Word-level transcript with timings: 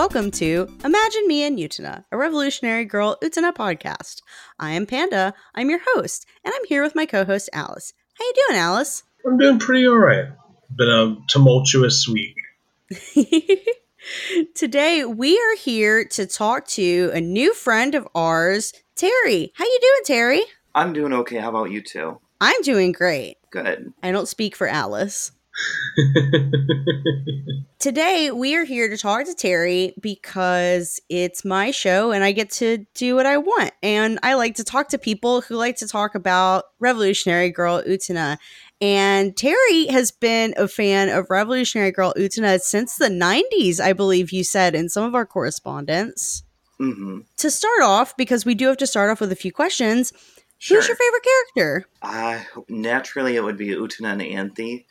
Hello, 0.00 0.06
and 0.06 0.14
welcome 0.14 0.30
to 0.30 0.66
Imagine 0.82 1.28
Me 1.28 1.42
and 1.42 1.58
Utena, 1.58 2.04
a 2.10 2.16
Revolutionary 2.16 2.86
Girl 2.86 3.18
Utena 3.22 3.52
podcast. 3.52 4.22
I 4.58 4.70
am 4.70 4.86
Panda. 4.86 5.34
I'm 5.54 5.68
your 5.68 5.80
host, 5.88 6.24
and 6.42 6.54
I'm 6.56 6.64
here 6.64 6.82
with 6.82 6.94
my 6.94 7.04
co-host 7.04 7.50
Alice. 7.52 7.92
How 8.14 8.24
you 8.24 8.32
doing, 8.48 8.58
Alice? 8.58 9.02
I'm 9.26 9.36
doing 9.36 9.58
pretty 9.58 9.86
all 9.86 9.98
right. 9.98 10.28
Been 10.74 10.88
a 10.88 11.16
tumultuous 11.28 12.08
week. 12.08 12.34
Today 14.54 15.04
we 15.04 15.38
are 15.38 15.56
here 15.56 16.06
to 16.06 16.26
talk 16.26 16.66
to 16.68 17.10
a 17.12 17.20
new 17.20 17.52
friend 17.52 17.94
of 17.94 18.08
ours, 18.14 18.72
Terry. 18.96 19.52
How 19.54 19.66
you 19.66 19.78
doing, 19.82 20.02
Terry? 20.06 20.42
I'm 20.74 20.94
doing 20.94 21.12
okay. 21.12 21.36
How 21.36 21.50
about 21.50 21.72
you 21.72 21.82
two? 21.82 22.18
I'm 22.40 22.62
doing 22.62 22.92
great. 22.92 23.36
Good. 23.50 23.92
I 24.02 24.12
don't 24.12 24.28
speak 24.28 24.56
for 24.56 24.66
Alice. 24.66 25.32
Today, 27.78 28.30
we 28.30 28.56
are 28.56 28.64
here 28.64 28.88
to 28.90 28.96
talk 28.98 29.24
to 29.24 29.34
Terry 29.34 29.94
because 30.00 31.00
it's 31.08 31.44
my 31.44 31.70
show 31.70 32.12
and 32.12 32.22
I 32.22 32.32
get 32.32 32.50
to 32.52 32.84
do 32.94 33.14
what 33.14 33.24
I 33.26 33.38
want. 33.38 33.72
And 33.82 34.18
I 34.22 34.34
like 34.34 34.56
to 34.56 34.64
talk 34.64 34.88
to 34.90 34.98
people 34.98 35.40
who 35.40 35.56
like 35.56 35.76
to 35.76 35.88
talk 35.88 36.14
about 36.14 36.64
Revolutionary 36.78 37.50
Girl 37.50 37.82
Utena. 37.82 38.36
And 38.82 39.36
Terry 39.36 39.86
has 39.86 40.10
been 40.10 40.52
a 40.58 40.68
fan 40.68 41.08
of 41.08 41.30
Revolutionary 41.30 41.90
Girl 41.90 42.12
Utena 42.18 42.60
since 42.60 42.96
the 42.96 43.08
90s, 43.08 43.80
I 43.80 43.92
believe 43.94 44.30
you 44.32 44.44
said 44.44 44.74
in 44.74 44.88
some 44.88 45.04
of 45.04 45.14
our 45.14 45.24
correspondence. 45.26 46.42
Mm-hmm. 46.78 47.20
To 47.38 47.50
start 47.50 47.82
off, 47.82 48.16
because 48.16 48.44
we 48.44 48.54
do 48.54 48.66
have 48.68 48.78
to 48.78 48.86
start 48.86 49.10
off 49.10 49.20
with 49.20 49.32
a 49.32 49.36
few 49.36 49.52
questions, 49.52 50.12
Sure. 50.58 50.76
who's 50.76 50.88
your 50.88 50.96
favorite 50.96 51.22
character? 51.54 51.86
Uh, 52.02 52.40
naturally, 52.68 53.36
it 53.36 53.42
would 53.42 53.56
be 53.56 53.68
Utena 53.68 54.12
and 54.12 54.20
Anthy, 54.22 54.86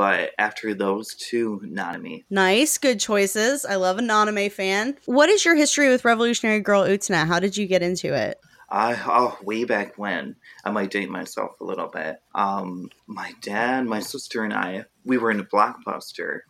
but 0.00 0.30
after 0.38 0.72
those 0.72 1.12
two, 1.12 1.60
Nanami. 1.62 2.24
Nice, 2.30 2.78
good 2.78 3.00
choices. 3.00 3.66
I 3.66 3.74
love 3.74 3.98
a 3.98 4.00
Naname 4.00 4.50
fan. 4.50 4.96
What 5.04 5.28
is 5.28 5.44
your 5.44 5.56
history 5.56 5.90
with 5.90 6.06
Revolutionary 6.06 6.60
Girl 6.60 6.84
Utena? 6.84 7.26
How 7.26 7.38
did 7.38 7.54
you 7.54 7.66
get 7.66 7.82
into 7.82 8.14
it? 8.14 8.40
I 8.70 8.98
oh, 9.04 9.36
way 9.42 9.64
back 9.64 9.98
when. 9.98 10.36
I 10.64 10.70
might 10.70 10.90
date 10.90 11.10
myself 11.10 11.60
a 11.60 11.64
little 11.64 11.88
bit. 11.88 12.16
Um, 12.34 12.88
my 13.06 13.32
dad, 13.42 13.84
my 13.84 14.00
sister, 14.00 14.42
and 14.42 14.54
I, 14.54 14.86
we 15.04 15.18
were 15.18 15.30
in 15.30 15.40
a 15.40 15.44
blockbuster, 15.44 16.40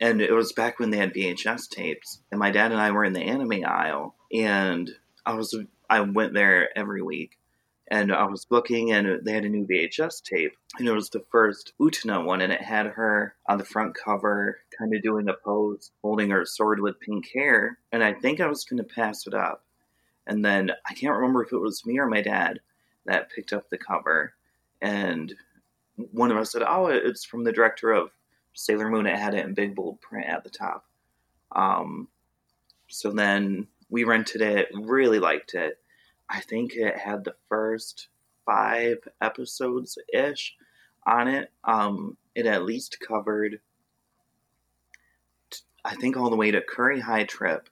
and 0.00 0.22
it 0.22 0.32
was 0.32 0.54
back 0.54 0.78
when 0.78 0.88
they 0.88 0.96
had 0.96 1.12
VHS 1.12 1.68
tapes. 1.68 2.22
And 2.30 2.40
my 2.40 2.52
dad 2.52 2.72
and 2.72 2.80
I 2.80 2.92
were 2.92 3.04
in 3.04 3.12
the 3.12 3.20
anime 3.20 3.66
aisle, 3.66 4.14
and 4.32 4.90
I 5.26 5.34
was 5.34 5.54
I 5.90 6.00
went 6.00 6.32
there 6.32 6.70
every 6.74 7.02
week, 7.02 7.36
and 7.94 8.12
I 8.12 8.24
was 8.24 8.48
looking, 8.50 8.90
and 8.90 9.24
they 9.24 9.32
had 9.32 9.44
a 9.44 9.48
new 9.48 9.64
VHS 9.64 10.20
tape, 10.24 10.56
and 10.78 10.88
it 10.88 10.92
was 10.92 11.10
the 11.10 11.24
first 11.30 11.74
Utena 11.80 12.24
one, 12.24 12.40
and 12.40 12.52
it 12.52 12.60
had 12.60 12.86
her 12.86 13.36
on 13.48 13.58
the 13.58 13.64
front 13.64 13.94
cover, 13.94 14.58
kind 14.76 14.92
of 14.92 15.00
doing 15.00 15.28
a 15.28 15.34
pose, 15.34 15.92
holding 16.02 16.30
her 16.30 16.44
sword 16.44 16.80
with 16.80 16.98
pink 16.98 17.28
hair, 17.32 17.78
and 17.92 18.02
I 18.02 18.12
think 18.12 18.40
I 18.40 18.48
was 18.48 18.64
going 18.64 18.82
to 18.82 18.94
pass 18.94 19.28
it 19.28 19.34
up. 19.34 19.64
And 20.26 20.44
then 20.44 20.72
I 20.90 20.94
can't 20.94 21.14
remember 21.14 21.44
if 21.44 21.52
it 21.52 21.58
was 21.58 21.86
me 21.86 22.00
or 22.00 22.08
my 22.08 22.20
dad 22.20 22.58
that 23.06 23.30
picked 23.30 23.52
up 23.52 23.70
the 23.70 23.78
cover, 23.78 24.34
and 24.82 25.32
one 26.10 26.32
of 26.32 26.36
us 26.36 26.50
said, 26.50 26.64
"Oh, 26.66 26.88
it's 26.88 27.24
from 27.24 27.44
the 27.44 27.52
director 27.52 27.92
of 27.92 28.10
Sailor 28.54 28.90
Moon." 28.90 29.06
It 29.06 29.16
had 29.16 29.34
it 29.34 29.46
in 29.46 29.54
big 29.54 29.76
bold 29.76 30.00
print 30.00 30.28
at 30.28 30.42
the 30.42 30.50
top. 30.50 30.84
Um, 31.52 32.08
so 32.88 33.12
then 33.12 33.68
we 33.88 34.02
rented 34.02 34.42
it, 34.42 34.68
really 34.74 35.20
liked 35.20 35.54
it. 35.54 35.78
I 36.28 36.40
think 36.40 36.74
it 36.74 36.96
had 36.96 37.24
the 37.24 37.34
first 37.48 38.08
five 38.46 38.98
episodes 39.20 39.98
ish 40.12 40.56
on 41.06 41.28
it. 41.28 41.50
Um, 41.64 42.16
it 42.34 42.46
at 42.46 42.64
least 42.64 42.98
covered, 43.00 43.60
I 45.84 45.94
think, 45.96 46.16
all 46.16 46.30
the 46.30 46.36
way 46.36 46.50
to 46.50 46.60
Curry 46.60 47.00
High 47.00 47.24
Trip, 47.24 47.68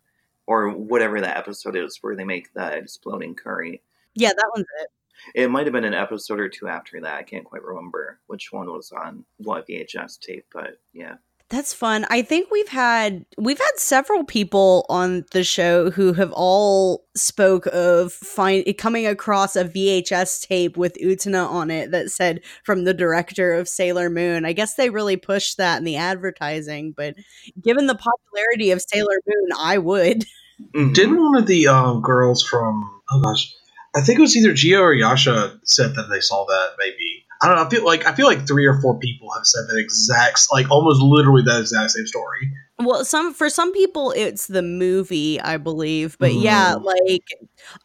or 0.47 0.71
whatever 0.71 1.21
that 1.21 1.37
episode 1.37 1.77
is 1.77 1.99
where 2.01 2.17
they 2.17 2.25
make 2.25 2.53
the 2.53 2.77
exploding 2.77 3.35
curry. 3.35 3.83
Yeah, 4.15 4.31
that 4.31 4.51
one's 4.55 4.67
it. 4.81 4.89
It 5.35 5.51
might 5.51 5.67
have 5.67 5.73
been 5.73 5.85
an 5.85 5.95
episode 5.95 6.41
or 6.41 6.49
two 6.49 6.69
after 6.69 7.01
that. 7.01 7.15
I 7.15 7.23
can't 7.23 7.45
quite 7.45 7.62
remember 7.62 8.19
which 8.27 8.53
one 8.53 8.67
was 8.67 8.93
on 8.93 9.25
what 9.39 9.69
VHS 9.69 10.19
tape, 10.19 10.47
but 10.53 10.79
yeah. 10.93 11.17
That's 11.53 11.75
fun. 11.75 12.07
I 12.09 12.23
think 12.23 12.51
we've 12.51 12.69
had 12.71 13.27
we've 13.37 13.59
had 13.59 13.73
several 13.77 14.25
people 14.25 14.87
on 14.89 15.27
the 15.33 15.45
show 15.45 15.91
who 15.91 16.15
have 16.15 16.33
all 16.33 17.05
spoke 17.15 17.67
of 17.67 18.11
find 18.11 18.65
coming 18.79 19.07
across 19.07 19.55
a 19.55 19.67
VHS 19.67 20.49
tape 20.49 20.79
with 20.79 20.97
Utena 20.97 21.47
on 21.47 21.71
it 21.71 21.91
that 21.91 22.11
said 22.11 22.41
from 22.65 22.85
the 22.85 22.95
director 22.95 23.53
of 23.53 23.69
Sailor 23.69 24.09
Moon. 24.09 24.47
I 24.47 24.55
guess 24.55 24.77
they 24.77 24.89
really 24.89 25.19
pushed 25.19 25.59
that 25.59 25.77
in 25.77 25.85
the 25.85 25.97
advertising, 25.97 26.95
but 26.97 27.17
given 27.61 27.87
the 27.87 27.97
popularity 27.97 28.71
of 28.71 28.81
Sailor 28.81 29.21
Moon, 29.27 29.49
I 29.59 29.77
would. 29.77 30.25
Mhm. 30.75 30.95
Didn't 30.95 31.21
one 31.21 31.35
of 31.35 31.47
the 31.47 31.67
um, 31.67 32.03
girls 32.03 32.43
from 32.43 32.89
oh 33.11 33.21
gosh, 33.21 33.53
I 33.97 34.01
think 34.01 34.19
it 34.19 34.23
was 34.23 34.37
either 34.37 34.53
Gio 34.53 34.81
or 34.81 34.95
Yasha 34.95 35.59
said 35.65 35.97
that 35.97 36.09
they 36.09 36.21
saw 36.21 36.45
that 36.47 36.71
maybe. 36.79 37.25
I 37.43 37.47
don't 37.49 37.57
know. 37.57 37.65
I 37.65 37.69
feel 37.69 37.85
like 37.85 38.07
I 38.07 38.15
feel 38.15 38.27
like 38.27 38.47
three 38.47 38.67
or 38.67 38.81
four 38.81 38.99
people 38.99 39.29
have 39.35 39.45
said 39.45 39.63
that 39.69 39.79
exact, 39.79 40.47
like 40.53 40.71
almost 40.71 41.03
literally 41.03 41.43
that 41.43 41.61
exact 41.61 41.91
same 41.91 42.07
story. 42.07 42.53
Well, 42.79 43.05
some 43.05 43.35
for 43.35 43.49
some 43.51 43.73
people 43.73 44.13
it's 44.13 44.47
the 44.47 44.63
movie, 44.63 45.41
I 45.41 45.57
believe, 45.57 46.17
but 46.19 46.35
yeah, 46.35 46.75
Mm. 46.77 46.85
like 46.85 47.25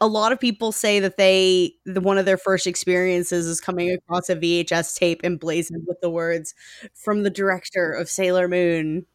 a 0.00 0.06
lot 0.06 0.32
of 0.32 0.40
people 0.40 0.70
say 0.72 1.00
that 1.00 1.16
they 1.16 1.74
the, 1.84 2.00
one 2.00 2.18
of 2.18 2.24
their 2.24 2.38
first 2.38 2.66
experiences 2.66 3.46
is 3.46 3.60
coming 3.60 3.90
across 3.90 4.28
a 4.28 4.36
VHS 4.36 4.96
tape 4.96 5.20
emblazoned 5.24 5.84
with 5.86 6.00
the 6.00 6.10
words 6.10 6.54
from 6.94 7.22
the 7.22 7.30
director 7.30 7.92
of 7.92 8.08
Sailor 8.08 8.48
Moon. 8.48 9.06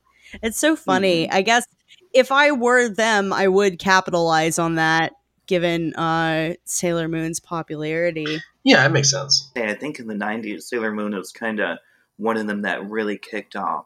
It's 0.41 0.59
so 0.59 0.75
funny. 0.75 1.29
I 1.29 1.41
guess 1.41 1.65
if 2.13 2.31
I 2.31 2.51
were 2.51 2.89
them, 2.89 3.31
I 3.33 3.47
would 3.47 3.79
capitalize 3.79 4.59
on 4.59 4.75
that 4.75 5.13
given 5.47 5.93
uh 5.95 6.53
Sailor 6.65 7.07
Moon's 7.07 7.39
popularity. 7.39 8.39
Yeah, 8.63 8.85
it 8.85 8.91
makes 8.91 9.11
sense. 9.11 9.51
And 9.55 9.69
I 9.69 9.73
think 9.73 9.99
in 9.99 10.07
the 10.07 10.13
90s, 10.13 10.63
Sailor 10.63 10.91
Moon 10.91 11.15
was 11.15 11.31
kind 11.31 11.59
of 11.59 11.79
one 12.17 12.37
of 12.37 12.47
them 12.47 12.61
that 12.61 12.89
really 12.89 13.17
kicked 13.17 13.55
off 13.55 13.85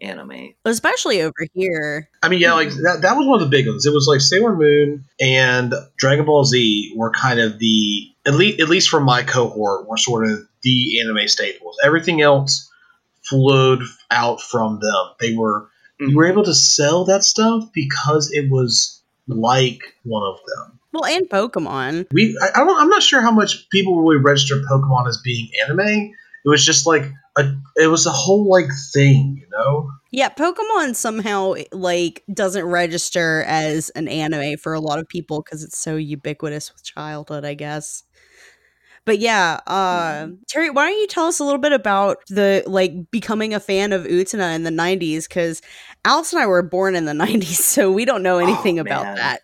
anime. 0.00 0.54
Especially 0.64 1.22
over 1.22 1.46
here. 1.54 2.08
I 2.22 2.28
mean, 2.28 2.40
yeah, 2.40 2.54
like 2.54 2.68
mm-hmm. 2.68 2.82
that, 2.82 3.02
that 3.02 3.16
was 3.16 3.26
one 3.26 3.40
of 3.40 3.48
the 3.48 3.56
big 3.56 3.66
ones. 3.66 3.86
It 3.86 3.92
was 3.92 4.06
like 4.06 4.20
Sailor 4.20 4.56
Moon 4.56 5.04
and 5.20 5.74
Dragon 5.96 6.24
Ball 6.24 6.44
Z 6.44 6.94
were 6.96 7.10
kind 7.10 7.40
of 7.40 7.58
the 7.58 8.12
at 8.26 8.34
least 8.34 8.60
at 8.60 8.68
least 8.68 8.88
from 8.88 9.04
my 9.04 9.22
cohort 9.22 9.88
were 9.88 9.96
sort 9.96 10.28
of 10.28 10.46
the 10.62 11.00
anime 11.00 11.28
staples. 11.28 11.76
Everything 11.84 12.20
else 12.20 12.70
flowed 13.22 13.82
out 14.10 14.40
from 14.40 14.80
them. 14.80 15.14
They 15.20 15.34
were 15.34 15.68
you 15.98 16.08
mm-hmm. 16.08 16.16
were 16.16 16.26
able 16.26 16.44
to 16.44 16.54
sell 16.54 17.06
that 17.06 17.24
stuff 17.24 17.72
because 17.72 18.30
it 18.32 18.50
was 18.50 19.02
like 19.26 19.80
one 20.04 20.22
of 20.22 20.38
them. 20.46 20.77
Well, 20.92 21.04
and 21.04 21.28
Pokemon. 21.28 22.06
We 22.12 22.38
I, 22.42 22.60
I 22.60 22.64
don't 22.64 22.80
I'm 22.80 22.88
not 22.88 23.02
sure 23.02 23.20
how 23.20 23.30
much 23.30 23.68
people 23.70 24.00
really 24.00 24.22
register 24.22 24.56
Pokemon 24.56 25.08
as 25.08 25.20
being 25.22 25.48
anime. 25.64 26.12
It 26.44 26.48
was 26.48 26.64
just 26.64 26.86
like 26.86 27.10
a 27.36 27.54
it 27.76 27.88
was 27.88 28.06
a 28.06 28.10
whole 28.10 28.48
like 28.48 28.70
thing, 28.92 29.38
you 29.40 29.48
know? 29.50 29.90
Yeah, 30.10 30.30
Pokemon 30.30 30.94
somehow 30.94 31.54
like 31.72 32.24
doesn't 32.32 32.64
register 32.64 33.44
as 33.46 33.90
an 33.90 34.08
anime 34.08 34.56
for 34.56 34.72
a 34.72 34.80
lot 34.80 34.98
of 34.98 35.08
people 35.08 35.42
because 35.42 35.62
it's 35.62 35.78
so 35.78 35.96
ubiquitous 35.96 36.72
with 36.72 36.84
childhood, 36.84 37.44
I 37.44 37.54
guess. 37.54 38.04
But 39.04 39.18
yeah, 39.18 39.60
uh, 39.66 40.28
Terry, 40.48 40.68
why 40.68 40.88
don't 40.88 41.00
you 41.00 41.06
tell 41.06 41.26
us 41.26 41.40
a 41.40 41.44
little 41.44 41.60
bit 41.60 41.72
about 41.72 42.18
the 42.28 42.62
like 42.66 43.10
becoming 43.10 43.54
a 43.54 43.60
fan 43.60 43.92
of 43.92 44.04
Utena 44.04 44.54
in 44.54 44.64
the 44.64 44.70
'90s? 44.70 45.26
Because 45.28 45.62
Alice 46.04 46.32
and 46.32 46.42
I 46.42 46.46
were 46.46 46.62
born 46.62 46.94
in 46.94 47.06
the 47.06 47.12
'90s, 47.14 47.56
so 47.56 47.90
we 47.90 48.04
don't 48.04 48.22
know 48.22 48.38
anything 48.38 48.78
Oh, 48.78 48.82
about 48.82 49.16
that. 49.16 49.40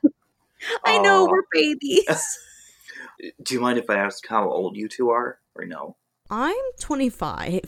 I 0.84 0.99
know 0.99 1.26
Oh. 1.26 1.31
we're 1.31 1.44
babies. 1.52 2.05
Do 3.43 3.55
you 3.55 3.61
mind 3.61 3.78
if 3.78 3.88
I 3.90 3.96
ask 3.96 4.26
how 4.26 4.49
old 4.50 4.76
you 4.76 4.88
two 4.88 5.11
are? 5.11 5.38
Or 5.55 5.64
no? 5.64 5.96
I'm 6.31 6.56
25. 6.81 7.61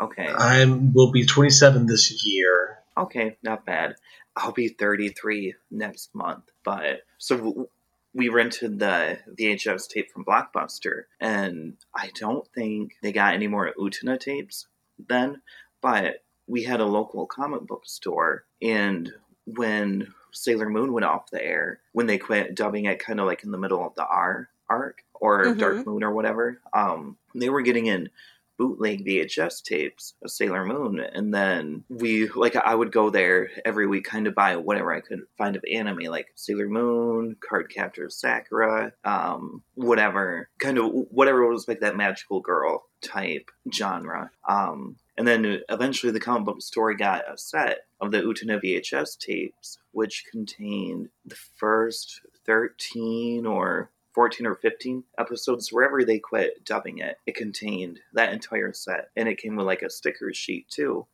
Okay. 0.00 0.26
I 0.28 0.64
will 0.64 1.10
be 1.12 1.26
27 1.26 1.86
this 1.86 2.24
year. 2.26 2.78
Okay, 2.96 3.36
not 3.42 3.66
bad. 3.66 3.96
I'll 4.36 4.52
be 4.52 4.68
33 4.68 5.54
next 5.70 6.14
month. 6.14 6.44
But 6.64 7.02
so 7.18 7.68
we 8.14 8.28
rented 8.30 8.78
the 8.78 9.18
VHS 9.38 9.88
tape 9.88 10.10
from 10.10 10.24
Blockbuster, 10.24 11.04
and 11.20 11.76
I 11.94 12.10
don't 12.14 12.46
think 12.54 12.94
they 13.02 13.12
got 13.12 13.34
any 13.34 13.46
more 13.48 13.72
Utena 13.78 14.18
tapes 14.18 14.66
then. 15.08 15.42
But 15.82 16.24
we 16.46 16.62
had 16.64 16.80
a 16.80 16.86
local 16.86 17.26
comic 17.26 17.62
book 17.66 17.82
store, 17.86 18.44
and 18.62 19.12
when 19.46 20.12
Sailor 20.32 20.68
Moon 20.70 20.92
went 20.92 21.04
off 21.04 21.30
the 21.30 21.44
air, 21.44 21.80
when 21.92 22.06
they 22.06 22.18
quit 22.18 22.54
dubbing 22.54 22.84
it 22.86 22.98
kind 22.98 23.20
of 23.20 23.26
like 23.26 23.44
in 23.44 23.50
the 23.50 23.58
middle 23.58 23.84
of 23.86 23.94
the 23.94 24.06
R 24.06 24.48
arc 24.68 25.02
or 25.14 25.44
Mhm. 25.46 25.58
Dark 25.58 25.86
Moon 25.86 26.04
or 26.04 26.12
whatever, 26.12 26.60
um, 26.72 27.16
they 27.34 27.48
were 27.48 27.62
getting 27.62 27.86
in 27.86 28.08
bootleg 28.56 29.04
VHS 29.06 29.62
tapes 29.62 30.12
of 30.22 30.30
Sailor 30.30 30.66
Moon, 30.66 31.00
and 31.00 31.32
then 31.32 31.82
we 31.88 32.28
like 32.28 32.54
I 32.56 32.74
would 32.74 32.92
go 32.92 33.08
there 33.08 33.48
every 33.64 33.86
week, 33.86 34.04
kind 34.04 34.26
of 34.26 34.34
buy 34.34 34.56
whatever 34.56 34.92
I 34.92 35.00
could 35.00 35.20
find 35.38 35.56
of 35.56 35.64
anime, 35.72 36.04
like 36.10 36.28
Sailor 36.34 36.68
Moon, 36.68 37.36
Card 37.40 37.70
Captor 37.72 38.10
Sakura, 38.10 38.92
um, 39.02 39.62
whatever 39.76 40.50
kind 40.58 40.76
of 40.78 40.90
whatever 41.10 41.46
was 41.46 41.68
like 41.68 41.80
that 41.80 41.96
magical 41.96 42.40
girl 42.40 42.84
type 43.02 43.50
genre. 43.72 44.30
Um, 44.46 44.96
And 45.20 45.28
then 45.28 45.60
eventually 45.68 46.12
the 46.12 46.18
comic 46.18 46.46
book 46.46 46.62
store 46.62 46.94
got 46.94 47.30
a 47.30 47.36
set 47.36 47.80
of 48.00 48.10
the 48.10 48.22
Utena 48.22 48.58
VHS 48.58 49.18
tapes, 49.18 49.76
which 49.92 50.24
contained 50.30 51.10
the 51.26 51.34
first 51.34 52.22
13 52.46 53.44
or 53.44 53.90
14 54.14 54.46
or 54.46 54.54
15 54.54 55.04
episodes, 55.18 55.70
wherever 55.70 56.02
they 56.06 56.18
quit 56.18 56.64
dubbing 56.64 57.00
it, 57.00 57.18
it 57.26 57.34
contained 57.34 58.00
that 58.14 58.32
entire 58.32 58.72
set. 58.72 59.10
And 59.14 59.28
it 59.28 59.36
came 59.36 59.56
with 59.56 59.66
like 59.66 59.82
a 59.82 59.90
sticker 59.90 60.32
sheet 60.32 60.70
too. 60.70 61.06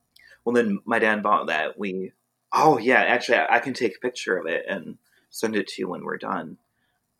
Well, 0.44 0.54
then 0.54 0.78
my 0.84 1.00
dad 1.00 1.24
bought 1.24 1.48
that. 1.48 1.76
We, 1.76 2.12
oh 2.52 2.78
yeah, 2.78 3.00
actually, 3.00 3.38
I, 3.38 3.56
I 3.56 3.58
can 3.58 3.74
take 3.74 3.96
a 3.96 4.00
picture 4.06 4.36
of 4.36 4.46
it 4.46 4.66
and 4.68 4.98
send 5.30 5.56
it 5.56 5.66
to 5.66 5.82
you 5.82 5.88
when 5.88 6.04
we're 6.04 6.16
done. 6.16 6.58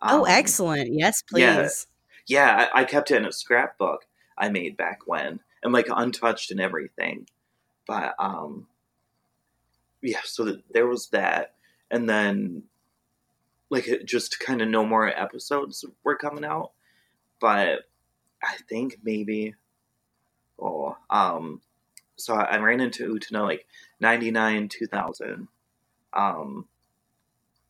oh, 0.00 0.21
um, 0.21 0.27
excellent. 0.29 0.91
Yes, 0.93 1.21
please. 1.23 1.89
Yeah, 2.29 2.47
yeah 2.47 2.69
I, 2.73 2.82
I 2.82 2.85
kept 2.85 3.11
it 3.11 3.17
in 3.17 3.27
a 3.27 3.32
scrapbook 3.32 4.06
I 4.39 4.50
made 4.50 4.77
back 4.77 5.00
when 5.06 5.41
and 5.67 5.73
like 5.73 5.89
untouched 5.91 6.53
and 6.53 6.61
everything. 6.61 7.27
But 7.89 8.15
um, 8.21 8.69
yeah, 10.01 10.21
so 10.25 10.45
that, 10.45 10.63
there 10.73 10.87
was 10.87 11.09
that, 11.09 11.55
and 11.91 12.09
then 12.09 12.63
like 13.69 13.89
it 13.89 14.07
just 14.07 14.39
kind 14.39 14.63
of 14.63 14.69
no 14.69 14.87
more 14.87 15.09
episodes 15.09 15.85
were 16.05 16.17
coming 16.17 16.45
out. 16.45 16.71
But 17.41 17.81
I 18.43 18.55
think 18.69 19.01
maybe 19.03 19.57
oh 20.61 20.97
um, 21.11 21.61
so 22.15 22.35
I, 22.35 22.43
I 22.43 22.59
ran 22.59 22.81
into 22.81 23.13
Utena 23.13 23.43
like 23.43 23.67
ninety 23.99 24.31
nine 24.31 24.69
two 24.69 24.87
thousand. 24.87 25.49
Um, 26.13 26.67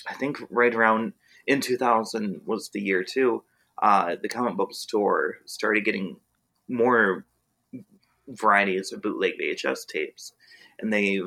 I 0.07 0.13
think 0.15 0.37
right 0.51 0.75
around 0.75 1.15
in 1.47 1.63
two 1.63 1.79
thousand 1.79 2.43
was 2.45 2.69
the 2.69 2.81
year 2.81 3.03
too. 3.03 3.43
Uh, 3.81 4.17
the 4.21 4.29
comic 4.29 4.55
book 4.55 4.75
store 4.75 5.37
started 5.47 5.87
getting 5.87 6.17
more 6.69 7.25
varieties 8.28 8.93
of 8.93 9.02
bootleg 9.02 9.34
VHS 9.40 9.87
tapes, 9.87 10.32
and 10.78 10.93
they, 10.93 11.20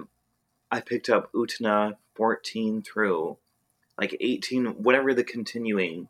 I 0.72 0.82
picked 0.82 1.10
up 1.10 1.32
Utena 1.34 1.96
14 2.16 2.82
through 2.82 3.38
like 4.00 4.16
18, 4.20 4.66
whatever 4.84 5.14
the 5.14 5.24
continuing 5.24 6.08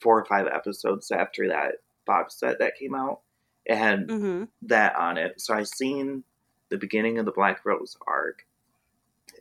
four 0.00 0.18
or 0.18 0.24
five 0.24 0.46
episodes 0.46 1.10
after 1.10 1.48
that 1.48 1.76
box 2.04 2.38
set 2.38 2.58
that 2.58 2.76
came 2.76 2.94
out. 2.94 3.20
It 3.64 3.76
had 3.76 4.08
mm-hmm. 4.08 4.44
that 4.62 4.96
on 4.96 5.16
it. 5.16 5.40
So 5.40 5.54
I 5.54 5.62
seen 5.62 6.24
the 6.68 6.78
beginning 6.78 7.18
of 7.18 7.24
the 7.24 7.32
Black 7.32 7.64
Rose 7.64 7.96
arc, 8.06 8.46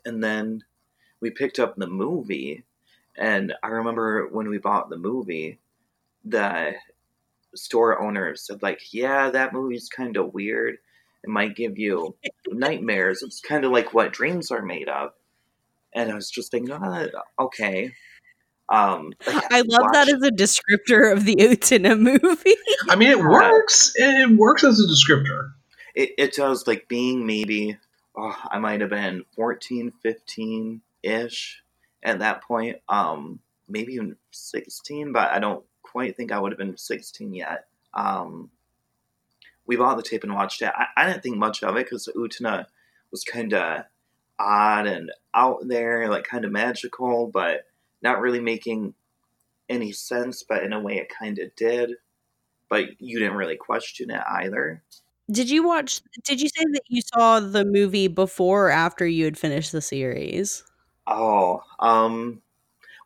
and 0.05 0.23
then 0.23 0.63
we 1.19 1.31
picked 1.31 1.59
up 1.59 1.75
the 1.75 1.87
movie. 1.87 2.63
And 3.17 3.53
I 3.63 3.67
remember 3.67 4.27
when 4.27 4.49
we 4.49 4.57
bought 4.57 4.89
the 4.89 4.97
movie, 4.97 5.59
the 6.23 6.73
store 7.55 8.01
owners 8.01 8.45
said 8.45 8.61
like, 8.61 8.93
"Yeah, 8.93 9.29
that 9.31 9.53
movie's 9.53 9.89
kind 9.89 10.17
of 10.17 10.33
weird. 10.33 10.77
It 11.23 11.29
might 11.29 11.55
give 11.55 11.77
you 11.77 12.15
nightmares. 12.47 13.21
It's 13.23 13.41
kind 13.41 13.65
of 13.65 13.71
like 13.71 13.93
what 13.93 14.13
dreams 14.13 14.51
are 14.51 14.61
made 14.61 14.89
of." 14.89 15.11
And 15.93 16.11
I 16.11 16.15
was 16.15 16.29
just 16.29 16.51
thinking, 16.51 16.73
oh, 16.73 17.07
okay. 17.39 17.91
Um, 18.69 19.11
I 19.27 19.63
love 19.67 19.81
watch. 19.81 19.93
that 19.93 20.09
as 20.09 20.23
a 20.23 20.31
descriptor 20.31 21.11
of 21.11 21.25
the 21.25 21.35
Utena 21.35 21.99
movie. 21.99 22.55
I 22.89 22.95
mean, 22.95 23.09
it 23.09 23.19
works. 23.19 23.91
It 23.95 24.29
works 24.37 24.63
as 24.63 24.79
a 24.79 24.87
descriptor. 24.87 25.51
It, 25.93 26.11
it 26.17 26.33
does, 26.33 26.65
like 26.67 26.87
being 26.87 27.25
maybe, 27.25 27.77
oh, 28.15 28.37
I 28.49 28.59
might 28.59 28.79
have 28.79 28.89
been 28.89 29.25
14, 29.35 29.91
15 30.01 30.81
ish 31.03 31.61
at 32.01 32.19
that 32.19 32.43
point. 32.43 32.77
Um, 32.87 33.39
maybe 33.67 33.93
even 33.93 34.15
16, 34.31 35.11
but 35.11 35.31
I 35.31 35.39
don't 35.39 35.65
quite 35.91 36.15
think 36.15 36.31
I 36.31 36.39
would 36.39 36.51
have 36.51 36.59
been 36.59 36.77
16 36.77 37.33
yet. 37.33 37.65
Um, 37.93 38.49
we 39.65 39.75
bought 39.75 39.97
the 39.97 40.03
tape 40.03 40.23
and 40.23 40.33
watched 40.33 40.61
it. 40.61 40.71
I, 40.75 40.87
I 40.97 41.05
didn't 41.05 41.23
think 41.23 41.37
much 41.37 41.63
of 41.63 41.75
it 41.75 41.85
because 41.85 42.09
Utena 42.15 42.65
was 43.11 43.23
kind 43.23 43.53
of 43.53 43.83
odd 44.39 44.87
and 44.87 45.11
out 45.33 45.67
there, 45.67 46.09
like 46.09 46.23
kind 46.23 46.45
of 46.45 46.51
magical, 46.51 47.27
but 47.27 47.65
not 48.01 48.21
really 48.21 48.39
making 48.39 48.93
any 49.69 49.91
sense. 49.91 50.43
But 50.43 50.63
in 50.63 50.73
a 50.73 50.79
way, 50.79 50.97
it 50.97 51.09
kind 51.09 51.39
of 51.39 51.55
did. 51.55 51.91
But 52.69 53.01
you 53.01 53.19
didn't 53.19 53.35
really 53.35 53.57
question 53.57 54.11
it 54.11 54.21
either. 54.29 54.81
Did 55.29 55.49
you 55.49 55.63
watch? 55.65 56.01
Did 56.23 56.41
you 56.41 56.49
say 56.49 56.63
that 56.73 56.83
you 56.87 57.01
saw 57.01 57.39
the 57.39 57.65
movie 57.65 58.07
before 58.07 58.67
or 58.67 58.71
after 58.71 59.05
you 59.05 59.25
had 59.25 59.37
finished 59.37 59.71
the 59.71 59.81
series? 59.81 60.63
Oh, 61.07 61.63
um, 61.79 62.41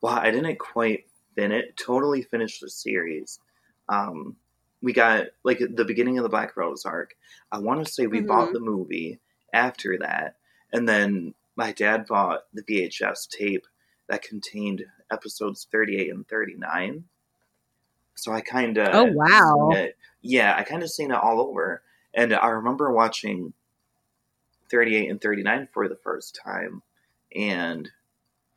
well, 0.02 0.14
I 0.14 0.32
didn't 0.32 0.60
quite 0.60 1.06
finish 1.36 1.66
totally 1.76 2.22
finish 2.22 2.60
the 2.60 2.70
series. 2.70 3.40
Um, 3.90 4.36
we 4.82 4.94
got 4.94 5.28
like 5.44 5.60
the 5.60 5.86
beginning 5.86 6.18
of 6.18 6.24
the 6.24 6.30
Black 6.30 6.56
Rose 6.58 6.86
arc. 6.86 7.16
I 7.52 7.60
want 7.60 7.86
to 7.86 7.92
say 7.92 8.08
we 8.08 8.20
mm-hmm. 8.20 8.28
bought 8.28 8.54
the 8.54 8.60
movie 8.60 9.20
after 9.54 9.98
that, 10.00 10.36
and 10.72 10.88
then 10.88 11.34
my 11.56 11.72
dad 11.72 12.06
bought 12.08 12.46
the 12.54 12.64
VHS 12.64 13.30
tape 13.30 13.66
that 14.08 14.22
contained 14.22 14.86
episodes 15.12 15.68
38 15.72 16.12
and 16.12 16.28
39. 16.28 17.06
So 18.16 18.32
I 18.32 18.42
kind 18.42 18.78
of 18.78 18.90
Oh 18.94 19.06
wow. 19.06 19.72
Yeah, 20.22 20.56
I 20.58 20.64
kind 20.64 20.84
of 20.84 20.90
seen 20.90 21.12
it 21.12 21.18
all 21.18 21.42
over. 21.42 21.82
And 22.14 22.34
I 22.34 22.48
remember 22.48 22.92
watching 22.92 23.54
38 24.70 25.10
and 25.10 25.22
39 25.22 25.68
for 25.74 25.88
the 25.88 25.98
first 25.98 26.40
time 26.44 26.82
and 27.36 27.90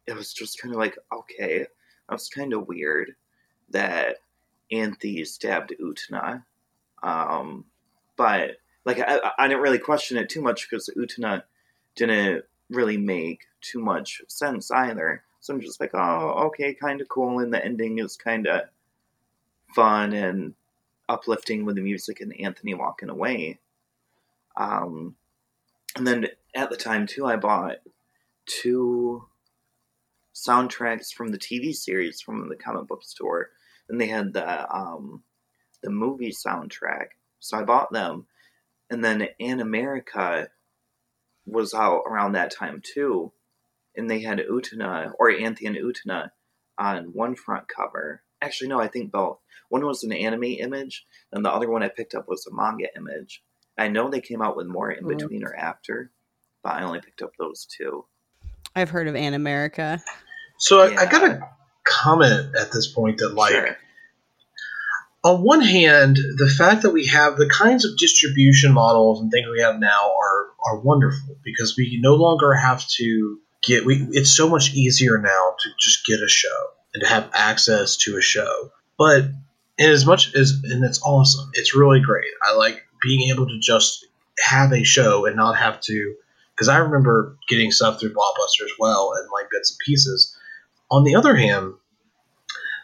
it 0.07 0.15
was 0.15 0.33
just 0.33 0.61
kind 0.61 0.73
of 0.73 0.79
like 0.79 0.97
okay, 1.13 1.67
that 2.09 2.15
was 2.15 2.29
kind 2.29 2.53
of 2.53 2.69
weird 2.69 3.15
that 3.71 4.17
Anthy 4.71 5.25
stabbed 5.25 5.75
Utena. 5.81 6.45
Um, 7.03 7.65
but 8.17 8.59
like 8.85 9.01
I, 9.01 9.33
I 9.39 9.49
didn't 9.49 9.63
really 9.63 9.79
question 9.79 10.17
it 10.17 10.29
too 10.29 10.43
much 10.43 10.69
because 10.69 10.91
Utena 10.97 11.43
didn't 11.95 12.45
really 12.71 12.97
make 12.97 13.47
too 13.61 13.81
much 13.81 14.23
sense 14.29 14.71
either. 14.71 15.23
So 15.41 15.55
I'm 15.55 15.61
just 15.61 15.81
like, 15.81 15.91
oh, 15.95 16.47
okay, 16.47 16.75
kind 16.75 17.01
of 17.01 17.09
cool. 17.09 17.39
And 17.39 17.53
the 17.53 17.65
ending 17.65 17.99
is 17.99 18.17
kind 18.17 18.47
of 18.47 18.63
fun 19.75 20.13
and 20.13 20.55
uplifting 21.09 21.65
with 21.65 21.77
the 21.77 21.83
music 21.83 22.21
and 22.21 22.39
Anthony 22.41 22.75
walking 22.75 23.09
away. 23.09 23.59
Um, 24.57 25.15
and 25.97 26.07
then 26.07 26.29
at 26.55 26.71
the 26.71 26.77
time, 26.77 27.07
too, 27.07 27.27
I 27.27 27.37
bought 27.37 27.79
two 28.47 29.25
soundtracks 30.47 31.13
from 31.13 31.29
the 31.29 31.39
TV 31.39 31.75
series 31.75 32.21
from 32.21 32.49
the 32.49 32.57
comic 32.57 32.87
book 32.87 33.03
store. 33.03 33.51
And 33.89 34.01
they 34.01 34.07
had 34.07 34.33
the 34.33 34.75
um, 34.75 35.23
the 35.83 35.91
movie 35.91 36.33
soundtrack. 36.33 37.09
So 37.41 37.59
I 37.59 37.63
bought 37.63 37.93
them. 37.93 38.27
And 38.91 39.05
then 39.05 39.29
Animerica 39.41 40.49
was 41.49 41.75
out 41.75 42.03
around 42.07 42.33
that 42.33 42.55
time 42.55 42.83
too, 42.83 43.33
and 43.97 44.11
they 44.11 44.21
had 44.21 44.39
Utena 44.39 45.13
or 45.19 45.31
Anthy 45.31 45.67
and 45.67 45.77
Utena 45.77 46.31
on 46.77 47.07
one 47.13 47.35
front 47.35 47.67
cover. 47.69 48.23
Actually, 48.41 48.69
no, 48.69 48.81
I 48.81 48.89
think 48.89 49.11
both. 49.11 49.39
One 49.69 49.85
was 49.85 50.05
an 50.05 50.13
anime 50.13 50.45
image, 50.45 51.05
and 51.33 51.45
the 51.45 51.51
other 51.51 51.69
one 51.69 51.83
I 51.83 51.89
picked 51.89 52.15
up 52.15 52.29
was 52.29 52.47
a 52.47 52.55
manga 52.55 52.87
image. 52.97 53.43
I 53.77 53.89
know 53.89 54.09
they 54.09 54.21
came 54.21 54.43
out 54.43 54.57
with 54.57 54.67
more 54.67 54.91
in 54.91 55.05
mm-hmm. 55.05 55.17
between 55.17 55.45
or 55.45 55.55
after, 55.55 56.11
but 56.63 56.75
I 56.75 56.83
only 56.83 57.01
picked 57.01 57.23
up 57.23 57.33
those 57.39 57.67
two. 57.67 58.05
I've 58.75 58.91
heard 58.91 59.09
of 59.09 59.15
Animerica. 59.15 60.01
So 60.59 60.81
I, 60.81 60.91
yeah. 60.91 61.01
I 61.01 61.07
got 61.07 61.25
a 61.25 61.49
comment 61.85 62.55
at 62.57 62.71
this 62.71 62.87
point 62.87 63.19
that 63.19 63.35
like 63.35 63.53
sure 63.53 63.77
on 65.25 65.43
one 65.43 65.61
hand, 65.61 66.17
the 66.17 66.49
fact 66.49 66.83
that 66.83 66.91
we 66.91 67.07
have 67.07 67.37
the 67.37 67.49
kinds 67.49 67.85
of 67.85 67.97
distribution 67.97 68.73
models 68.73 69.21
and 69.21 69.31
things 69.31 69.49
we 69.51 69.61
have 69.61 69.79
now 69.79 70.13
are 70.13 70.47
are 70.67 70.81
wonderful 70.81 71.37
because 71.43 71.77
we 71.77 71.99
no 72.01 72.15
longer 72.15 72.53
have 72.55 72.87
to 72.89 73.39
get 73.63 73.85
we 73.85 74.07
it's 74.13 74.35
so 74.35 74.49
much 74.49 74.75
easier 74.75 75.19
now 75.19 75.55
to 75.61 75.71
just 75.79 76.07
get 76.07 76.21
a 76.21 76.29
show 76.29 76.49
and 76.95 77.03
to 77.03 77.09
have 77.09 77.31
access 77.35 77.97
to 77.97 78.17
a 78.17 78.23
show. 78.23 78.71
But 78.97 79.25
and 79.79 79.93
as 79.93 80.07
much 80.07 80.35
as 80.35 80.61
and 80.65 80.85
it's 80.85 81.03
awesome. 81.03 81.51
It's 81.55 81.75
really 81.75 82.01
great. 82.01 82.31
I 82.43 82.55
like 82.55 82.85
being 83.03 83.31
able 83.31 83.49
to 83.49 83.59
just 83.59 84.07
have 84.39 84.73
a 84.73 84.85
show 84.85 85.27
and 85.27 85.37
not 85.37 85.57
have 85.57 85.81
to 85.83 86.15
because 86.55 86.69
I 86.69 86.79
remember 86.79 87.37
getting 87.49 87.71
stuff 87.73 87.99
through 87.99 88.15
Blockbuster 88.15 88.65
as 88.65 88.73
well 88.79 89.15
and 89.17 89.29
like 89.33 89.51
bits 89.51 89.73
and 89.73 89.79
pieces. 89.85 90.38
On 90.91 91.05
the 91.05 91.17
other 91.17 91.37
hand, 91.37 91.75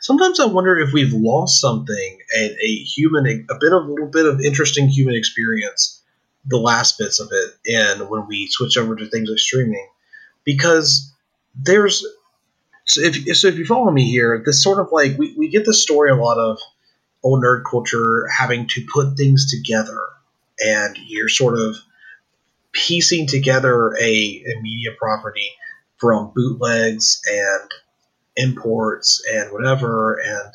sometimes 0.01 0.39
I 0.39 0.47
wonder 0.47 0.79
if 0.79 0.93
we've 0.93 1.13
lost 1.13 1.61
something, 1.61 2.19
and 2.37 2.51
a 2.63 2.75
human, 2.85 3.47
a 3.51 3.55
bit 3.59 3.73
of 3.73 3.85
a 3.85 3.91
little 3.91 4.09
bit 4.09 4.27
of 4.27 4.41
interesting 4.41 4.89
human 4.89 5.15
experience, 5.15 6.03
the 6.47 6.59
last 6.59 6.99
bits 6.99 7.21
of 7.21 7.29
it, 7.33 7.55
and 7.67 8.11
when 8.11 8.27
we 8.27 8.49
switch 8.51 8.77
over 8.77 8.95
to 8.95 9.07
things 9.09 9.31
like 9.31 9.39
streaming, 9.39 9.89
because 10.45 11.13
there's 11.55 12.07
so 12.87 13.01
if 13.03 13.37
so 13.37 13.49
if 13.49 13.57
you 13.57 13.65
follow 13.65 13.91
me 13.91 14.11
here, 14.11 14.43
this 14.45 14.63
sort 14.63 14.79
of 14.79 14.89
like 14.93 15.17
we, 15.17 15.35
we 15.39 15.49
get 15.49 15.65
the 15.65 15.73
story 15.73 16.11
a 16.11 16.17
lot 16.17 16.37
of 16.37 16.59
old 17.23 17.43
nerd 17.43 17.63
culture 17.69 18.29
having 18.29 18.69
to 18.69 18.87
put 18.93 19.17
things 19.17 19.51
together, 19.51 19.99
and 20.61 20.99
you're 21.07 21.31
sort 21.31 21.59
of 21.59 21.77
piecing 22.73 23.27
together 23.27 23.95
a, 23.99 24.05
a 24.05 24.61
media 24.61 24.91
property 24.99 25.51
from 25.97 26.33
bootlegs 26.35 27.23
and 27.27 27.71
imports 28.37 29.23
and 29.33 29.53
whatever 29.53 30.15
and 30.21 30.53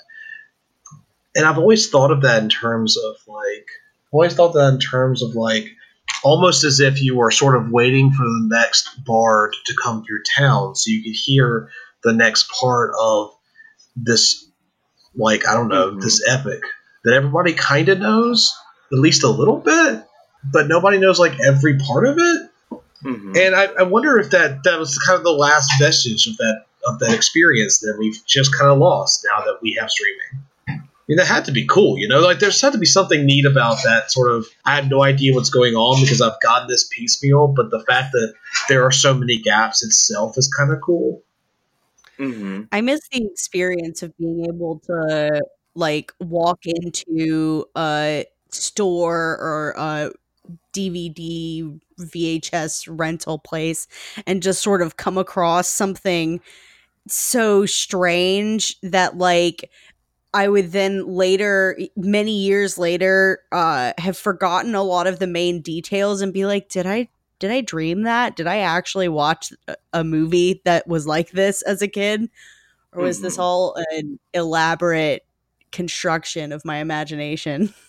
and 1.35 1.45
I've 1.45 1.57
always 1.57 1.89
thought 1.89 2.11
of 2.11 2.21
that 2.23 2.41
in 2.43 2.49
terms 2.49 2.97
of 2.97 3.15
like 3.27 3.67
always 4.11 4.33
thought 4.33 4.53
that 4.53 4.73
in 4.73 4.79
terms 4.79 5.21
of 5.23 5.35
like 5.35 5.65
almost 6.23 6.63
as 6.63 6.79
if 6.79 7.01
you 7.01 7.15
were 7.15 7.31
sort 7.31 7.55
of 7.55 7.69
waiting 7.71 8.11
for 8.11 8.23
the 8.23 8.47
next 8.49 9.03
bard 9.05 9.55
to 9.65 9.75
come 9.81 10.03
through 10.03 10.23
town 10.37 10.75
so 10.75 10.89
you 10.91 11.03
could 11.03 11.13
hear 11.15 11.69
the 12.03 12.11
next 12.13 12.49
part 12.51 12.91
of 12.99 13.31
this 13.95 14.45
like 15.15 15.47
I 15.47 15.53
don't 15.53 15.67
know 15.69 15.91
Mhm. 15.91 16.01
this 16.01 16.21
epic 16.27 16.61
that 17.05 17.13
everybody 17.13 17.53
kind 17.53 17.87
of 17.89 17.99
knows 17.99 18.53
at 18.91 18.99
least 18.99 19.23
a 19.23 19.29
little 19.29 19.57
bit, 19.57 20.03
but 20.51 20.67
nobody 20.67 20.97
knows 20.97 21.19
like 21.19 21.39
every 21.47 21.77
part 21.77 22.05
of 22.07 22.17
it. 22.17 22.49
Mhm. 23.03 23.37
And 23.37 23.55
I, 23.55 23.65
I 23.79 23.83
wonder 23.83 24.17
if 24.19 24.31
that 24.31 24.63
that 24.63 24.77
was 24.79 24.97
kind 24.99 25.17
of 25.17 25.23
the 25.23 25.31
last 25.31 25.71
vestige 25.79 26.27
of 26.27 26.35
that 26.37 26.65
of 26.89 26.99
that 26.99 27.13
experience 27.13 27.79
that 27.79 27.95
we've 27.97 28.19
just 28.25 28.57
kind 28.57 28.71
of 28.71 28.77
lost 28.77 29.25
now 29.29 29.43
that 29.45 29.59
we 29.61 29.77
have 29.79 29.89
streaming. 29.89 30.45
I 30.67 31.11
mean, 31.11 31.17
that 31.17 31.27
had 31.27 31.45
to 31.45 31.51
be 31.51 31.65
cool, 31.65 31.97
you 31.97 32.07
know. 32.07 32.19
Like, 32.19 32.37
there's 32.37 32.61
had 32.61 32.73
to 32.73 32.77
be 32.77 32.85
something 32.85 33.25
neat 33.25 33.45
about 33.45 33.77
that 33.83 34.11
sort 34.11 34.31
of. 34.31 34.45
I 34.63 34.75
had 34.75 34.91
no 34.91 35.01
idea 35.03 35.33
what's 35.33 35.49
going 35.49 35.75
on 35.75 36.01
because 36.01 36.21
I've 36.21 36.39
gotten 36.39 36.67
this 36.67 36.87
piecemeal, 36.87 37.47
but 37.47 37.71
the 37.71 37.83
fact 37.83 38.11
that 38.11 38.33
there 38.67 38.85
are 38.85 38.91
so 38.91 39.15
many 39.15 39.37
gaps 39.37 39.83
itself 39.83 40.37
is 40.37 40.47
kind 40.55 40.71
of 40.71 40.81
cool. 40.81 41.23
Mhm. 42.19 42.67
I 42.71 42.81
miss 42.81 42.99
the 43.11 43.25
experience 43.25 44.03
of 44.03 44.15
being 44.17 44.45
able 44.47 44.79
to 44.85 45.41
like 45.73 46.13
walk 46.19 46.59
into 46.65 47.65
a 47.75 48.25
store 48.51 49.37
or 49.39 49.73
a 49.77 50.11
DVD 50.73 51.79
VHS 51.99 52.87
rental 52.89 53.39
place 53.39 53.87
and 54.27 54.43
just 54.43 54.61
sort 54.61 54.81
of 54.81 54.97
come 54.97 55.17
across 55.17 55.67
something 55.67 56.41
so 57.09 57.65
strange 57.65 58.79
that 58.81 59.17
like 59.17 59.69
I 60.33 60.47
would 60.47 60.71
then 60.73 61.07
later 61.07 61.77
many 61.97 62.37
years 62.39 62.77
later 62.77 63.41
uh 63.51 63.93
have 63.97 64.17
forgotten 64.17 64.75
a 64.75 64.83
lot 64.83 65.07
of 65.07 65.19
the 65.19 65.27
main 65.27 65.61
details 65.61 66.21
and 66.21 66.33
be 66.33 66.45
like 66.45 66.69
did 66.69 66.85
I 66.87 67.09
did 67.39 67.51
I 67.51 67.61
dream 67.61 68.03
that? 68.03 68.35
Did 68.35 68.47
I 68.47 68.59
actually 68.59 69.09
watch 69.09 69.53
a- 69.93 70.03
movie 70.03 70.61
that 70.65 70.87
was 70.87 71.07
like 71.07 71.31
this 71.31 71.61
as 71.63 71.81
a 71.81 71.87
kid? 71.87 72.29
Or 72.93 73.03
was 73.03 73.21
this 73.21 73.37
Mhm. 73.37 73.41
all 73.41 73.75
an 73.91 74.19
elaborate 74.33 75.25
construction 75.71 76.51
of 76.53 76.65
my 76.65 76.77
imagination? 76.79 77.73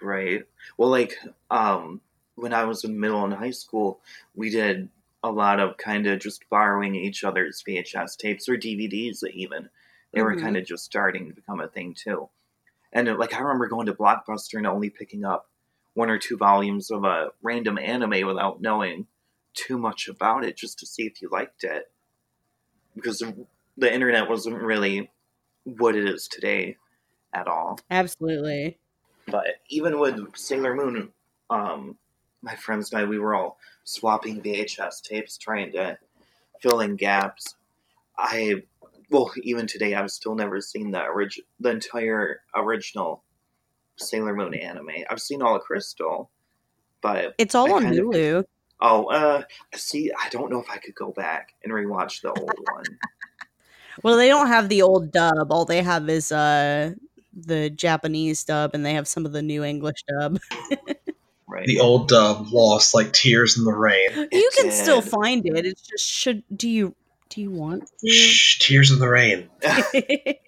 Right. 0.00 0.44
Well, 0.76 0.90
like, 0.90 1.16
um, 1.50 2.00
when 2.34 2.52
I 2.52 2.64
was 2.64 2.84
in 2.84 3.00
middle 3.00 3.24
and 3.24 3.32
high 3.32 3.50
school, 3.50 4.00
we 4.34 4.50
did 4.50 4.88
a 5.22 5.30
lot 5.30 5.60
of 5.60 5.76
kind 5.76 6.06
of 6.06 6.20
just 6.20 6.48
borrowing 6.48 6.94
each 6.94 7.24
other's 7.24 7.62
VHS 7.66 8.16
tapes 8.16 8.48
or 8.48 8.56
DVDs, 8.56 9.22
even. 9.24 9.68
They 10.12 10.22
were 10.22 10.36
Mhm. 10.36 10.40
kind 10.40 10.56
of 10.56 10.64
just 10.64 10.84
starting 10.84 11.28
to 11.28 11.34
become 11.34 11.60
a 11.60 11.68
thing, 11.68 11.94
too. 11.94 12.28
And, 12.92 13.08
uh, 13.08 13.16
like, 13.16 13.34
I 13.34 13.40
remember 13.40 13.66
going 13.68 13.86
to 13.86 13.94
Blockbuster 13.94 14.56
and 14.56 14.66
only 14.66 14.90
picking 14.90 15.24
up 15.24 15.50
one 15.94 16.10
or 16.10 16.18
two 16.18 16.36
volumes 16.36 16.90
of 16.90 17.04
a 17.04 17.32
random 17.42 17.78
anime 17.78 18.26
without 18.26 18.60
knowing 18.60 19.06
too 19.54 19.78
much 19.78 20.08
about 20.08 20.44
it 20.44 20.56
just 20.56 20.78
to 20.78 20.86
see 20.86 21.06
if 21.06 21.20
you 21.22 21.28
liked 21.28 21.64
it. 21.64 21.90
Because 22.94 23.22
the 23.76 23.92
internet 23.92 24.28
wasn't 24.28 24.60
really 24.62 25.10
what 25.64 25.96
it 25.96 26.08
is 26.08 26.28
today 26.28 26.76
at 27.32 27.48
all. 27.48 27.78
Absolutely. 27.90 28.78
But 29.26 29.60
even 29.68 29.98
with 29.98 30.36
Sailor 30.36 30.74
Moon, 30.74 31.12
um, 31.50 31.98
my 32.42 32.54
friends 32.54 32.92
and 32.92 33.00
I, 33.02 33.04
we 33.04 33.18
were 33.18 33.34
all 33.34 33.58
swapping 33.86 34.42
VHS 34.42 35.00
tapes, 35.02 35.38
trying 35.38 35.72
to 35.72 35.96
fill 36.60 36.80
in 36.80 36.96
gaps. 36.96 37.54
I, 38.18 38.56
well, 39.10 39.32
even 39.42 39.66
today, 39.66 39.94
I've 39.94 40.10
still 40.10 40.34
never 40.34 40.60
seen 40.60 40.90
the 40.90 41.02
orig- 41.02 41.44
the 41.60 41.70
entire 41.70 42.42
original 42.54 43.22
Sailor 43.96 44.34
Moon 44.34 44.52
anime. 44.54 44.90
I've 45.08 45.22
seen 45.22 45.40
all 45.40 45.56
of 45.56 45.62
Crystal, 45.62 46.30
but 47.00 47.34
It's 47.38 47.54
all 47.54 47.68
I 47.72 47.76
on 47.76 47.82
kind 47.84 47.98
of- 47.98 48.04
Hulu. 48.06 48.44
oh, 48.80 49.04
uh, 49.06 49.42
see, 49.74 50.10
I 50.12 50.28
don't 50.30 50.50
know 50.50 50.60
if 50.60 50.68
I 50.68 50.78
could 50.78 50.94
go 50.94 51.12
back 51.12 51.54
and 51.64 51.72
rewatch 51.72 52.20
the 52.22 52.32
old 52.32 52.58
one. 52.72 52.84
Well, 54.02 54.18
they 54.18 54.28
don't 54.28 54.48
have 54.48 54.68
the 54.68 54.82
old 54.82 55.10
dub. 55.10 55.50
All 55.50 55.64
they 55.64 55.80
have 55.82 56.10
is 56.10 56.30
uh 56.30 56.92
the 57.34 57.70
Japanese 57.70 58.44
dub 58.44 58.72
and 58.74 58.84
they 58.84 58.92
have 58.92 59.08
some 59.08 59.24
of 59.24 59.32
the 59.32 59.40
new 59.40 59.64
English 59.64 60.04
dub. 60.06 60.38
Right? 61.48 61.66
The 61.66 61.80
old 61.80 62.08
dub 62.08 62.52
lost 62.52 62.94
like 62.94 63.12
tears 63.12 63.56
in 63.56 63.64
the 63.64 63.72
rain. 63.72 64.08
you 64.32 64.50
can 64.56 64.70
still 64.70 65.00
find 65.00 65.46
it. 65.46 65.64
It's 65.64 65.82
just 65.82 66.08
should 66.08 66.42
do 66.54 66.68
you 66.68 66.94
do 67.28 67.40
you 67.40 67.50
want 67.50 67.88
to? 68.00 68.08
Shh, 68.08 68.58
tears 68.58 68.90
in 68.90 68.98
the 68.98 69.08
rain. 69.08 69.48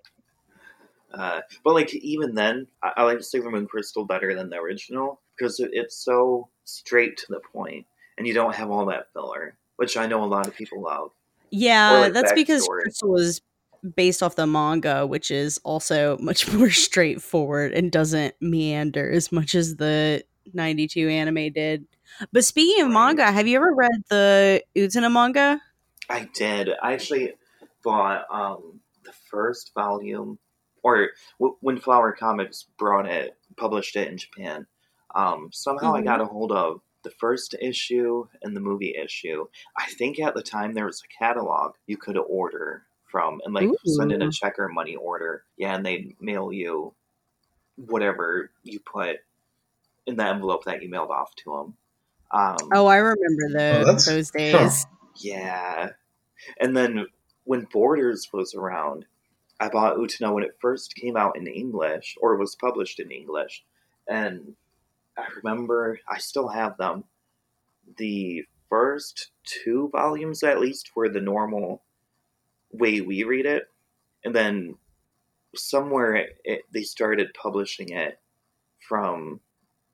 Uh, 1.11 1.41
but 1.65 1.75
like 1.75 1.93
even 1.95 2.35
then, 2.35 2.67
I, 2.83 2.93
I 2.99 3.03
like 3.05 3.23
Sailor 3.23 3.51
Moon 3.51 3.67
Crystal 3.67 4.05
better 4.05 4.35
than 4.35 4.51
the 4.51 4.57
original 4.57 5.21
because 5.37 5.59
it, 5.59 5.71
it's 5.73 5.97
so 5.97 6.49
straight 6.65 7.17
to 7.17 7.27
the 7.31 7.41
point, 7.53 7.87
and 8.17 8.27
you 8.27 8.35
don't 8.35 8.55
have 8.55 8.71
all 8.71 8.87
that 8.87 9.13
filler, 9.13 9.57
which 9.77 9.97
I 9.97 10.07
know 10.07 10.23
a 10.23 10.27
lot 10.27 10.47
of 10.47 10.55
people 10.55 10.83
love. 10.83 11.11
Yeah, 11.51 11.93
like, 11.93 12.13
that's 12.13 12.33
because 12.35 12.63
backstory. 12.63 12.83
Crystal 12.83 13.17
is 13.17 13.41
based 13.97 14.23
off 14.23 14.37
the 14.37 14.47
manga, 14.47 15.07
which 15.07 15.31
is 15.31 15.59
also 15.65 16.19
much 16.19 16.53
more 16.53 16.71
straightforward 16.71 17.73
and 17.73 17.91
doesn't 17.91 18.35
meander 18.41 19.11
as 19.11 19.33
much 19.33 19.55
as 19.55 19.77
the 19.77 20.23
92 20.55 21.09
anime 21.09 21.53
did. 21.53 21.87
But 22.33 22.45
speaking 22.45 22.83
of 22.85 22.89
Right. 22.89 22.95
manga, 22.95 23.31
have 23.31 23.47
you 23.47 23.57
ever 23.57 23.75
read 23.75 24.03
the 24.09 24.63
Utena 24.77 25.13
manga? 25.13 25.61
I 26.09 26.29
did. 26.35 26.71
I 26.83 26.95
actually 26.95 27.35
bought 27.85 28.25
um, 28.31 28.81
the 29.05 29.13
first 29.31 29.73
volume, 29.75 30.39
or 30.83 31.11
w- 31.39 31.57
when 31.61 31.79
Flower 31.79 32.13
Comics 32.13 32.65
brought 32.79 33.07
it, 33.07 33.37
published 33.57 33.97
it 33.97 34.09
in 34.09 34.19
Japan. 34.19 34.67
Um, 35.15 35.51
somehow 35.53 35.95
I 35.95 36.01
Mhm. 36.01 36.05
got 36.05 36.21
a 36.21 36.27
hold 36.27 36.53
of 36.53 36.81
the 37.03 37.11
first 37.11 37.55
issue 37.61 38.27
and 38.43 38.57
the 38.57 38.61
movie 38.61 38.95
issue. 38.97 39.47
I 39.77 39.87
think 39.93 40.19
at 40.19 40.35
the 40.35 40.43
time 40.43 40.75
there 40.75 40.87
was 40.87 41.03
a 41.03 41.09
catalog 41.25 41.75
you 41.87 41.97
could 41.97 42.17
order 42.19 42.85
from 43.05 43.41
and 43.45 43.55
like 43.55 43.69
send 43.87 44.13
in 44.13 44.21
a 44.23 44.31
check 44.31 44.59
or 44.59 44.69
money 44.69 44.97
order. 44.97 45.45
Yeah, 45.57 45.75
and 45.75 45.85
they'd 45.87 46.17
mail 46.21 46.53
you 46.53 46.95
whatever 47.77 48.51
you 48.65 48.81
put 48.81 49.21
in 50.09 50.17
the 50.17 50.25
envelope 50.25 50.65
that 50.65 50.83
you 50.83 50.89
mailed 50.91 51.11
off 51.11 51.35
to 51.37 51.51
them. 51.53 51.75
Um, 52.31 52.57
Oh, 52.75 52.87
I 52.87 52.97
remember 52.97 53.49
the, 53.51 53.85
that's- 53.85 54.07
those 54.07 54.31
huh. 54.31 54.39
days. 54.39 54.87
yeah. 55.17 55.91
And 56.61 56.77
then 56.77 57.07
when 57.45 57.67
Borders 57.73 58.29
was 58.33 58.55
around, 58.55 59.05
I 59.61 59.69
bought 59.69 59.97
Utena 59.97 60.33
when 60.33 60.45
it 60.45 60.57
first 60.61 60.95
came 60.95 61.17
out 61.17 61.37
in 61.37 61.47
English 61.47 62.17
or 62.21 62.37
was 62.37 62.55
published 62.57 63.01
in 63.01 63.11
English. 63.11 63.65
And 64.09 64.55
I 65.17 65.27
remember 65.43 65.99
I 66.09 66.19
still 66.19 66.49
have 66.49 66.77
them. 66.79 67.05
The 67.97 68.45
first 68.71 69.31
two 69.45 69.89
volumes, 69.93 70.43
at 70.43 70.61
least, 70.61 70.91
were 70.95 71.09
the 71.09 71.21
normal 71.21 71.83
way 72.71 73.01
we 73.01 73.25
read 73.25 73.47
it. 73.47 73.65
And 74.25 74.35
then 74.35 74.77
somewhere 75.57 76.29
it, 76.45 76.63
they 76.73 76.83
started 76.83 77.35
publishing 77.35 77.89
it 77.91 78.21
from 78.87 79.41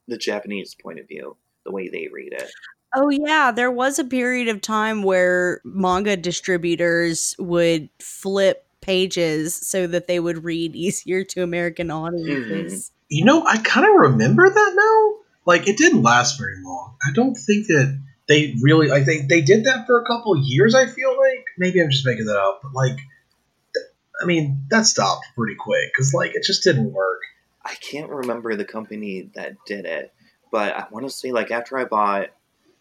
the 0.09 0.19
Japanese 0.19 0.75
point 0.75 1.01
of 1.01 1.09
view, 1.09 1.37
the 1.65 1.73
way 1.73 1.89
they 1.89 2.09
read 2.13 2.33
it. 2.33 2.51
Oh 2.97 3.11
yeah, 3.11 3.51
there 3.51 3.73
was 3.73 3.99
a 3.99 4.05
period 4.05 4.49
of 4.49 4.61
time 4.61 5.03
where 5.03 5.61
manga 5.65 6.17
distributors 6.17 7.35
would 7.39 7.89
flip 7.99 8.67
pages 8.81 9.55
so 9.55 9.87
that 9.87 10.07
they 10.07 10.21
would 10.21 10.45
read 10.45 10.77
easier 10.77 11.25
to 11.25 11.43
American 11.43 11.91
audiences. 11.91 12.91
Mm-hmm. 12.91 12.95
You 13.09 13.25
know, 13.25 13.45
I 13.47 13.59
kind 13.59 13.87
of 13.87 14.11
remember 14.11 14.49
that 14.49 14.73
now. 14.75 15.21
Like, 15.47 15.69
it 15.69 15.77
didn't 15.77 16.03
last 16.03 16.39
very 16.39 16.57
long. 16.63 16.97
I 17.07 17.13
don't 17.13 17.35
think 17.35 17.67
that 17.67 18.01
they 18.29 18.55
really 18.63 18.89
like 18.89 19.05
they 19.05 19.21
they 19.21 19.43
did 19.43 19.65
that 19.65 19.87
for 19.87 20.01
a 20.01 20.07
couple 20.07 20.35
years. 20.37 20.75
I 20.75 20.87
feel 20.87 21.11
like 21.11 21.45
maybe 21.59 21.83
I'm 21.83 21.91
just 21.91 22.07
making 22.07 22.25
that 22.27 22.39
up, 22.39 22.61
but 22.63 22.73
like, 22.73 22.97
th- 22.97 23.87
I 24.23 24.25
mean, 24.25 24.65
that 24.71 24.87
stopped 24.87 25.27
pretty 25.37 25.57
quick 25.57 25.91
because 25.93 26.15
like 26.15 26.35
it 26.35 26.43
just 26.45 26.65
didn't 26.65 26.93
work. 26.93 27.21
I 27.65 27.75
can't 27.77 28.11
remember 28.11 28.55
the 28.55 28.65
company 28.65 29.31
that 29.35 29.57
did 29.67 29.87
it, 29.87 30.13
but 30.51 30.75
I 30.75 30.87
want 30.91 31.07
to 31.07 31.11
say 31.11 31.33
like 31.33 31.51
after 31.51 31.79
I 31.79 31.85
bought 31.85 32.31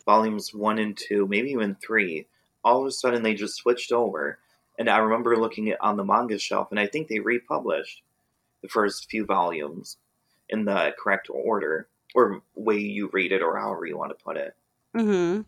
volumes 0.05 0.53
one 0.53 0.79
and 0.79 0.97
two, 0.97 1.27
maybe 1.27 1.51
even 1.51 1.75
three, 1.75 2.27
all 2.63 2.81
of 2.81 2.87
a 2.87 2.91
sudden 2.91 3.23
they 3.23 3.33
just 3.33 3.55
switched 3.55 3.91
over, 3.91 4.39
and 4.77 4.89
I 4.89 4.97
remember 4.97 5.37
looking 5.37 5.69
at 5.69 5.81
on 5.81 5.97
the 5.97 6.03
manga 6.03 6.37
shelf, 6.37 6.69
and 6.71 6.79
I 6.79 6.87
think 6.87 7.07
they 7.07 7.19
republished 7.19 8.01
the 8.61 8.67
first 8.67 9.09
few 9.09 9.25
volumes 9.25 9.97
in 10.49 10.65
the 10.65 10.93
correct 11.01 11.29
order 11.29 11.87
or 12.15 12.41
way 12.55 12.77
you 12.77 13.09
read 13.11 13.31
it 13.31 13.41
or 13.41 13.57
however 13.57 13.85
you 13.85 13.97
want 13.97 14.17
to 14.17 14.23
put 14.23 14.37
it. 14.37 14.55
hmm 14.95 15.41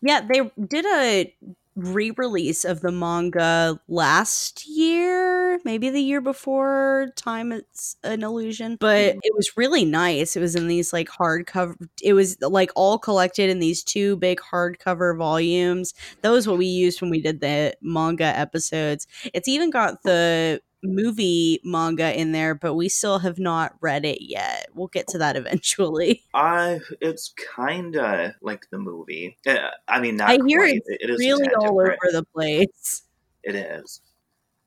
Yeah, 0.00 0.20
they 0.20 0.50
did 0.66 0.86
a 0.86 1.34
re-release 1.74 2.64
of 2.64 2.80
the 2.80 2.92
manga 2.92 3.80
last 3.88 4.66
year, 4.66 5.60
maybe 5.64 5.90
the 5.90 6.00
year 6.00 6.20
before. 6.20 7.08
Time 7.16 7.52
it's 7.52 7.96
an 8.04 8.22
illusion, 8.22 8.76
but 8.80 9.10
mm-hmm. 9.12 9.18
it 9.22 9.32
was 9.34 9.56
really 9.56 9.84
nice. 9.84 10.36
It 10.36 10.40
was 10.40 10.54
in 10.54 10.68
these 10.68 10.92
like 10.92 11.08
hardcover. 11.08 11.76
It 12.02 12.12
was 12.12 12.40
like 12.42 12.70
all 12.76 12.98
collected 12.98 13.50
in 13.50 13.58
these 13.58 13.82
two 13.82 14.16
big 14.16 14.40
hardcover 14.40 15.16
volumes. 15.16 15.94
That 16.22 16.30
was 16.30 16.46
what 16.46 16.58
we 16.58 16.66
used 16.66 17.00
when 17.00 17.10
we 17.10 17.20
did 17.20 17.40
the 17.40 17.74
manga 17.80 18.24
episodes. 18.24 19.06
It's 19.32 19.48
even 19.48 19.70
got 19.70 20.02
the 20.02 20.60
movie 20.82 21.60
manga 21.64 22.18
in 22.18 22.32
there, 22.32 22.54
but 22.54 22.74
we 22.74 22.88
still 22.88 23.20
have 23.20 23.38
not 23.38 23.74
read 23.80 24.04
it 24.04 24.22
yet. 24.22 24.68
We'll 24.74 24.88
get 24.88 25.06
to 25.08 25.18
that 25.18 25.36
eventually. 25.36 26.22
I 26.34 26.80
it's 27.00 27.32
kind 27.54 27.96
of 27.96 28.32
like 28.42 28.66
the 28.70 28.78
movie. 28.78 29.36
Uh, 29.46 29.70
I 29.88 30.00
mean, 30.00 30.16
not 30.16 30.30
I 30.30 30.38
hear 30.46 30.60
quite. 30.60 30.82
it's 30.84 30.88
It 31.04 31.10
is 31.10 31.16
a 31.16 31.18
really 31.18 31.48
all 31.54 31.78
different. 31.78 32.00
over 32.04 32.12
the 32.12 32.24
place. 32.34 33.02
It 33.42 33.54
is. 33.54 34.00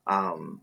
Um, 0.06 0.60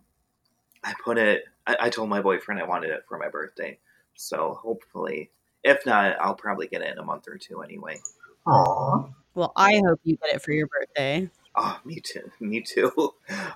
I 0.83 0.93
put 1.03 1.17
it. 1.17 1.43
I, 1.67 1.77
I 1.81 1.89
told 1.89 2.09
my 2.09 2.21
boyfriend 2.21 2.61
I 2.61 2.65
wanted 2.65 2.91
it 2.91 3.03
for 3.07 3.17
my 3.17 3.29
birthday, 3.29 3.79
so 4.15 4.59
hopefully, 4.61 5.31
if 5.63 5.85
not, 5.85 6.17
I'll 6.19 6.35
probably 6.35 6.67
get 6.67 6.81
it 6.81 6.91
in 6.91 6.97
a 6.99 7.03
month 7.03 7.27
or 7.27 7.37
two 7.37 7.61
anyway. 7.61 7.99
Aw. 8.47 9.09
Well, 9.35 9.51
I 9.55 9.81
hope 9.85 9.99
you 10.03 10.17
get 10.17 10.35
it 10.35 10.41
for 10.41 10.51
your 10.51 10.67
birthday. 10.67 11.29
Oh, 11.55 11.79
me 11.85 11.99
too. 11.99 12.31
Me 12.39 12.61
too. 12.61 13.13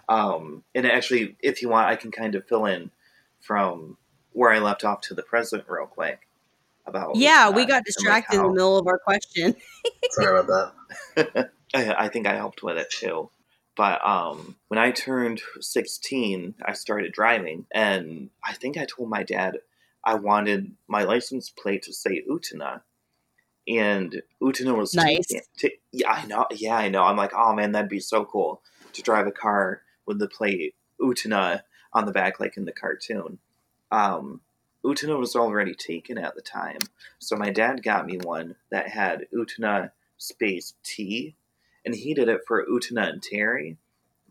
Um, 0.08 0.64
and 0.76 0.86
actually, 0.86 1.36
if 1.42 1.62
you 1.62 1.70
want, 1.70 1.90
I 1.90 1.96
can 1.96 2.12
kind 2.12 2.36
of 2.36 2.48
fill 2.48 2.66
in 2.66 2.92
from 3.42 3.98
where 4.34 4.52
I 4.52 4.60
left 4.60 4.84
off 4.84 5.02
to 5.02 5.16
the 5.16 5.24
present 5.24 5.64
real 5.68 5.88
quick. 5.88 6.22
About 6.86 7.16
Yeah, 7.18 7.50
we 7.50 7.64
uh, 7.64 7.66
got 7.66 7.74
and, 7.74 7.74
like, 7.74 7.86
distracted 7.86 8.38
in 8.38 8.44
the 8.44 8.50
middle 8.50 8.78
of 8.78 8.88
our 8.88 9.00
question. 9.00 9.56
Sorry 10.12 10.40
about 10.40 10.74
that. 11.16 11.52
I, 11.74 12.06
I 12.06 12.08
think 12.08 12.28
I 12.28 12.36
helped 12.36 12.64
with 12.64 12.78
it 12.78 12.90
too. 12.90 13.30
But 13.76 14.06
um, 14.08 14.56
when 14.70 14.80
I 14.80 14.92
turned 14.92 15.42
16, 15.60 16.56
I 16.66 16.74
started 16.74 17.12
driving, 17.12 17.66
and 17.72 18.30
I 18.44 18.54
think 18.54 18.78
I 18.78 18.86
told 18.86 19.10
my 19.10 19.24
dad 19.24 19.60
I 20.04 20.16
wanted 20.16 20.72
my 20.88 21.04
license 21.04 21.50
plate 21.50 21.84
to 21.84 21.94
say 21.94 22.24
Utena. 22.28 22.82
And 23.68 24.22
Utena 24.42 24.78
was 24.78 24.94
Nice. 24.94 25.28
taken- 25.58 25.80
yeah, 25.92 26.12
I 26.12 26.26
know. 26.26 26.46
Yeah, 26.52 26.78
I 26.78 26.90
know. 26.90 27.04
I'm 27.04 27.18
like, 27.18 27.34
oh 27.36 27.54
man, 27.54 27.74
that'd 27.74 27.90
be 27.90 28.00
so 28.00 28.24
cool 28.26 28.62
to 28.94 29.02
drive 29.02 29.28
a 29.28 29.32
car 29.32 29.82
with 30.06 30.20
the 30.20 30.28
plate 30.28 30.76
Utena 31.02 31.64
on 31.94 32.06
the 32.06 32.12
back, 32.12 32.40
like 32.40 32.56
in 32.58 32.66
the 32.66 32.72
cartoon. 32.72 33.40
Um, 33.92 34.42
Utena 34.86 35.20
was 35.20 35.36
already 35.36 35.74
taken 35.74 36.18
at 36.18 36.36
the 36.36 36.42
time, 36.42 36.78
so 37.20 37.36
my 37.36 37.50
dad 37.50 37.84
got 37.84 38.06
me 38.06 38.18
one 38.18 38.56
that 38.70 38.88
had 38.88 39.28
Utena 39.34 39.92
space 40.18 40.74
T, 40.84 41.36
and 41.86 41.94
he 41.94 42.14
did 42.14 42.30
it 42.30 42.42
for 42.48 42.66
Utena 42.66 43.10
and 43.10 43.22
Terry. 43.22 43.78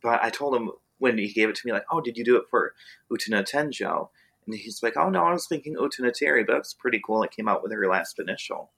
But 0.02 0.22
I 0.22 0.30
told 0.30 0.54
him 0.54 0.70
when 0.98 1.18
he 1.18 1.32
gave 1.32 1.48
it 1.50 1.56
to 1.56 1.66
me, 1.66 1.72
like, 1.72 1.84
"Oh, 1.90 2.00
did 2.00 2.16
you 2.16 2.24
do 2.24 2.36
it 2.36 2.44
for 2.50 2.74
Utena 3.10 3.42
Tenjo?" 3.46 4.08
And 4.46 4.54
he's 4.54 4.82
like, 4.82 4.96
"Oh 4.96 5.10
no, 5.10 5.24
I 5.24 5.32
was 5.32 5.46
thinking 5.46 5.76
Utena 5.76 6.12
Terry, 6.12 6.42
but 6.44 6.54
that's 6.54 6.72
pretty 6.74 7.00
cool. 7.04 7.22
It 7.22 7.32
came 7.32 7.48
out 7.48 7.62
with 7.62 7.72
her 7.72 7.86
last 7.88 8.18
initial." 8.18 8.70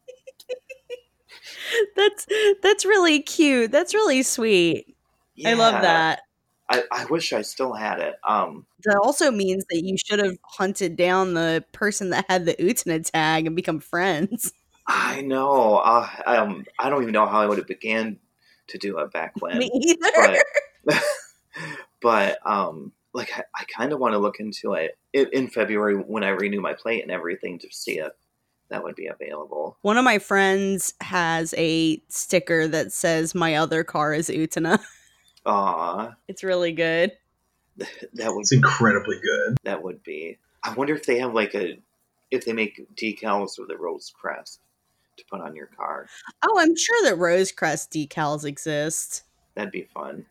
that's 1.97 2.27
that's 2.63 2.85
really 2.85 3.21
cute. 3.21 3.71
That's 3.71 3.95
really 3.95 4.23
sweet. 4.23 4.97
I 5.45 5.55
love 5.55 5.83
that. 5.83 6.23
I, 6.71 6.83
I 6.93 7.05
wish 7.07 7.33
I 7.33 7.43
still 7.43 7.73
had 7.73 7.99
it. 8.01 8.17
Um, 8.29 8.67
That 8.85 8.99
also 9.03 9.31
means 9.31 9.65
that 9.71 9.83
you 9.83 9.97
should 9.97 10.19
have 10.19 10.37
hunted 10.45 10.97
down 10.97 11.33
the 11.35 11.65
person 11.73 12.11
that 12.11 12.27
had 12.29 12.45
the 12.45 12.55
Utena 12.55 13.03
tag 13.11 13.47
and 13.47 13.57
become 13.57 13.81
friends. 13.81 14.53
I 14.87 15.23
know. 15.23 15.77
Uh, 15.77 16.09
um, 16.27 16.65
I 16.79 16.91
don't 16.91 17.03
even 17.03 17.13
know 17.13 17.27
how 17.27 17.41
I 17.41 17.47
would 17.47 17.59
have 17.59 17.67
began 17.67 18.19
to 18.69 18.79
do 18.79 18.99
it 18.99 19.13
back 19.13 19.33
when. 19.41 19.59
Me 19.59 19.71
either. 19.73 20.43
but 20.85 21.03
but 22.01 22.39
um 22.47 22.93
like 23.13 23.31
i, 23.37 23.43
I 23.55 23.65
kind 23.65 23.93
of 23.93 23.99
want 23.99 24.13
to 24.15 24.19
look 24.19 24.41
into 24.41 24.75
it 24.75 24.97
in, 25.13 25.27
in 25.33 25.49
february 25.49 25.97
when 25.97 26.23
i 26.23 26.29
renew 26.29 26.61
my 26.61 26.75
plate 26.75 27.03
and 27.03 27.11
everything 27.11 27.59
to 27.59 27.69
see 27.71 27.99
if 27.99 28.13
that 28.71 28.83
would 28.85 28.97
be 28.97 29.07
available 29.07 29.77
One 29.83 29.97
of 29.97 30.05
my 30.05 30.19
friends 30.19 30.95
has 31.01 31.55
a 31.57 32.03
sticker 32.09 32.69
that 32.69 32.93
says 32.93 33.35
"My 33.35 33.55
other 33.57 33.85
car 33.85 34.13
is 34.15 34.29
Utena." 34.29 34.81
Aw, 35.47 36.15
It's 36.29 36.45
really 36.45 36.73
good. 36.73 37.13
that 38.15 38.35
would 38.35 38.41
It's 38.41 38.53
incredibly 38.53 39.17
good. 39.21 39.57
that 39.65 39.83
would 39.83 40.03
be 40.03 40.37
i 40.65 40.73
wonder 40.75 40.95
if 40.95 41.07
they 41.07 41.19
have 41.21 41.33
like 41.35 41.55
a 41.55 41.79
if 42.31 42.45
they 42.45 42.53
make 42.53 42.85
decals 42.97 43.59
with 43.59 43.71
a 43.71 43.77
rose 43.77 44.13
crest 44.21 44.61
to 45.17 45.25
put 45.31 45.41
on 45.41 45.55
your 45.57 45.67
car 45.69 46.07
Oh, 46.43 46.59
I'm 46.59 46.77
sure 46.77 47.03
that 47.05 47.17
rose 47.17 47.53
crest 47.53 47.93
decals 47.93 48.45
exist. 48.45 49.23
that'd 49.55 49.71
be 49.73 49.85
fun 49.95 50.27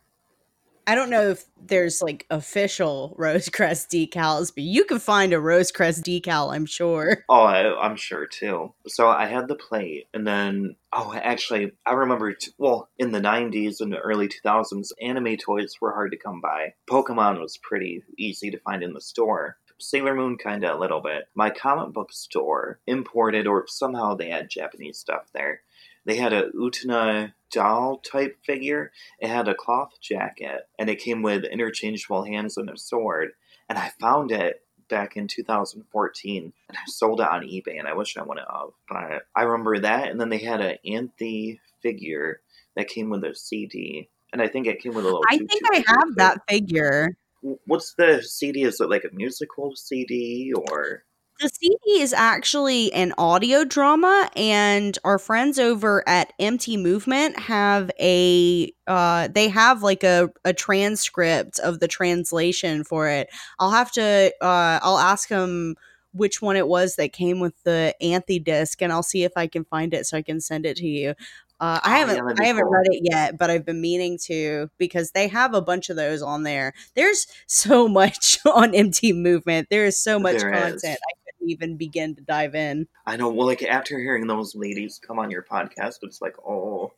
I 0.88 0.96
don't 0.96 1.10
know 1.10 1.32
if 1.32 1.44
there's 1.62 2.02
like 2.02 2.26
official 2.30 3.14
Rosecrest 3.20 3.90
decals, 3.90 4.54
but 4.56 4.64
you 4.64 4.86
can 4.86 5.00
find 5.00 5.34
a 5.34 5.38
Rosecrest 5.38 6.02
decal, 6.04 6.54
I'm 6.54 6.66
sure. 6.66 7.26
Oh, 7.30 7.44
I, 7.44 7.86
I'm 7.86 7.98
sure 7.98 8.26
too. 8.26 8.74
So 8.88 9.10
I 9.10 9.26
had 9.26 9.50
the 9.50 9.56
plate, 9.56 10.08
and 10.14 10.26
then 10.26 10.76
oh, 10.94 11.14
actually, 11.14 11.74
I 11.86 11.92
remember. 11.92 12.34
T- 12.34 12.52
well, 12.58 12.90
in 12.98 13.12
the 13.12 13.20
'90s 13.20 13.82
and 13.82 13.92
the 13.92 14.00
early 14.00 14.30
2000s, 14.30 14.92
anime 15.02 15.36
toys 15.36 15.74
were 15.82 15.92
hard 15.92 16.12
to 16.12 16.18
come 16.18 16.40
by. 16.40 16.74
Pokemon 16.90 17.42
was 17.42 17.58
pretty 17.58 18.04
easy 18.18 18.50
to 18.52 18.60
find 18.60 18.82
in 18.82 18.94
the 18.94 19.02
store. 19.02 19.58
Sailor 19.80 20.16
Moon 20.16 20.38
kind 20.38 20.64
of 20.64 20.76
a 20.76 20.80
little 20.80 21.02
bit. 21.02 21.26
My 21.36 21.50
comic 21.50 21.94
book 21.94 22.12
store 22.14 22.80
imported, 22.88 23.46
or 23.46 23.66
somehow 23.68 24.16
they 24.16 24.30
had 24.30 24.50
Japanese 24.50 24.98
stuff 24.98 25.28
there. 25.34 25.62
They 26.08 26.16
had 26.16 26.34
a 26.34 26.50
Utena 26.52 27.34
doll 27.52 27.98
type 27.98 28.38
figure. 28.44 28.92
It 29.20 29.28
had 29.28 29.48
a 29.48 29.54
cloth 29.54 30.00
jacket, 30.02 30.62
and 30.80 30.90
it 30.90 31.00
came 31.00 31.22
with 31.22 31.44
interchangeable 31.44 32.24
hands 32.24 32.58
and 32.58 32.70
a 32.70 32.78
sword. 32.78 33.32
And 33.70 33.78
I 33.78 33.92
found 34.00 34.32
it 34.32 34.64
back 34.90 35.18
in 35.18 35.28
2014 35.28 36.54
and 36.70 36.78
I 36.78 36.82
sold 36.88 37.20
it 37.20 37.28
on 37.28 37.44
eBay 37.44 37.78
and 37.78 37.90
I 37.90 37.94
wish 37.94 38.16
I 38.16 38.24
wouldn't 38.24 38.48
have. 38.50 38.70
But 38.88 39.24
I 39.36 39.44
remember 39.44 39.80
that 39.80 40.08
and 40.10 40.20
then 40.20 40.30
they 40.30 40.38
had 40.38 40.62
an 40.62 40.78
Anthy 40.86 41.60
figure 41.82 42.40
that 42.78 42.88
came 42.88 43.10
with 43.10 43.26
a 43.26 43.36
CD. 43.36 44.10
And 44.32 44.42
I 44.42 44.48
think 44.48 44.66
it 44.66 44.82
came 44.82 44.94
with 44.94 45.04
a 45.04 45.08
little 45.08 45.24
I 45.30 45.38
think 45.38 45.62
I 45.74 45.84
have 45.88 46.16
that 46.16 46.40
figure. 46.50 47.18
What's 47.66 47.96
the 47.96 48.24
CD? 48.24 48.64
Is 48.64 48.80
it 48.80 48.90
like 48.90 49.04
a 49.04 49.14
musical 49.14 49.76
CD 49.76 50.54
or 50.54 51.04
The 51.40 51.50
CD 51.50 52.02
is 52.02 52.14
actually 52.14 52.92
an 52.94 53.14
audio 53.20 53.64
drama, 53.64 54.28
and 54.36 54.98
our 55.04 55.20
friends 55.20 55.60
over 55.60 56.04
at 56.10 56.34
Empty 56.40 56.78
Movement 56.78 57.38
have 57.40 57.92
a 58.00 58.74
uh, 58.88 59.28
they 59.28 59.48
have 59.50 59.84
like 59.84 60.04
a, 60.04 60.30
a 60.46 60.54
transcript 60.54 61.60
of 61.60 61.80
the 61.80 61.88
translation 61.88 62.84
for 62.84 63.08
it. 63.08 63.30
I'll 63.60 63.70
have 63.70 63.92
to 63.94 64.34
uh, 64.42 64.80
I'll 64.82 64.98
ask 64.98 65.30
them 65.30 65.76
which 66.12 66.42
one 66.42 66.56
it 66.56 66.68
was 66.68 66.96
that 66.96 67.14
came 67.14 67.40
with 67.40 67.54
the 67.64 67.94
Anthy 68.02 68.40
disc, 68.40 68.82
and 68.82 68.92
I'll 68.92 69.04
see 69.04 69.24
if 69.24 69.34
I 69.36 69.46
can 69.46 69.64
find 69.64 69.94
it 69.94 70.08
so 70.08 70.18
I 70.18 70.24
can 70.24 70.42
send 70.42 70.66
it 70.66 70.78
to 70.78 70.88
you. 70.88 71.14
Uh, 71.60 71.80
I 71.84 72.00
Oh, 72.00 72.00
haven't 72.00 72.16
yeah, 72.16 72.22
that'd 72.24 72.38
be 72.38 72.44
I 72.44 72.48
haven't 72.48 72.64
cool. 72.64 72.72
read 72.72 72.88
it 72.92 73.02
yet, 73.04 73.38
but 73.38 73.50
I've 73.50 73.66
been 73.66 73.82
meaning 73.82 74.18
to 74.26 74.70
because 74.78 75.12
they 75.12 75.28
have 75.28 75.54
a 75.54 75.62
bunch 75.62 75.90
of 75.90 75.96
those 75.96 76.22
on 76.22 76.44
there. 76.44 76.74
There's 76.96 77.28
so 77.48 77.88
much 77.88 78.40
on 78.46 78.74
Empty 78.76 79.14
Movement. 79.14 79.68
There 79.70 79.86
is 79.86 80.00
so 80.00 80.20
much 80.20 80.38
There 80.38 80.52
content. 80.52 80.84
is. 80.84 80.84
I 80.84 81.14
even 81.50 81.78
begin 81.78 82.16
to 82.16 82.22
dive 82.22 82.56
in. 82.56 82.88
I 83.06 83.18
know 83.18 83.30
well 83.30 83.48
like 83.48 83.64
after 83.64 84.00
hearing 84.00 84.28
those 84.28 84.56
ladies 84.56 85.00
come 85.06 85.20
on 85.20 85.32
your 85.32 85.44
podcast, 85.44 86.00
it's 86.04 86.22
like, 86.22 86.36
oh 86.46 86.92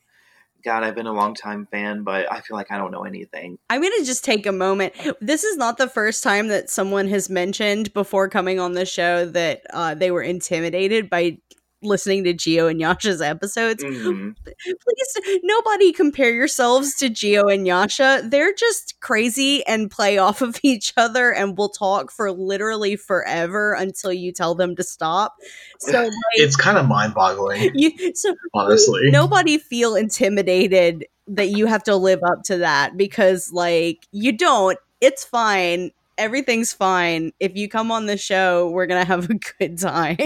God, 0.64 0.84
I've 0.84 0.96
been 0.96 1.08
a 1.08 1.14
long 1.14 1.36
time 1.36 1.68
fan, 1.72 2.04
but 2.04 2.32
I 2.32 2.42
feel 2.42 2.58
like 2.58 2.72
I 2.72 2.78
don't 2.78 2.92
know 2.92 3.04
anything. 3.04 3.58
I'm 3.70 3.82
going 3.82 3.94
to 3.98 4.06
just 4.06 4.26
take 4.26 4.46
a 4.46 4.52
moment. 4.52 4.94
This 5.22 5.44
is 5.44 5.58
not 5.58 5.78
the 5.78 5.88
first 5.88 6.24
time 6.24 6.50
that 6.50 6.70
someone 6.70 7.08
has 7.08 7.30
mentioned 7.30 7.94
before 7.94 8.28
coming 8.28 8.60
on 8.60 8.74
the 8.74 8.86
show 8.86 9.26
that 9.26 9.62
uh, 9.74 9.96
they 9.96 10.12
were 10.12 10.22
intimidated 10.22 11.10
by 11.10 11.38
listening 11.82 12.24
to 12.26 12.34
Geo 12.34 12.68
and 12.68 12.80
Yasha's 12.80 13.22
episodes. 13.22 13.84
Mhm. 13.84 14.36
Please, 14.46 15.40
nobody 15.44 15.92
compare 15.92 16.34
yourselves 16.34 16.96
to 16.96 17.10
Geo 17.10 17.48
and 17.48 17.66
Yasha. 17.66 18.24
They're 18.26 18.54
just 18.54 19.00
crazy 19.00 19.66
and 19.66 19.90
play 19.90 20.18
off 20.18 20.42
of 20.42 20.60
each 20.64 20.94
other 20.98 21.32
and 21.34 21.58
will 21.58 21.70
talk 21.70 22.12
for 22.12 22.32
literally 22.32 22.96
forever 22.96 23.74
until 23.74 24.12
you 24.14 24.32
tell 24.32 24.56
them 24.56 24.76
to 24.76 24.84
stop. 24.84 25.36
So, 25.80 25.92
like, 26.04 26.12
It's 26.34 26.56
kind 26.56 26.78
of 26.78 26.88
mind 26.88 27.14
boggling, 27.14 27.72
so 28.16 28.36
honestly. 28.54 29.10
nobody 29.12 29.58
feel 29.58 29.96
intimidated 29.96 31.06
that 31.28 31.50
you 31.50 31.66
have 31.68 31.84
to 31.84 31.96
live 31.96 32.20
up 32.24 32.42
to 32.46 32.58
that 32.58 32.98
because 32.98 33.52
like 33.54 34.08
you 34.12 34.32
don't 34.32 34.80
it's 35.00 35.24
fine 35.24 35.92
everything's 36.18 36.74
fine 36.74 37.32
if 37.40 37.56
you 37.56 37.70
come 37.70 37.92
on 37.92 38.08
the 38.08 38.18
show 38.18 38.68
we're 38.72 38.88
gonna 38.88 39.06
have 39.06 39.30
a 39.30 39.36
good 39.60 39.78
time 39.78 40.18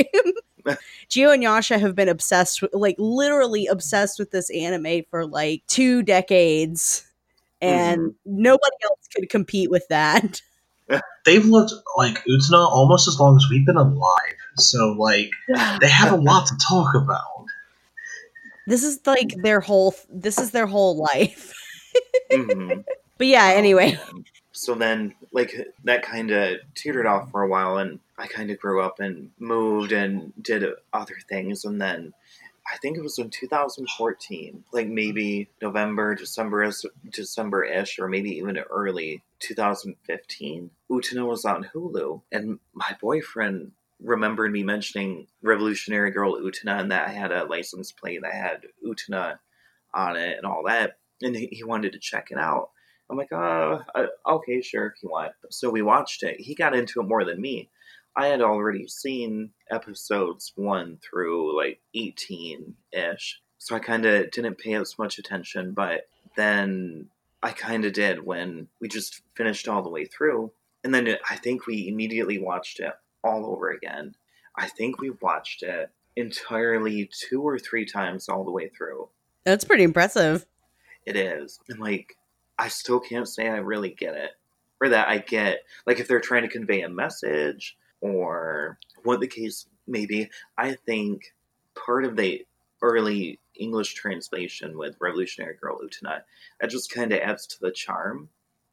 Gio 1.09 1.33
and 1.33 1.43
Yasha 1.43 1.77
have 1.77 1.95
been 1.95 2.09
obsessed 2.09 2.61
with 2.61 2.73
like 2.73 2.95
literally 2.97 3.67
obsessed 3.67 4.19
with 4.19 4.31
this 4.31 4.49
anime 4.49 5.03
for 5.09 5.25
like 5.25 5.63
two 5.67 6.03
decades 6.03 7.05
and 7.61 8.13
nobody 8.25 8.75
else 8.83 8.99
could 9.15 9.29
compete 9.29 9.69
with 9.71 9.87
that 9.89 10.41
They've 11.25 11.45
looked 11.45 11.73
like 11.97 12.21
Utena 12.25 12.59
almost 12.59 13.07
as 13.07 13.17
long 13.19 13.37
as 13.37 13.45
we've 13.49 13.65
been 13.65 13.77
alive. 13.77 14.35
So, 14.57 14.91
like, 14.99 15.29
they 15.79 15.87
have 15.87 16.11
a 16.11 16.17
lot 16.17 16.45
to 16.47 16.55
talk 16.67 16.93
about. 16.93 17.45
this 18.67 18.83
is 18.83 18.99
like 19.05 19.33
their 19.41 19.61
whole 19.61 19.95
this 20.09 20.37
is 20.37 20.51
their 20.51 20.65
whole 20.67 20.97
life 20.97 21.53
Mhm. 22.31 22.83
but 23.17 23.27
yeah 23.27 23.45
anyway 23.55 23.97
Um, 24.11 24.25
so 24.51 24.75
then, 24.75 25.15
like, 25.31 25.55
that 25.85 26.03
kind 26.03 26.29
of 26.31 26.57
teetered 26.75 27.05
off 27.07 27.31
for 27.31 27.41
a 27.43 27.47
while, 27.47 27.77
and 27.77 27.99
I 28.17 28.27
kind 28.27 28.51
of 28.51 28.59
grew 28.59 28.81
up 28.81 28.99
and 28.99 29.31
moved 29.39 29.91
and 29.91 30.33
did 30.41 30.63
other 30.93 31.17
things. 31.29 31.65
And 31.65 31.81
then 31.81 32.13
I 32.71 32.77
think 32.77 32.97
it 32.97 33.03
was 33.03 33.19
in 33.19 33.29
2014, 33.29 34.63
like 34.71 34.87
maybe 34.87 35.49
November, 35.61 36.15
December, 36.15 36.71
December 37.09 37.63
ish, 37.63 37.99
or 37.99 38.07
maybe 38.07 38.31
even 38.37 38.57
early 38.57 39.23
2015. 39.39 40.69
Utena 40.89 41.27
was 41.27 41.45
on 41.45 41.69
Hulu, 41.73 42.21
and 42.31 42.59
my 42.73 42.95
boyfriend 43.01 43.71
remembered 43.99 44.51
me 44.51 44.63
mentioning 44.63 45.27
Revolutionary 45.41 46.11
Girl 46.11 46.35
Utena 46.35 46.79
and 46.79 46.91
that 46.91 47.07
I 47.07 47.11
had 47.11 47.31
a 47.31 47.45
license 47.45 47.91
plate 47.91 48.21
that 48.21 48.33
had 48.33 48.67
Utena 48.85 49.39
on 49.93 50.15
it 50.15 50.37
and 50.37 50.45
all 50.45 50.63
that, 50.67 50.97
and 51.21 51.35
he 51.35 51.63
wanted 51.63 51.93
to 51.93 51.99
check 51.99 52.29
it 52.31 52.37
out. 52.37 52.69
I'm 53.09 53.17
like, 53.17 53.31
uh, 53.31 53.79
okay, 54.25 54.61
sure, 54.61 54.87
if 54.87 55.03
you 55.03 55.09
want. 55.09 55.33
So 55.49 55.69
we 55.69 55.81
watched 55.81 56.23
it. 56.23 56.39
He 56.39 56.55
got 56.55 56.75
into 56.75 57.01
it 57.01 57.07
more 57.07 57.25
than 57.25 57.41
me. 57.41 57.69
I 58.15 58.27
had 58.27 58.41
already 58.41 58.87
seen 58.87 59.51
episodes 59.71 60.53
one 60.55 60.99
through 61.01 61.57
like 61.57 61.79
18 61.95 62.75
ish. 62.91 63.41
So 63.57 63.75
I 63.75 63.79
kind 63.79 64.05
of 64.05 64.29
didn't 64.31 64.59
pay 64.59 64.73
as 64.75 64.99
much 64.99 65.17
attention, 65.17 65.71
but 65.71 66.07
then 66.35 67.07
I 67.41 67.51
kind 67.51 67.85
of 67.85 67.93
did 67.93 68.25
when 68.25 68.67
we 68.79 68.87
just 68.87 69.21
finished 69.35 69.67
all 69.67 69.81
the 69.81 69.89
way 69.89 70.05
through. 70.05 70.51
And 70.83 70.93
then 70.93 71.17
I 71.29 71.37
think 71.37 71.65
we 71.65 71.87
immediately 71.87 72.39
watched 72.39 72.79
it 72.79 72.93
all 73.23 73.45
over 73.45 73.71
again. 73.71 74.15
I 74.55 74.67
think 74.67 74.99
we 74.99 75.09
watched 75.09 75.63
it 75.63 75.89
entirely 76.15 77.09
two 77.11 77.41
or 77.41 77.57
three 77.57 77.85
times 77.85 78.29
all 78.29 78.43
the 78.43 78.51
way 78.51 78.69
through. 78.69 79.09
That's 79.43 79.65
pretty 79.65 79.83
impressive. 79.83 80.45
It 81.05 81.15
is. 81.15 81.59
And 81.69 81.79
like, 81.79 82.17
I 82.59 82.67
still 82.67 82.99
can't 82.99 83.27
say 83.27 83.47
I 83.47 83.57
really 83.57 83.89
get 83.89 84.15
it. 84.15 84.31
Or 84.81 84.89
that 84.89 85.07
I 85.07 85.19
get, 85.19 85.59
like, 85.87 85.99
if 85.99 86.09
they're 86.09 86.19
trying 86.19 86.41
to 86.41 86.49
convey 86.49 86.81
a 86.81 86.89
message 86.89 87.77
or 88.03 88.77
what 89.03 89.21
the 89.21 89.27
case 89.27 89.65
may 89.87 90.05
be, 90.05 90.29
I 90.57 90.75
think 90.85 91.33
part 91.73 92.03
of 92.03 92.17
the 92.17 92.45
early 92.81 93.39
English 93.55 93.93
translation 93.93 94.77
with 94.77 94.97
Revolutionary 94.99 95.55
Girl 95.55 95.79
Utena, 95.79 96.21
that 96.59 96.69
just 96.69 96.91
kind 96.91 97.13
of 97.13 97.19
adds 97.19 97.47
to 97.47 97.55
the 97.61 97.71
charm 97.71 98.29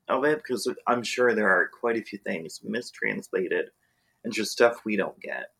of 0.08 0.24
it 0.24 0.38
because 0.38 0.68
I'm 0.86 1.04
sure 1.04 1.32
there 1.32 1.48
are 1.48 1.68
quite 1.68 1.96
a 1.96 2.02
few 2.02 2.18
things 2.18 2.60
mistranslated 2.64 3.70
and 4.24 4.32
just 4.32 4.50
stuff 4.50 4.84
we 4.84 4.96
don't 4.96 5.20
get. 5.20 5.52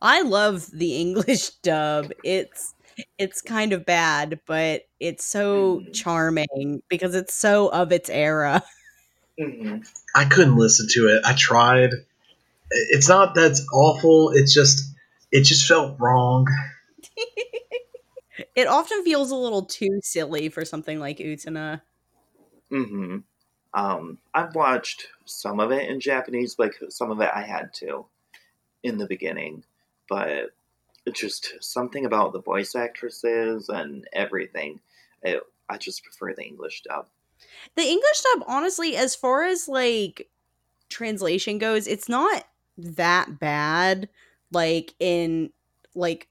I 0.00 0.22
love 0.22 0.70
the 0.72 0.96
English 0.96 1.50
dub. 1.62 2.12
It's 2.24 2.74
it's 3.18 3.42
kind 3.42 3.72
of 3.72 3.84
bad, 3.84 4.40
but 4.46 4.82
it's 5.00 5.24
so 5.24 5.80
mm-hmm. 5.80 5.92
charming 5.92 6.82
because 6.88 7.14
it's 7.14 7.34
so 7.34 7.68
of 7.68 7.92
its 7.92 8.08
era. 8.08 8.62
Mm-hmm. 9.40 9.78
I 10.14 10.26
couldn't 10.26 10.56
listen 10.56 10.88
to 10.90 11.08
it. 11.08 11.22
I 11.24 11.32
tried 11.32 11.94
it's 12.90 13.08
not 13.08 13.34
that's 13.34 13.66
awful. 13.72 14.30
It's 14.30 14.52
just 14.52 14.92
it 15.30 15.42
just 15.42 15.66
felt 15.66 15.98
wrong. 15.98 16.46
it 18.54 18.66
often 18.66 19.04
feels 19.04 19.30
a 19.30 19.36
little 19.36 19.64
too 19.64 20.00
silly 20.02 20.48
for 20.48 20.64
something 20.64 20.98
like 20.98 21.18
Utena. 21.18 21.82
Mm-hmm. 22.70 23.18
Um, 23.74 24.18
I've 24.34 24.54
watched 24.54 25.06
some 25.24 25.60
of 25.60 25.72
it 25.72 25.88
in 25.88 26.00
Japanese, 26.00 26.56
like 26.58 26.74
some 26.88 27.10
of 27.10 27.20
it 27.20 27.30
I 27.34 27.42
had 27.42 27.72
to 27.74 28.06
in 28.82 28.98
the 28.98 29.06
beginning, 29.06 29.64
but 30.08 30.50
it's 31.06 31.20
just 31.20 31.54
something 31.60 32.04
about 32.04 32.32
the 32.32 32.42
voice 32.42 32.74
actresses 32.74 33.68
and 33.68 34.06
everything. 34.12 34.80
It, 35.22 35.42
I 35.68 35.78
just 35.78 36.04
prefer 36.04 36.34
the 36.34 36.44
English 36.44 36.82
dub. 36.82 37.06
The 37.76 37.82
English 37.82 38.20
dub, 38.34 38.44
honestly, 38.46 38.96
as 38.96 39.14
far 39.14 39.44
as 39.44 39.68
like 39.68 40.28
translation 40.88 41.58
goes, 41.58 41.86
it's 41.86 42.08
not 42.08 42.44
that 42.76 43.38
bad 43.38 44.08
like 44.50 44.94
in 44.98 45.50
like 45.94 46.28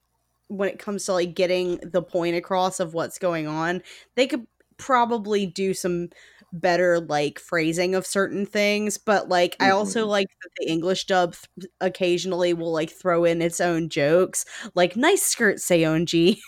when 0.48 0.70
it 0.70 0.80
comes 0.80 1.06
to 1.06 1.14
like 1.14 1.34
getting 1.34 1.78
the 1.78 2.02
point 2.02 2.36
across 2.36 2.80
of 2.80 2.94
what's 2.94 3.18
going 3.18 3.48
on 3.48 3.82
they 4.16 4.28
could 4.28 4.46
probably 4.78 5.46
do 5.46 5.74
some 5.74 6.10
better 6.54 7.00
like 7.00 7.40
phrasing 7.40 7.96
of 7.96 8.06
certain 8.06 8.46
things 8.46 8.98
but 8.98 9.30
like 9.30 9.54
mm-hmm. 9.54 9.66
i 9.66 9.70
also 9.70 10.02
mm-hmm. 10.02 10.10
like 10.10 10.28
that 10.28 10.50
the 10.58 10.70
english 10.70 11.06
dub 11.06 11.36
th- 11.60 11.72
occasionally 11.80 12.54
will 12.54 12.72
like 12.72 12.90
throw 12.90 13.24
in 13.24 13.42
its 13.42 13.62
own 13.62 13.88
jokes 13.88 14.44
like 14.76 14.98
nice 14.98 15.24
skirt 15.24 15.58
Saionji 15.58 16.40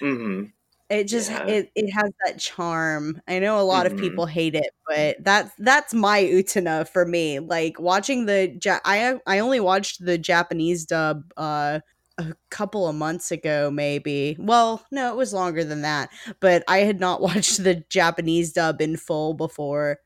mm-hmm. 0.00 0.44
It 0.90 1.04
just 1.04 1.30
yeah. 1.30 1.46
it, 1.46 1.70
it 1.74 1.90
has 1.90 2.10
that 2.24 2.38
charm. 2.38 3.20
I 3.28 3.40
know 3.40 3.60
a 3.60 3.62
lot 3.62 3.84
mm-hmm. 3.86 3.96
of 3.96 4.00
people 4.00 4.24
hate 4.24 4.54
it, 4.54 4.70
but 4.86 5.22
that's 5.22 5.52
that's 5.58 5.92
my 5.92 6.22
Utena 6.22 6.88
for 6.88 7.04
me. 7.04 7.40
Like 7.40 7.78
watching 7.78 8.24
the 8.24 8.58
ja- 8.62 8.80
I 8.86 9.20
I 9.26 9.40
only 9.40 9.60
watched 9.60 10.02
the 10.02 10.16
Japanese 10.16 10.86
dub 10.86 11.30
uh 11.36 11.80
a 12.16 12.34
couple 12.48 12.88
of 12.88 12.94
months 12.96 13.30
ago 13.30 13.70
maybe. 13.70 14.36
Well, 14.38 14.82
no, 14.90 15.12
it 15.12 15.16
was 15.16 15.34
longer 15.34 15.62
than 15.62 15.82
that, 15.82 16.08
but 16.40 16.64
I 16.66 16.78
had 16.78 17.00
not 17.00 17.20
watched 17.28 17.62
the 17.62 17.84
Japanese 17.90 18.52
dub 18.54 18.80
in 18.80 18.96
full 18.96 19.34
before. 19.34 19.98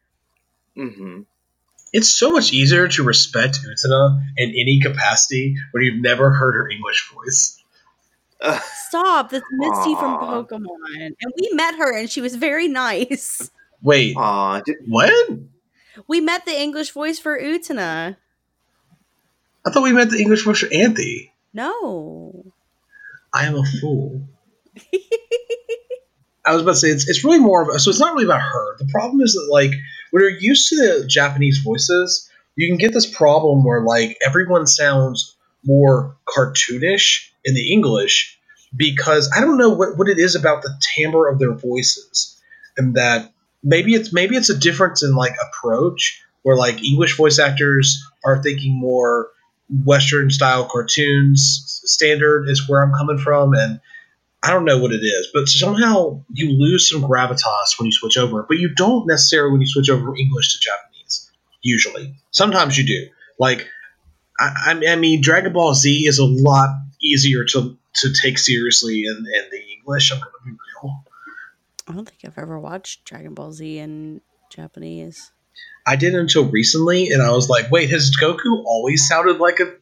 Mhm. 0.77 1.27
It's 1.92 2.09
so 2.09 2.31
much 2.31 2.53
easier 2.53 2.88
to 2.88 3.05
respect 3.05 3.61
Utena 3.62 4.21
in 4.37 4.49
any 4.49 4.81
capacity 4.83 5.55
when 5.71 5.85
you've 5.85 6.03
never 6.03 6.31
heard 6.31 6.55
her 6.55 6.68
English 6.68 7.09
voice. 7.14 7.62
Stop! 8.88 9.31
That's 9.31 9.44
Misty 9.52 9.94
Aww. 9.94 10.00
from 10.00 10.18
Pokemon, 10.18 11.07
and 11.20 11.33
we 11.40 11.50
met 11.52 11.76
her, 11.76 11.96
and 11.96 12.11
she 12.11 12.20
was 12.20 12.37
very 12.37 12.68
nice. 12.68 13.50
Wait, 13.83 14.16
Aww, 14.16 14.62
did- 14.64 14.76
what? 14.87 15.12
We 16.09 16.20
met 16.20 16.44
the 16.46 16.59
English 16.59 16.90
voice 16.92 17.18
for 17.18 17.38
Utena. 17.38 18.16
I 19.66 19.70
thought 19.70 19.83
we 19.83 19.92
met 19.92 20.11
the 20.11 20.18
English 20.18 20.44
voice 20.44 20.61
for 20.61 20.72
Anthy. 20.72 21.33
No. 21.52 22.52
I 23.33 23.46
am 23.46 23.55
a 23.55 23.64
fool. 23.81 24.26
I 26.44 26.52
was 26.52 26.62
about 26.62 26.72
to 26.72 26.78
say 26.78 26.88
it's, 26.88 27.09
it's 27.09 27.24
really 27.24 27.38
more 27.38 27.62
of 27.62 27.68
a, 27.74 27.78
so 27.78 27.90
it's 27.90 28.00
not 28.00 28.14
really 28.14 28.24
about 28.24 28.40
her. 28.40 28.76
The 28.78 28.87
problem 28.87 29.20
is 29.20 29.35
that 29.35 29.48
like 29.50 29.70
when 30.11 30.22
you're 30.22 30.31
used 30.31 30.68
to 30.70 30.76
the 30.76 31.07
Japanese 31.07 31.59
voices, 31.59 32.28
you 32.57 32.66
can 32.68 32.78
get 32.78 32.92
this 32.92 33.07
problem 33.07 33.64
where 33.64 33.83
like 33.83 34.18
everyone 34.26 34.66
sounds 34.66 35.37
more 35.64 36.16
cartoonish 36.26 37.28
in 37.44 37.55
the 37.55 37.72
English 37.72 38.38
because 38.74 39.31
I 39.37 39.40
don't 39.40 39.59
know 39.59 39.70
what, 39.70 39.98
what 39.98 40.09
it 40.09 40.18
is 40.18 40.35
about 40.35 40.62
the 40.62 40.72
timbre 40.94 41.28
of 41.28 41.38
their 41.38 41.52
voices 41.52 42.40
and 42.76 42.94
that 42.94 43.33
maybe 43.62 43.94
it's 43.94 44.12
maybe 44.12 44.37
it's 44.37 44.50
a 44.50 44.59
difference 44.59 45.02
in 45.02 45.14
like 45.14 45.35
approach 45.48 46.22
where 46.42 46.57
like 46.57 46.83
English 46.83 47.16
voice 47.16 47.38
actors 47.38 48.02
are 48.24 48.42
thinking 48.42 48.78
more 48.78 49.28
Western 49.85 50.31
style 50.31 50.68
cartoons 50.70 51.81
standard 51.85 52.48
is 52.48 52.68
where 52.68 52.83
I'm 52.83 52.92
coming 52.92 53.18
from 53.18 53.55
and 53.55 53.81
I 54.42 54.50
don't 54.50 54.64
know 54.64 54.78
what 54.78 54.92
it 54.92 55.05
is, 55.05 55.28
but 55.33 55.48
somehow 55.48 56.24
you 56.33 56.50
lose 56.50 56.90
some 56.90 57.02
gravitas 57.02 57.78
when 57.78 57.87
you 57.87 57.92
switch 57.92 58.18
over, 58.18 58.42
but 58.42 58.59
you 58.59 58.74
don't 58.74 59.07
necessarily 59.07 59.52
when 59.52 59.61
you 59.61 59.68
switch 59.68 59.88
over 59.88 60.05
from 60.05 60.16
English 60.16 60.52
to 60.52 60.59
Japanese. 60.59 61.31
Usually, 61.62 62.16
sometimes 62.33 62.76
you 62.76 62.85
do. 62.85 63.09
Like, 63.38 63.68
I, 64.40 64.81
I 64.88 64.96
mean, 64.96 65.20
Dragon 65.20 65.52
Ball 65.52 65.74
Z 65.74 66.07
is 66.09 66.18
a 66.18 66.24
lot 66.24 66.70
easier 67.03 67.45
to 67.45 67.77
to 67.95 68.12
take 68.12 68.38
seriously 68.38 69.05
in, 69.05 69.17
in 69.17 69.45
the 69.51 69.61
English. 69.77 70.12
I'm 70.12 70.19
gonna 70.19 70.31
be 70.45 70.51
real. 70.51 71.05
I 71.88 71.93
don't 71.93 72.09
think 72.09 72.25
I've 72.25 72.38
ever 72.38 72.59
watched 72.59 73.05
Dragon 73.05 73.35
Ball 73.35 73.53
Z 73.53 73.79
in 73.79 74.21
Japanese. 74.51 75.31
I 75.87 75.97
did 75.97 76.15
until 76.15 76.49
recently, 76.49 77.09
and 77.09 77.23
I 77.23 77.33
was 77.33 77.49
like, 77.49 77.71
"Wait, 77.71 77.91
has 77.91 78.15
Goku 78.17 78.62
always 78.65 79.07
sounded 79.07 79.38
like 79.38 79.61
a 79.61 79.75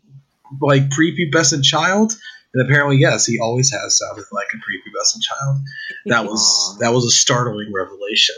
like 0.60 0.88
prepubescent 0.90 1.64
child?" 1.64 2.12
And 2.52 2.66
apparently, 2.66 2.96
yes, 2.96 3.26
he 3.26 3.38
always 3.38 3.70
has 3.70 3.98
sounded 3.98 4.24
like 4.32 4.48
a 4.52 4.56
prepubescent 4.56 5.22
child. 5.22 5.58
That 6.06 6.24
was 6.24 6.78
that 6.80 6.92
was 6.92 7.04
a 7.04 7.10
startling 7.10 7.72
revelation. 7.72 8.36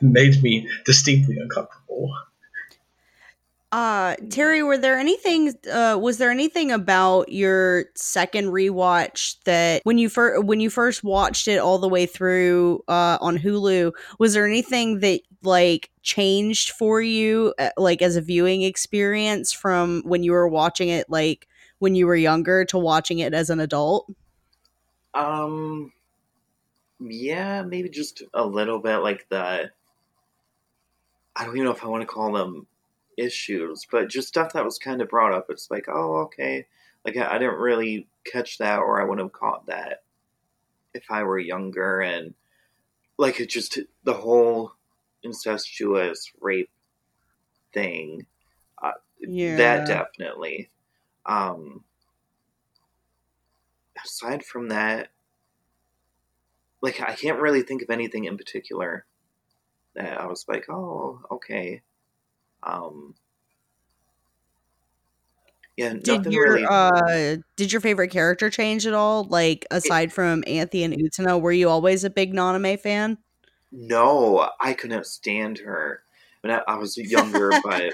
It 0.00 0.06
made 0.06 0.42
me 0.42 0.68
distinctly 0.86 1.36
uncomfortable. 1.38 2.10
Uh, 3.72 4.16
Terry, 4.30 4.64
were 4.64 4.78
there 4.78 4.98
anything? 4.98 5.54
Uh, 5.70 5.96
was 6.00 6.18
there 6.18 6.32
anything 6.32 6.72
about 6.72 7.30
your 7.30 7.84
second 7.94 8.46
rewatch 8.46 9.36
that 9.44 9.82
when 9.84 9.96
you 9.96 10.08
first 10.08 10.44
when 10.44 10.58
you 10.58 10.68
first 10.68 11.04
watched 11.04 11.46
it 11.46 11.58
all 11.58 11.78
the 11.78 11.88
way 11.88 12.04
through 12.04 12.82
uh, 12.88 13.18
on 13.20 13.38
Hulu? 13.38 13.92
Was 14.18 14.34
there 14.34 14.44
anything 14.44 14.98
that 15.00 15.20
like 15.44 15.90
changed 16.02 16.70
for 16.70 17.00
you, 17.00 17.54
uh, 17.60 17.70
like 17.76 18.02
as 18.02 18.16
a 18.16 18.20
viewing 18.20 18.62
experience 18.62 19.52
from 19.52 20.02
when 20.04 20.24
you 20.24 20.32
were 20.32 20.48
watching 20.48 20.88
it, 20.88 21.08
like 21.08 21.46
when 21.78 21.94
you 21.94 22.08
were 22.08 22.16
younger, 22.16 22.64
to 22.64 22.78
watching 22.78 23.20
it 23.20 23.34
as 23.34 23.50
an 23.50 23.60
adult? 23.60 24.10
Um, 25.14 25.92
yeah, 26.98 27.62
maybe 27.62 27.88
just 27.88 28.24
a 28.34 28.44
little 28.44 28.80
bit. 28.80 28.98
Like 28.98 29.28
the, 29.28 29.70
I 31.36 31.44
don't 31.44 31.54
even 31.54 31.66
know 31.66 31.72
if 31.72 31.84
I 31.84 31.88
want 31.88 32.02
to 32.02 32.06
call 32.06 32.32
them 32.32 32.66
issues, 33.20 33.86
but 33.90 34.08
just 34.08 34.28
stuff 34.28 34.52
that 34.52 34.64
was 34.64 34.78
kind 34.78 35.00
of 35.02 35.08
brought 35.08 35.34
up. 35.34 35.46
It's 35.48 35.70
like, 35.70 35.86
oh, 35.88 36.16
okay. 36.26 36.66
Like, 37.04 37.16
I, 37.16 37.34
I 37.34 37.38
didn't 37.38 37.58
really 37.58 38.08
catch 38.24 38.58
that, 38.58 38.78
or 38.78 39.00
I 39.00 39.04
wouldn't 39.04 39.24
have 39.24 39.32
caught 39.32 39.66
that 39.66 40.02
if 40.94 41.04
I 41.10 41.22
were 41.22 41.38
younger. 41.38 42.00
And, 42.00 42.34
like, 43.18 43.40
it 43.40 43.48
just, 43.50 43.78
the 44.04 44.14
whole 44.14 44.72
incestuous 45.22 46.32
rape 46.40 46.70
thing, 47.72 48.26
uh, 48.82 48.92
yeah. 49.20 49.56
that 49.56 49.86
definitely. 49.86 50.70
Um, 51.26 51.84
aside 54.02 54.44
from 54.44 54.68
that, 54.68 55.08
like 56.82 57.00
I 57.00 57.14
can't 57.14 57.40
really 57.40 57.62
think 57.62 57.82
of 57.82 57.90
anything 57.90 58.24
in 58.24 58.36
particular 58.36 59.04
that 59.94 60.20
I 60.20 60.26
was 60.26 60.46
like, 60.48 60.68
oh, 60.70 61.20
okay. 61.30 61.82
Um, 62.62 63.14
yeah, 65.76 65.94
Did 65.94 66.26
your 66.26 66.44
really. 66.44 66.64
uh 66.64 67.36
did 67.56 67.72
your 67.72 67.80
favorite 67.80 68.08
character 68.10 68.50
change 68.50 68.86
at 68.86 68.92
all? 68.94 69.24
Like 69.24 69.66
aside 69.70 70.12
from 70.12 70.44
Anthy 70.46 70.82
and 70.84 70.94
Utena, 70.94 71.40
were 71.40 71.52
you 71.52 71.68
always 71.68 72.04
a 72.04 72.10
big 72.10 72.32
Naname 72.34 72.78
fan? 72.78 73.18
No, 73.72 74.50
I 74.60 74.74
couldn't 74.74 75.06
stand 75.06 75.58
her 75.58 76.02
when 76.42 76.52
I, 76.52 76.62
I 76.66 76.76
was 76.76 76.96
younger, 76.96 77.52
but 77.64 77.92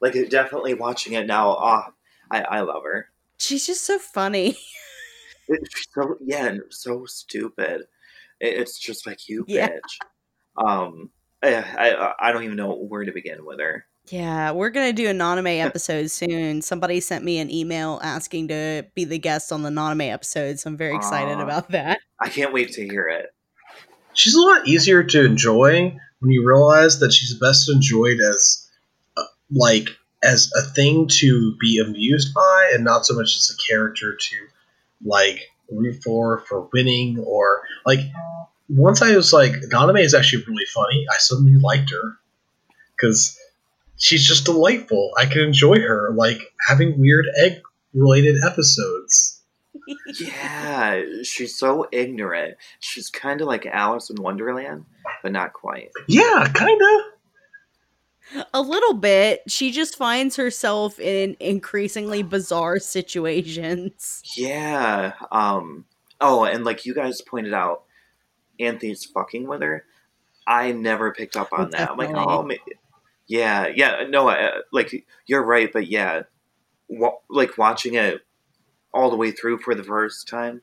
like 0.00 0.14
definitely 0.28 0.74
watching 0.74 1.12
it 1.12 1.26
now. 1.26 1.50
Ah, 1.58 1.92
I 2.30 2.42
I 2.42 2.60
love 2.60 2.82
her. 2.84 3.08
She's 3.38 3.66
just 3.66 3.82
so 3.82 3.98
funny. 3.98 4.56
It- 5.48 5.68
she's 5.74 5.86
so 5.92 6.16
yeah, 6.20 6.46
and 6.46 6.62
so 6.70 7.04
stupid. 7.06 7.82
It's 8.40 8.78
just 8.78 9.06
like 9.06 9.28
you, 9.28 9.44
Yeah. 9.48 9.68
bitch. 9.68 10.00
Um, 10.56 11.10
I, 11.42 11.54
I 11.56 12.14
I 12.28 12.32
don't 12.32 12.44
even 12.44 12.56
know 12.56 12.74
where 12.74 13.04
to 13.04 13.12
begin 13.12 13.44
with 13.44 13.60
her. 13.60 13.86
Yeah, 14.06 14.50
we're 14.52 14.70
gonna 14.70 14.92
do 14.92 15.08
a 15.08 15.12
Naname 15.12 15.64
episode 15.64 16.10
soon. 16.10 16.62
Somebody 16.62 17.00
sent 17.00 17.24
me 17.24 17.38
an 17.38 17.50
email 17.50 18.00
asking 18.02 18.48
to 18.48 18.84
be 18.94 19.04
the 19.04 19.18
guest 19.18 19.52
on 19.52 19.62
the 19.62 19.70
Naname 19.70 20.12
episode, 20.12 20.58
so 20.58 20.70
I'm 20.70 20.76
very 20.76 20.96
excited 20.96 21.38
Aw. 21.38 21.42
about 21.42 21.70
that. 21.70 22.00
I 22.20 22.28
can't 22.28 22.52
wait 22.52 22.72
to 22.72 22.86
hear 22.86 23.08
it. 23.08 23.34
She's 24.14 24.34
a 24.34 24.40
lot 24.40 24.66
easier 24.66 25.02
to 25.02 25.24
enjoy 25.24 25.96
when 26.20 26.30
you 26.30 26.46
realize 26.46 27.00
that 27.00 27.12
she's 27.12 27.34
best 27.34 27.70
enjoyed 27.70 28.20
as, 28.20 28.68
uh, 29.16 29.22
like, 29.50 29.88
as 30.22 30.52
a 30.54 30.62
thing 30.62 31.08
to 31.08 31.56
be 31.58 31.80
amused 31.80 32.34
by, 32.34 32.72
and 32.74 32.84
not 32.84 33.06
so 33.06 33.14
much 33.14 33.36
as 33.36 33.50
a 33.50 33.68
character 33.68 34.14
to, 34.14 34.36
like, 35.04 35.40
root 35.70 36.02
for 36.04 36.40
for 36.40 36.68
winning 36.72 37.18
or 37.18 37.62
like. 37.86 38.00
Once 38.68 39.02
I 39.02 39.16
was 39.16 39.32
like, 39.32 39.52
Naname 39.72 40.02
is 40.02 40.14
actually 40.14 40.44
really 40.44 40.66
funny. 40.66 41.06
I 41.10 41.16
suddenly 41.18 41.56
liked 41.56 41.90
her 41.90 42.18
because 42.96 43.38
she's 43.98 44.26
just 44.26 44.44
delightful. 44.44 45.12
I 45.18 45.26
can 45.26 45.42
enjoy 45.42 45.80
her 45.80 46.12
like 46.14 46.40
having 46.66 46.98
weird 46.98 47.26
egg 47.36 47.60
related 47.94 48.36
episodes. 48.44 49.38
Yeah, 50.20 51.02
she's 51.22 51.58
so 51.58 51.88
ignorant. 51.90 52.56
She's 52.78 53.10
kind 53.10 53.40
of 53.40 53.48
like 53.48 53.66
Alice 53.66 54.10
in 54.10 54.22
Wonderland, 54.22 54.84
but 55.22 55.32
not 55.32 55.54
quite. 55.54 55.90
Yeah, 56.06 56.50
kind 56.54 56.80
of. 56.80 58.44
A 58.54 58.60
little 58.60 58.94
bit. 58.94 59.42
She 59.48 59.72
just 59.72 59.96
finds 59.96 60.36
herself 60.36 61.00
in 61.00 61.36
increasingly 61.40 62.22
bizarre 62.22 62.78
situations. 62.78 64.22
Yeah. 64.36 65.12
Um. 65.32 65.84
Oh, 66.20 66.44
and 66.44 66.64
like 66.64 66.86
you 66.86 66.94
guys 66.94 67.20
pointed 67.20 67.54
out, 67.54 67.82
Anthy's 68.62 69.04
fucking 69.04 69.46
with 69.46 69.62
her. 69.62 69.84
I 70.46 70.72
never 70.72 71.12
picked 71.12 71.36
up 71.36 71.52
on 71.52 71.70
that. 71.70 71.90
I'm 71.90 71.96
like, 71.96 72.10
oh, 72.14 72.42
ma- 72.42 72.54
yeah, 73.26 73.68
yeah. 73.74 74.04
No, 74.08 74.28
uh, 74.28 74.58
like 74.72 75.06
you're 75.26 75.44
right, 75.44 75.72
but 75.72 75.86
yeah, 75.86 76.22
wa- 76.88 77.18
like 77.30 77.58
watching 77.58 77.94
it 77.94 78.20
all 78.92 79.10
the 79.10 79.16
way 79.16 79.30
through 79.30 79.58
for 79.58 79.74
the 79.74 79.84
first 79.84 80.28
time, 80.28 80.62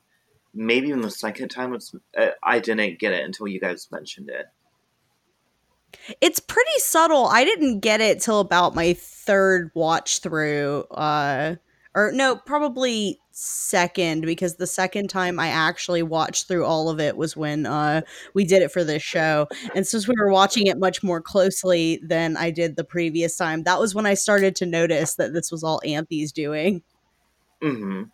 maybe 0.54 0.88
even 0.88 1.00
the 1.00 1.10
second 1.10 1.48
time, 1.48 1.74
it's 1.74 1.94
uh, 2.16 2.28
I 2.42 2.58
didn't 2.58 2.98
get 2.98 3.12
it 3.12 3.24
until 3.24 3.48
you 3.48 3.60
guys 3.60 3.88
mentioned 3.90 4.30
it. 4.30 4.46
It's 6.20 6.40
pretty 6.40 6.78
subtle. 6.78 7.26
I 7.26 7.44
didn't 7.44 7.80
get 7.80 8.00
it 8.00 8.20
till 8.20 8.40
about 8.40 8.74
my 8.74 8.92
third 8.94 9.70
watch 9.74 10.20
through. 10.20 10.84
Uh 10.90 11.56
or 11.94 12.12
no, 12.12 12.36
probably 12.36 13.18
second 13.32 14.22
because 14.26 14.56
the 14.56 14.66
second 14.66 15.08
time 15.08 15.38
I 15.40 15.48
actually 15.48 16.02
watched 16.02 16.46
through 16.46 16.64
all 16.64 16.88
of 16.90 17.00
it 17.00 17.16
was 17.16 17.36
when 17.36 17.64
uh 17.64 18.02
we 18.34 18.44
did 18.44 18.62
it 18.62 18.70
for 18.72 18.84
this 18.84 19.02
show. 19.02 19.48
And 19.74 19.86
since 19.86 20.06
we 20.06 20.14
were 20.18 20.30
watching 20.30 20.66
it 20.66 20.78
much 20.78 21.02
more 21.02 21.20
closely 21.20 22.00
than 22.02 22.36
I 22.36 22.50
did 22.50 22.76
the 22.76 22.84
previous 22.84 23.36
time, 23.36 23.62
that 23.64 23.80
was 23.80 23.94
when 23.94 24.06
I 24.06 24.14
started 24.14 24.56
to 24.56 24.66
notice 24.66 25.14
that 25.16 25.32
this 25.32 25.50
was 25.50 25.64
all 25.64 25.80
Anthy's 25.84 26.32
doing. 26.32 26.82
hmm 27.62 28.04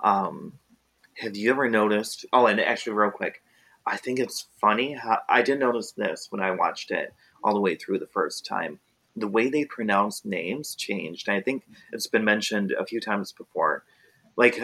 Um, 0.00 0.58
have 1.18 1.36
you 1.36 1.50
ever 1.50 1.68
noticed? 1.68 2.26
Oh, 2.32 2.46
and 2.46 2.60
actually, 2.60 2.94
real 2.94 3.10
quick, 3.10 3.42
I 3.86 3.96
think 3.96 4.18
it's 4.18 4.48
funny 4.60 4.94
how 4.94 5.20
I 5.28 5.42
did 5.42 5.60
notice 5.60 5.92
this 5.92 6.28
when 6.30 6.42
I 6.42 6.52
watched 6.52 6.90
it 6.90 7.14
all 7.44 7.54
the 7.54 7.60
way 7.60 7.76
through 7.76 7.98
the 8.00 8.06
first 8.08 8.46
time. 8.46 8.80
The 9.16 9.28
way 9.28 9.48
they 9.50 9.64
pronounce 9.64 10.24
names 10.24 10.74
changed. 10.74 11.28
I 11.28 11.40
think 11.40 11.64
it's 11.92 12.06
been 12.06 12.24
mentioned 12.24 12.72
a 12.78 12.86
few 12.86 13.00
times 13.00 13.32
before. 13.32 13.84
Like 14.36 14.58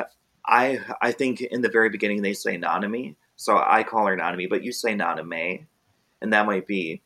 I, 0.46 0.80
I 1.02 1.12
think 1.12 1.42
in 1.42 1.60
the 1.60 1.68
very 1.68 1.90
beginning 1.90 2.22
they 2.22 2.32
say 2.32 2.56
Nanami, 2.56 3.16
so 3.36 3.62
I 3.64 3.82
call 3.82 4.06
her 4.06 4.16
Nanami, 4.16 4.48
but 4.48 4.64
you 4.64 4.72
say 4.72 4.94
Naname, 4.94 5.66
and 6.22 6.32
that 6.32 6.46
might 6.46 6.66
be 6.66 7.02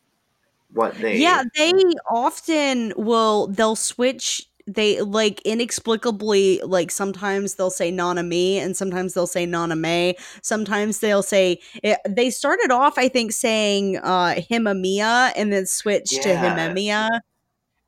what 0.71 0.95
they. 0.95 1.17
Yeah, 1.17 1.43
they 1.55 1.73
often 2.09 2.93
will 2.95 3.47
they'll 3.47 3.75
switch 3.75 4.47
they 4.65 5.01
like 5.01 5.41
inexplicably 5.41 6.61
like 6.63 6.89
sometimes 6.89 7.55
they'll 7.55 7.69
say 7.69 7.91
Nana 7.91 8.23
me 8.23 8.59
and 8.59 8.77
sometimes 8.77 9.13
they'll 9.13 9.27
say 9.27 9.45
Nana 9.45 9.75
May. 9.75 10.15
Sometimes 10.41 10.99
they'll 10.99 11.23
say 11.23 11.59
it, 11.83 11.99
they 12.07 12.29
started 12.29 12.71
off 12.71 12.97
I 12.97 13.09
think 13.09 13.33
saying 13.33 13.97
uh 13.97 14.35
Himamia 14.37 15.33
and 15.35 15.51
then 15.51 15.65
switched 15.65 16.23
to 16.23 16.29
Yeah. 16.29 16.55
Himemia. 16.55 17.09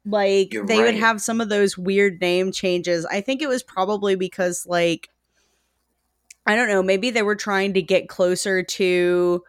Like 0.06 0.54
You're 0.54 0.66
they 0.66 0.84
would 0.84 0.96
have 0.96 1.20
some 1.22 1.42
of 1.42 1.50
those 1.50 1.78
weird 1.78 2.22
name 2.22 2.52
changes. 2.52 3.06
I 3.06 3.22
think 3.22 3.42
it 3.42 3.50
was 3.50 3.64
probably 3.64 4.16
because 4.16 4.66
like 4.68 5.10
I 6.46 6.56
don't 6.56 6.68
know, 6.68 6.84
maybe 6.84 7.10
they 7.10 7.24
were 7.24 7.36
trying 7.36 7.74
to 7.74 7.82
get 7.82 8.08
closer 8.08 8.62
to 8.62 9.44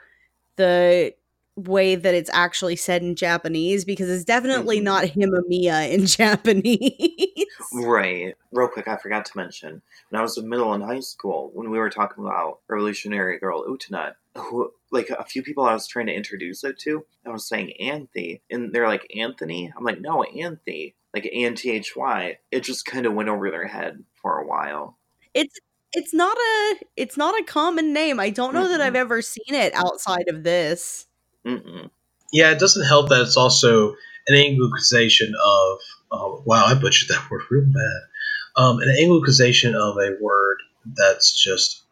the 0.56 1.12
way 1.56 1.94
that 1.94 2.14
it's 2.14 2.30
actually 2.32 2.76
said 2.76 3.02
in 3.02 3.16
Japanese 3.16 3.84
because 3.84 4.10
it's 4.10 4.24
definitely 4.24 4.78
Mhm. 4.78 4.84
not 4.84 5.04
Himamiya 5.04 5.90
in 5.90 6.06
Japanese. 6.06 7.46
Right. 7.72 8.34
Real 8.52 8.68
quick, 8.68 8.88
I 8.88 8.96
forgot 8.96 9.24
to 9.26 9.36
mention 9.36 9.82
when 10.10 10.18
I 10.18 10.22
was 10.22 10.36
in 10.38 10.48
middle 10.48 10.72
and 10.72 10.82
high 10.84 11.00
school, 11.00 11.50
when 11.54 11.70
we 11.70 11.78
were 11.78 11.90
talking 11.90 12.24
about 12.24 12.60
Revolutionary 12.68 13.38
Girl 13.38 13.64
Utena, 13.66 14.14
who 14.36 14.70
like 14.92 15.10
a 15.10 15.24
few 15.24 15.42
people 15.42 15.64
I 15.64 15.74
was 15.74 15.86
trying 15.86 16.06
to 16.06 16.14
introduce 16.14 16.64
it 16.64 16.78
to, 16.80 17.04
I 17.26 17.30
was 17.30 17.48
saying 17.48 17.72
Anthy, 17.80 18.42
and 18.50 18.72
they're 18.72 18.88
like 18.88 19.10
Anthony. 19.16 19.72
I'm 19.76 19.84
like, 19.84 20.00
no, 20.00 20.22
Anthy, 20.22 20.94
like 21.14 21.24
A 21.26 21.44
N 21.44 21.54
T 21.54 21.70
H 21.70 21.94
Y. 21.96 22.38
It 22.50 22.60
just 22.60 22.86
kind 22.86 23.06
of 23.06 23.14
went 23.14 23.28
over 23.28 23.50
their 23.50 23.66
head 23.66 24.04
for 24.22 24.38
a 24.38 24.46
while. 24.46 24.98
it's 25.34 25.58
it's 25.92 26.12
not 26.14 26.36
a 26.36 26.76
it's 26.96 27.16
not 27.16 27.38
a 27.40 27.44
common 27.44 27.92
name. 27.92 28.20
I 28.20 28.30
don't 28.30 28.54
know 28.54 28.68
that 28.68 28.80
Mm-mm. 28.80 28.84
I've 28.84 28.96
ever 28.96 29.22
seen 29.22 29.54
it 29.54 29.72
outside 29.74 30.28
of 30.28 30.42
this. 30.44 31.06
Mm-mm. 31.46 31.90
Yeah, 32.32 32.50
it 32.52 32.58
doesn't 32.58 32.86
help 32.86 33.08
that 33.08 33.22
it's 33.22 33.36
also 33.36 33.90
an 34.28 34.34
Anglicization 34.34 35.30
of. 35.30 35.78
Oh, 36.12 36.42
wow, 36.44 36.64
I 36.66 36.74
butchered 36.74 37.08
that 37.08 37.28
word 37.30 37.42
real 37.50 37.64
bad. 37.64 38.62
Um, 38.62 38.78
an 38.80 38.88
Anglicization 38.88 39.74
of 39.74 39.96
a 39.98 40.16
word 40.20 40.58
that's 40.94 41.32
just 41.42 41.82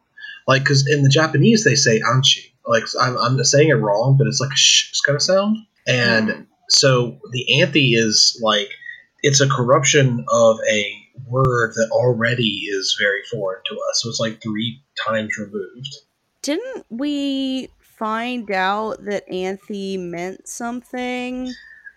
like 0.46 0.62
because 0.62 0.86
in 0.88 1.02
the 1.02 1.08
Japanese 1.08 1.64
they 1.64 1.74
say 1.74 2.00
anchi. 2.00 2.52
Like 2.66 2.84
I'm, 3.00 3.16
I'm 3.18 3.44
saying 3.44 3.68
it 3.68 3.74
wrong, 3.74 4.16
but 4.18 4.26
it's 4.26 4.40
like 4.40 4.52
a 4.52 4.56
sh 4.56 4.92
kind 5.04 5.16
of 5.16 5.22
sound. 5.22 5.58
And 5.86 6.28
Mm. 6.28 6.46
so 6.70 7.18
the 7.30 7.60
Anthy 7.60 7.94
is 7.94 8.40
like 8.42 8.68
it's 9.22 9.40
a 9.40 9.48
corruption 9.48 10.24
of 10.28 10.58
a 10.70 10.96
word 11.26 11.72
that 11.76 11.90
already 11.92 12.66
is 12.68 12.96
very 12.98 13.20
foreign 13.30 13.62
to 13.66 13.74
us. 13.74 14.02
So 14.02 14.08
it's 14.08 14.20
like 14.20 14.42
three 14.42 14.82
times 15.06 15.36
removed. 15.38 15.94
Didn't 16.42 16.84
we 16.90 17.68
find 17.80 18.50
out 18.50 19.04
that 19.04 19.30
Anthy 19.30 19.96
meant 19.96 20.48
something? 20.48 21.52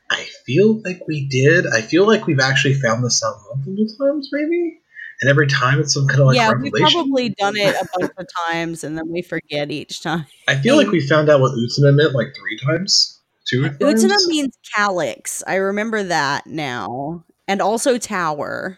I 0.10 0.26
feel 0.46 0.82
like 0.86 1.02
we 1.08 1.28
did. 1.28 1.66
I 1.68 1.82
feel 1.82 2.08
like 2.08 2.28
we've 2.28 2.40
actually 2.40 2.76
found 2.76 3.04
this 3.04 3.22
out 3.24 3.36
multiple 3.66 3.88
times, 4.00 4.30
maybe. 4.32 4.80
And 5.22 5.30
every 5.30 5.48
time 5.48 5.80
it's 5.80 5.94
some 5.94 6.08
kind 6.08 6.22
of 6.22 6.28
like 6.28 6.36
yeah, 6.36 6.54
we've 6.54 6.72
probably 6.72 7.30
done 7.30 7.58
it 7.58 7.76
a 7.76 7.88
bunch 7.98 8.12
of 8.18 8.28
times 8.48 8.84
and 8.84 8.98
then 8.98 9.12
we 9.12 9.22
forget 9.22 9.72
each 9.72 10.02
time. 10.02 10.28
I 10.48 10.56
feel 10.56 10.78
like 10.78 10.88
we 10.88 11.06
found 11.06 11.30
out 11.30 11.42
what 11.42 11.54
Utena 11.54 11.96
meant 11.96 12.14
like 12.14 12.36
three 12.36 12.58
times, 12.58 13.20
two 13.48 13.64
times. 13.64 13.78
Utena 13.80 14.28
means 14.28 14.58
calyx. 14.76 15.44
I 15.48 15.56
remember 15.56 16.04
that 16.04 16.46
now. 16.46 17.24
And 17.48 17.62
also 17.62 17.98
tower. 17.98 18.78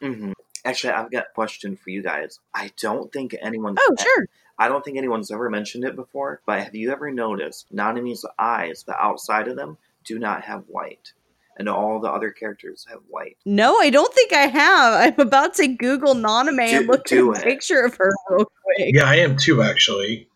Mm-hmm. 0.00 0.32
Actually, 0.64 0.92
I've 0.92 1.10
got 1.10 1.26
a 1.30 1.34
question 1.34 1.76
for 1.76 1.90
you 1.90 2.02
guys. 2.02 2.38
I 2.54 2.70
don't 2.80 3.12
think 3.12 3.34
anyone's. 3.40 3.78
Oh, 3.80 3.96
sure. 3.98 4.26
I 4.58 4.68
don't 4.68 4.84
think 4.84 4.96
anyone's 4.96 5.30
ever 5.30 5.50
mentioned 5.50 5.84
it 5.84 5.96
before, 5.96 6.40
but 6.46 6.62
have 6.62 6.74
you 6.74 6.92
ever 6.92 7.10
noticed 7.10 7.74
Nanami's 7.74 8.24
eyes, 8.38 8.84
the 8.86 8.96
outside 8.96 9.48
of 9.48 9.56
them, 9.56 9.78
do 10.04 10.18
not 10.18 10.42
have 10.42 10.64
white? 10.68 11.12
And 11.56 11.68
all 11.68 12.00
the 12.00 12.10
other 12.10 12.30
characters 12.30 12.84
have 12.90 13.00
white. 13.08 13.36
No, 13.44 13.78
I 13.78 13.90
don't 13.90 14.12
think 14.12 14.32
I 14.32 14.46
have. 14.46 14.94
I'm 15.18 15.20
about 15.20 15.54
to 15.54 15.68
Google 15.68 16.14
Naname 16.14 16.60
and 16.60 16.86
look 16.86 17.10
at 17.12 17.18
a 17.18 17.30
it. 17.32 17.42
picture 17.42 17.80
of 17.80 17.94
her 17.96 18.10
real 18.28 18.50
quick. 18.64 18.94
Yeah, 18.94 19.04
I 19.04 19.16
am 19.16 19.36
too, 19.36 19.62
actually. 19.62 20.28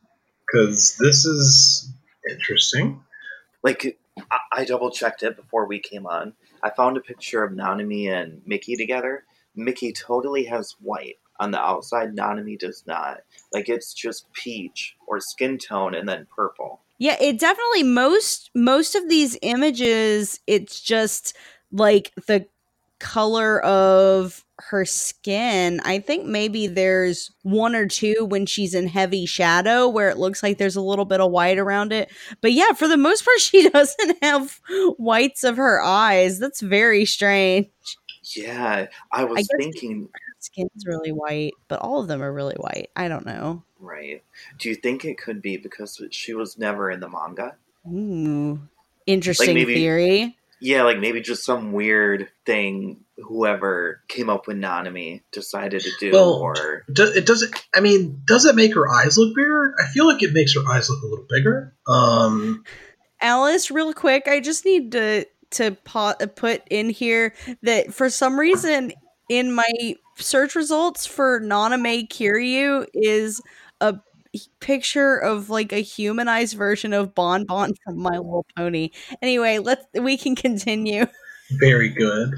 Because 0.46 0.96
this 1.00 1.24
is 1.24 1.92
interesting. 2.30 3.02
Like, 3.62 3.98
I, 4.30 4.38
I 4.52 4.64
double 4.64 4.90
checked 4.90 5.22
it 5.22 5.36
before 5.36 5.66
we 5.66 5.80
came 5.80 6.06
on. 6.06 6.34
I 6.62 6.70
found 6.70 6.96
a 6.96 7.00
picture 7.00 7.44
of 7.44 7.52
Nanami 7.52 8.10
and 8.10 8.40
Miki 8.46 8.76
together. 8.76 9.24
Miki 9.54 9.92
totally 9.92 10.44
has 10.44 10.76
white 10.80 11.18
on 11.40 11.50
the 11.50 11.60
outside. 11.60 12.14
Nanami 12.14 12.58
does 12.58 12.84
not. 12.86 13.18
Like 13.52 13.68
it's 13.68 13.92
just 13.92 14.32
peach 14.32 14.96
or 15.06 15.20
skin 15.20 15.58
tone 15.58 15.94
and 15.94 16.08
then 16.08 16.26
purple. 16.34 16.80
Yeah, 16.98 17.16
it 17.20 17.38
definitely 17.38 17.84
most 17.84 18.50
most 18.54 18.94
of 18.94 19.08
these 19.08 19.36
images 19.42 20.40
it's 20.46 20.80
just 20.80 21.36
like 21.70 22.12
the 22.26 22.46
color 22.98 23.60
of 23.62 24.44
her 24.58 24.84
skin. 24.84 25.80
I 25.84 26.00
think 26.00 26.26
maybe 26.26 26.66
there's 26.66 27.30
one 27.42 27.76
or 27.76 27.86
two 27.86 28.24
when 28.28 28.44
she's 28.44 28.74
in 28.74 28.88
heavy 28.88 29.24
shadow 29.24 29.88
where 29.88 30.08
it 30.08 30.18
looks 30.18 30.42
like 30.42 30.58
there's 30.58 30.74
a 30.74 30.80
little 30.80 31.04
bit 31.04 31.20
of 31.20 31.30
white 31.30 31.58
around 31.58 31.92
it. 31.92 32.10
But 32.40 32.52
yeah, 32.52 32.72
for 32.72 32.88
the 32.88 32.96
most 32.96 33.24
part 33.24 33.38
she 33.40 33.68
doesn't 33.68 34.18
have 34.22 34.60
whites 34.96 35.44
of 35.44 35.56
her 35.58 35.80
eyes. 35.80 36.40
That's 36.40 36.60
very 36.60 37.04
strange. 37.04 37.68
Yeah, 38.34 38.86
I 39.12 39.24
was 39.24 39.46
guess- 39.46 39.56
thinking, 39.58 40.08
skin's 40.38 40.84
really 40.86 41.12
white, 41.12 41.52
but 41.68 41.80
all 41.80 42.00
of 42.00 42.08
them 42.08 42.22
are 42.22 42.32
really 42.32 42.56
white. 42.56 42.90
I 42.96 43.08
don't 43.08 43.26
know. 43.26 43.62
right. 43.80 44.22
Do 44.58 44.68
you 44.68 44.74
think 44.74 45.04
it 45.04 45.18
could 45.18 45.40
be 45.42 45.56
because 45.56 46.00
she 46.10 46.34
was 46.34 46.58
never 46.58 46.90
in 46.90 47.00
the 47.00 47.08
manga? 47.08 47.56
Ooh. 47.86 48.60
Interesting 49.06 49.54
maybe- 49.54 49.74
theory. 49.74 50.34
Yeah, 50.60 50.82
like 50.82 50.98
maybe 50.98 51.20
just 51.20 51.44
some 51.44 51.70
weird 51.72 52.28
thing 52.44 53.04
whoever 53.16 54.00
came 54.08 54.28
up 54.28 54.48
with 54.48 54.56
Nanami 54.56 55.20
decided 55.30 55.82
to 55.82 55.90
do, 56.00 56.10
Well, 56.10 56.32
or 56.32 56.82
Do, 56.92 57.04
it 57.04 57.26
doesn't. 57.26 57.54
I 57.72 57.78
mean, 57.78 58.22
does 58.26 58.44
it 58.44 58.56
make 58.56 58.74
her 58.74 58.88
eyes 58.88 59.16
look 59.16 59.36
bigger? 59.36 59.76
I 59.78 59.86
feel 59.92 60.08
like 60.08 60.20
it 60.20 60.32
makes 60.32 60.56
her 60.56 60.68
eyes 60.68 60.90
look 60.90 61.00
a 61.04 61.06
little 61.06 61.26
bigger. 61.28 61.74
Um, 61.86 62.64
Alice, 63.20 63.70
real 63.70 63.92
quick, 63.94 64.26
I 64.26 64.40
just 64.40 64.64
need 64.64 64.90
to 64.92 65.26
to 65.50 65.76
po- 65.84 66.16
put 66.34 66.62
in 66.70 66.90
here 66.90 67.34
that 67.62 67.94
for 67.94 68.10
some 68.10 68.38
reason 68.38 68.92
in 69.28 69.52
my 69.52 69.94
search 70.16 70.54
results 70.54 71.06
for 71.06 71.40
Nanami 71.40 72.08
Kiryu 72.08 72.86
is 72.94 73.40
a 73.80 73.98
picture 74.60 75.16
of 75.16 75.50
like 75.50 75.72
a 75.72 75.78
humanized 75.78 76.56
version 76.56 76.92
of 76.92 77.14
Bon 77.14 77.44
Bon 77.44 77.72
from 77.84 77.98
My 77.98 78.16
Little 78.16 78.46
Pony. 78.56 78.90
Anyway, 79.22 79.58
let's 79.58 79.84
we 79.94 80.16
can 80.16 80.34
continue. 80.36 81.06
very 81.60 81.88
good, 81.88 82.34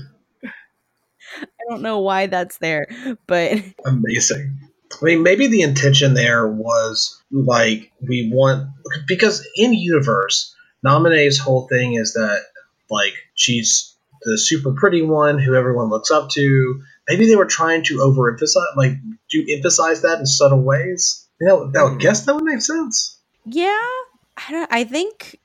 I 1.37 1.63
don't 1.69 1.83
know 1.83 2.01
why 2.01 2.27
that's 2.27 2.59
there, 2.59 2.87
but 3.27 3.53
amazing. 3.85 4.59
I 5.01 5.05
mean, 5.05 5.23
maybe 5.23 5.47
the 5.47 5.63
intention 5.63 6.15
there 6.15 6.49
was 6.49 7.23
like 7.31 7.93
we 8.07 8.31
want 8.33 8.69
because 9.07 9.47
in 9.57 9.73
universe, 9.73 10.55
Nanami's 10.85 11.39
whole 11.39 11.69
thing 11.69 11.95
is 11.95 12.15
that 12.15 12.41
like 12.91 13.15
she's 13.35 13.90
the 14.23 14.39
super 14.39 14.73
pretty 14.73 15.03
one 15.03 15.39
who 15.39 15.55
everyone 15.55 15.89
looks 15.89 16.11
up 16.11 16.31
to. 16.31 16.83
Maybe 17.09 17.27
they 17.27 17.37
were 17.37 17.47
trying 17.47 17.85
to 17.85 17.99
overemphasize, 17.99 18.77
like, 18.77 18.93
do 19.31 19.45
emphasize 19.51 20.03
that 20.03 20.19
in 20.19 20.27
subtle 20.27 20.63
ways. 20.63 21.27
You 21.41 21.47
know, 21.47 21.71
that 21.71 21.83
would 21.83 21.91
mm-hmm. 21.93 21.99
guess 21.99 22.25
that 22.27 22.35
would 22.35 22.45
make 22.45 22.61
sense. 22.61 23.19
yeah, 23.47 23.89
I 24.37 24.53
don't 24.53 24.73
I 24.73 24.85
think 24.85 25.39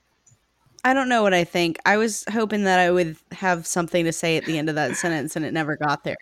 I 0.84 0.94
don't 0.94 1.10
know 1.10 1.24
what 1.24 1.34
I 1.34 1.44
think. 1.44 1.78
I 1.86 1.98
was 1.98 2.24
hoping 2.32 2.66
that 2.66 2.80
I 2.80 2.92
would 2.92 3.16
have 3.32 3.66
something 3.66 4.06
to 4.06 4.14
say 4.14 4.38
at 4.38 4.46
the 4.46 4.58
end 4.58 4.70
of 4.70 4.76
that 4.76 4.96
sentence 4.96 5.36
and 5.36 5.44
it 5.44 5.54
never 5.54 5.76
got 5.78 6.04
there. 6.04 6.18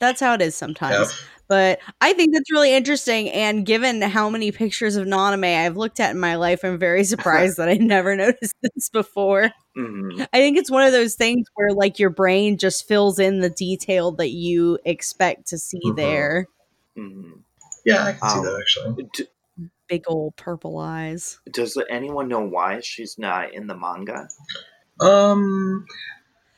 That's 0.00 0.20
how 0.20 0.34
it 0.34 0.42
is 0.42 0.54
sometimes. 0.54 1.12
Yeah. 1.12 1.16
But 1.52 1.80
I 2.00 2.14
think 2.14 2.32
that's 2.32 2.50
really 2.50 2.72
interesting. 2.72 3.28
And 3.28 3.66
given 3.66 4.00
how 4.00 4.30
many 4.30 4.52
pictures 4.52 4.96
of 4.96 5.06
Nanami 5.06 5.54
I've 5.54 5.76
looked 5.76 6.00
at 6.00 6.12
in 6.12 6.18
my 6.18 6.36
life, 6.36 6.64
I'm 6.64 6.78
very 6.78 7.04
surprised 7.12 7.58
that 7.58 7.68
I 7.68 7.74
never 7.74 8.16
noticed 8.24 8.54
this 8.62 8.88
before. 8.88 9.50
Mhm. 9.76 10.26
I 10.32 10.38
think 10.38 10.56
it's 10.56 10.70
one 10.70 10.82
of 10.86 10.92
those 10.92 11.14
things 11.14 11.46
where 11.54 11.74
like 11.74 11.98
your 11.98 12.08
brain 12.08 12.56
just 12.56 12.88
fills 12.88 13.18
in 13.18 13.40
the 13.40 13.50
detail 13.50 14.12
that 14.12 14.30
you 14.30 14.78
expect 14.86 15.48
to 15.48 15.58
see 15.58 15.82
Mhm. 15.84 15.96
there. 15.96 16.46
Mhm. 16.96 17.40
Yeah, 17.84 18.02
I 18.02 18.12
can 18.14 18.28
see 18.30 18.38
Um, 18.38 18.44
that 18.46 18.58
actually. 18.58 19.08
D- 19.14 19.68
Big 19.90 20.04
old 20.06 20.34
purple 20.36 20.78
eyes. 20.78 21.38
does 21.52 21.76
anyone 21.90 22.28
know 22.28 22.40
why 22.40 22.80
she's 22.80 23.18
not 23.18 23.52
in 23.52 23.66
the 23.66 23.76
manga? 23.76 24.26
Um, 25.00 25.84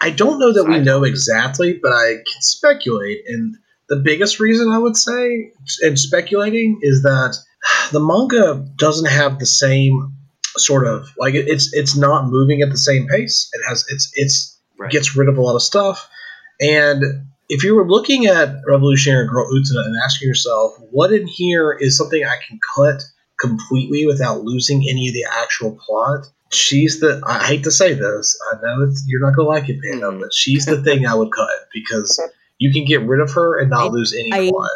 I 0.01 0.11
don't 0.11 0.39
know 0.39 0.53
that 0.53 0.67
we 0.69 0.79
know 0.79 1.03
exactly, 1.03 1.81
but 1.83 1.91
I 1.93 2.19
can 2.19 2.43
speculate. 2.43 3.25
And 3.27 3.57
the 3.89 3.97
biggest 3.97 4.41
reason 4.41 4.71
I 4.71 4.79
would 4.79 4.97
say, 4.97 5.53
and 5.83 5.99
speculating, 5.99 6.79
is 6.83 7.03
that 7.03 7.37
the 7.93 8.01
manga 8.01 8.67
doesn't 8.77 9.09
have 9.11 9.39
the 9.39 9.47
same 9.47 10.13
sort 10.57 10.87
of 10.87 11.09
like 11.19 11.35
it's 11.35 11.73
it's 11.75 11.97
not 11.97 12.29
moving 12.29 12.63
at 12.63 12.71
the 12.71 12.79
same 12.79 13.07
pace. 13.09 13.51
It 13.53 13.63
has 13.69 13.85
it's 13.89 14.11
it's 14.15 14.51
Right. 14.77 14.91
gets 14.91 15.15
rid 15.17 15.29
of 15.29 15.39
a 15.39 15.41
lot 15.41 15.55
of 15.55 15.63
stuff. 15.63 16.09
And 16.61 17.05
if 17.49 17.63
you 17.63 17.77
were 17.77 17.87
looking 17.89 18.27
at 18.27 18.57
Revolutionary 18.67 19.29
Girl 19.29 19.49
Utena 19.53 19.85
and 19.87 19.95
asking 20.05 20.27
yourself, 20.27 20.75
what 20.91 21.13
in 21.13 21.29
here 21.29 21.71
is 21.73 21.97
something 21.97 22.25
I 22.25 22.39
can 22.49 22.59
cut 22.75 23.01
completely 23.39 24.05
without 24.05 24.43
losing 24.43 24.79
any 24.89 25.09
of 25.09 25.15
the 25.15 25.27
actual 25.31 25.79
plot? 25.87 26.27
She's 26.51 26.99
the. 26.99 27.23
I 27.25 27.45
hate 27.45 27.65
to 27.65 27.71
say 27.71 27.95
this. 27.95 28.37
I 28.53 28.57
know 28.63 28.83
it's, 28.89 29.05
you're 29.07 29.21
not 29.21 29.37
gonna 29.37 29.49
like 29.49 29.69
it, 29.69 29.81
Panda, 29.81 30.07
Mhm. 30.07 30.21
but 30.21 30.33
she's 30.35 30.67
the 30.67 30.83
thing 30.83 31.07
I 31.07 31.15
would 31.15 31.31
cut 31.33 31.49
because 31.73 32.21
you 32.65 32.73
can 32.73 32.87
get 32.87 33.03
rid 33.03 33.21
of 33.21 33.31
her 33.33 33.59
and 33.61 33.69
not 33.69 33.89
I- 33.89 33.91
lose 33.91 34.15
any 34.15 34.33
I 34.33 34.49
plot. 34.49 34.71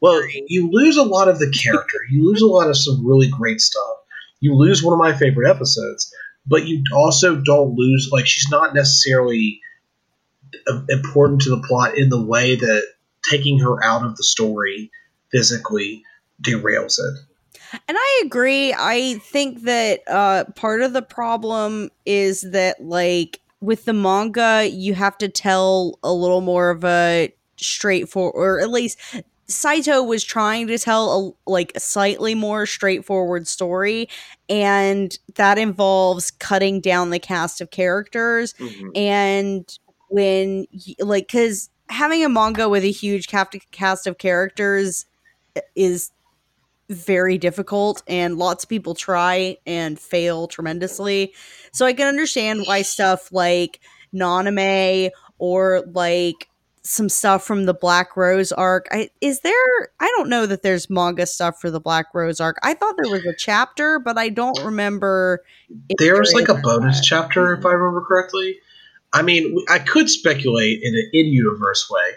Well, 0.00 0.22
you 0.46 0.70
lose 0.70 0.96
a 0.96 1.02
lot 1.02 1.28
of 1.28 1.40
the 1.40 1.50
character. 1.50 1.98
You 2.08 2.24
lose 2.24 2.42
a 2.42 2.46
lot 2.46 2.68
of 2.68 2.76
some 2.76 3.04
really 3.04 3.28
great 3.28 3.60
stuff. 3.60 3.96
You 4.38 4.54
lose 4.54 4.84
one 4.84 4.92
of 4.92 5.00
my 5.00 5.16
favorite 5.18 5.50
episodes, 5.50 6.14
but 6.46 6.66
you 6.66 6.84
also 6.94 7.36
don't 7.36 7.74
lose 7.74 8.10
like 8.12 8.26
she's 8.26 8.48
not 8.50 8.72
necessarily 8.72 9.60
important 10.88 11.42
to 11.42 11.50
the 11.50 11.60
plot 11.66 11.98
in 11.98 12.08
the 12.08 12.24
way 12.24 12.54
that 12.54 12.82
taking 13.22 13.58
her 13.58 13.82
out 13.82 14.04
of 14.04 14.16
the 14.16 14.22
story 14.22 14.92
physically 15.32 16.04
derails 16.40 16.98
it. 17.00 17.80
And 17.88 17.96
I 17.98 18.22
agree. 18.24 18.72
I 18.72 19.20
think 19.24 19.62
that 19.62 20.02
uh, 20.06 20.44
part 20.54 20.82
of 20.82 20.92
the 20.92 21.02
problem 21.02 21.90
is 22.06 22.42
that, 22.42 22.84
like, 22.84 23.40
with 23.64 23.84
the 23.84 23.92
manga, 23.92 24.68
you 24.68 24.94
have 24.94 25.16
to 25.18 25.28
tell 25.28 25.98
a 26.02 26.12
little 26.12 26.40
more 26.40 26.70
of 26.70 26.84
a 26.84 27.32
straightforward, 27.56 28.34
or 28.36 28.60
at 28.60 28.70
least 28.70 28.98
Saito 29.46 30.02
was 30.02 30.24
trying 30.24 30.66
to 30.68 30.78
tell 30.78 31.36
a 31.46 31.50
like 31.50 31.72
a 31.74 31.80
slightly 31.80 32.34
more 32.34 32.66
straightforward 32.66 33.46
story, 33.46 34.08
and 34.48 35.18
that 35.34 35.58
involves 35.58 36.30
cutting 36.30 36.80
down 36.80 37.10
the 37.10 37.18
cast 37.18 37.60
of 37.60 37.70
characters 37.70 38.54
Mhm. 38.54 38.90
and 38.96 39.78
when 40.08 40.66
like 41.00 41.26
because 41.26 41.70
having 41.88 42.24
a 42.24 42.28
manga 42.28 42.68
with 42.68 42.84
a 42.84 42.90
huge 42.90 43.28
cast 43.70 44.06
of 44.06 44.18
characters 44.18 45.04
is 45.76 46.10
very 46.88 47.38
difficult 47.38 48.02
and 48.06 48.36
lots 48.36 48.64
of 48.64 48.70
people 48.70 48.94
try 48.94 49.56
and 49.66 49.98
fail 49.98 50.46
tremendously 50.46 51.32
so 51.72 51.86
i 51.86 51.92
can 51.92 52.06
understand 52.06 52.62
why 52.66 52.82
stuff 52.82 53.32
like 53.32 53.80
nanami 54.14 55.10
or 55.38 55.82
like 55.92 56.48
some 56.86 57.08
stuff 57.08 57.42
from 57.42 57.64
the 57.64 57.72
black 57.72 58.14
rose 58.16 58.52
arc 58.52 58.86
I, 58.90 59.08
is 59.22 59.40
there 59.40 59.88
i 59.98 60.12
don't 60.16 60.28
know 60.28 60.44
that 60.44 60.62
there's 60.62 60.90
manga 60.90 61.24
stuff 61.24 61.58
for 61.58 61.70
the 61.70 61.80
black 61.80 62.06
rose 62.12 62.40
arc 62.40 62.58
i 62.62 62.74
thought 62.74 62.96
there 63.02 63.10
was 63.10 63.24
a 63.24 63.34
chapter 63.38 63.98
but 63.98 64.18
i 64.18 64.28
don't 64.28 64.62
remember 64.62 65.42
There's 65.98 66.32
there 66.32 66.40
like 66.40 66.48
a 66.48 66.60
bonus 66.60 66.96
not. 66.96 67.04
chapter, 67.04 67.54
if 67.54 67.64
I 67.64 67.70
remember 67.70 68.04
correctly. 68.06 68.58
I 69.12 69.22
mean, 69.22 69.56
I 69.68 69.78
could 69.78 70.10
speculate 70.10 70.82
in 70.82 70.94
an 70.94 71.10
in-universe 71.12 71.88
way, 71.88 72.10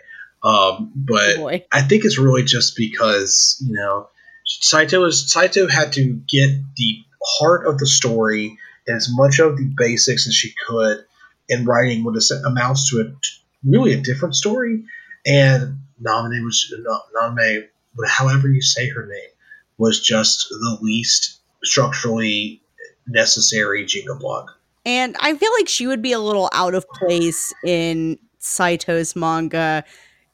um, 0.44 0.92
but 0.96 1.38
Oh 1.38 1.48
I 1.72 1.82
think 1.82 2.06
it's 2.06 2.18
really 2.18 2.44
just 2.44 2.76
because 2.76 3.64
you 3.66 3.74
know 3.74 4.10
Saito 4.48 5.04
is 5.06 5.32
Saito 5.32 5.68
had 5.68 5.94
to 5.94 6.22
get 6.28 6.50
the 6.76 7.04
heart 7.24 7.68
of 7.68 7.78
the 7.78 7.88
story 7.88 8.58
and 8.88 8.96
as 8.96 9.10
much 9.12 9.40
of 9.40 9.58
the 9.58 9.72
basics 9.76 10.28
as 10.28 10.34
she 10.34 10.54
could 10.68 11.06
in 11.50 11.66
writing 11.66 12.04
what 12.04 12.16
amounts 12.46 12.90
to 12.90 13.02
a 13.02 13.06
really 13.64 13.94
a 13.94 14.02
different 14.02 14.36
story. 14.36 14.84
And 15.26 15.80
Namine 16.02 16.44
was 16.44 16.74
Namine, 17.16 17.68
however 18.08 18.48
you 18.48 18.62
say 18.62 18.90
her 18.90 19.06
name, 19.06 19.30
was 19.78 20.00
just 20.00 20.48
the 20.50 20.78
least 20.82 21.40
structurally 21.64 22.62
necessary 23.08 23.86
Jenga 23.86 24.20
block. 24.20 24.58
And 24.86 25.16
I 25.20 25.36
feel 25.36 25.52
like 25.60 25.68
she 25.68 25.88
would 25.88 26.02
be 26.02 26.14
a 26.14 26.20
little 26.20 26.50
out 26.54 26.74
of 26.74 26.88
place 26.90 27.54
in 27.66 28.18
Saito's 28.40 29.16
manga 29.16 29.84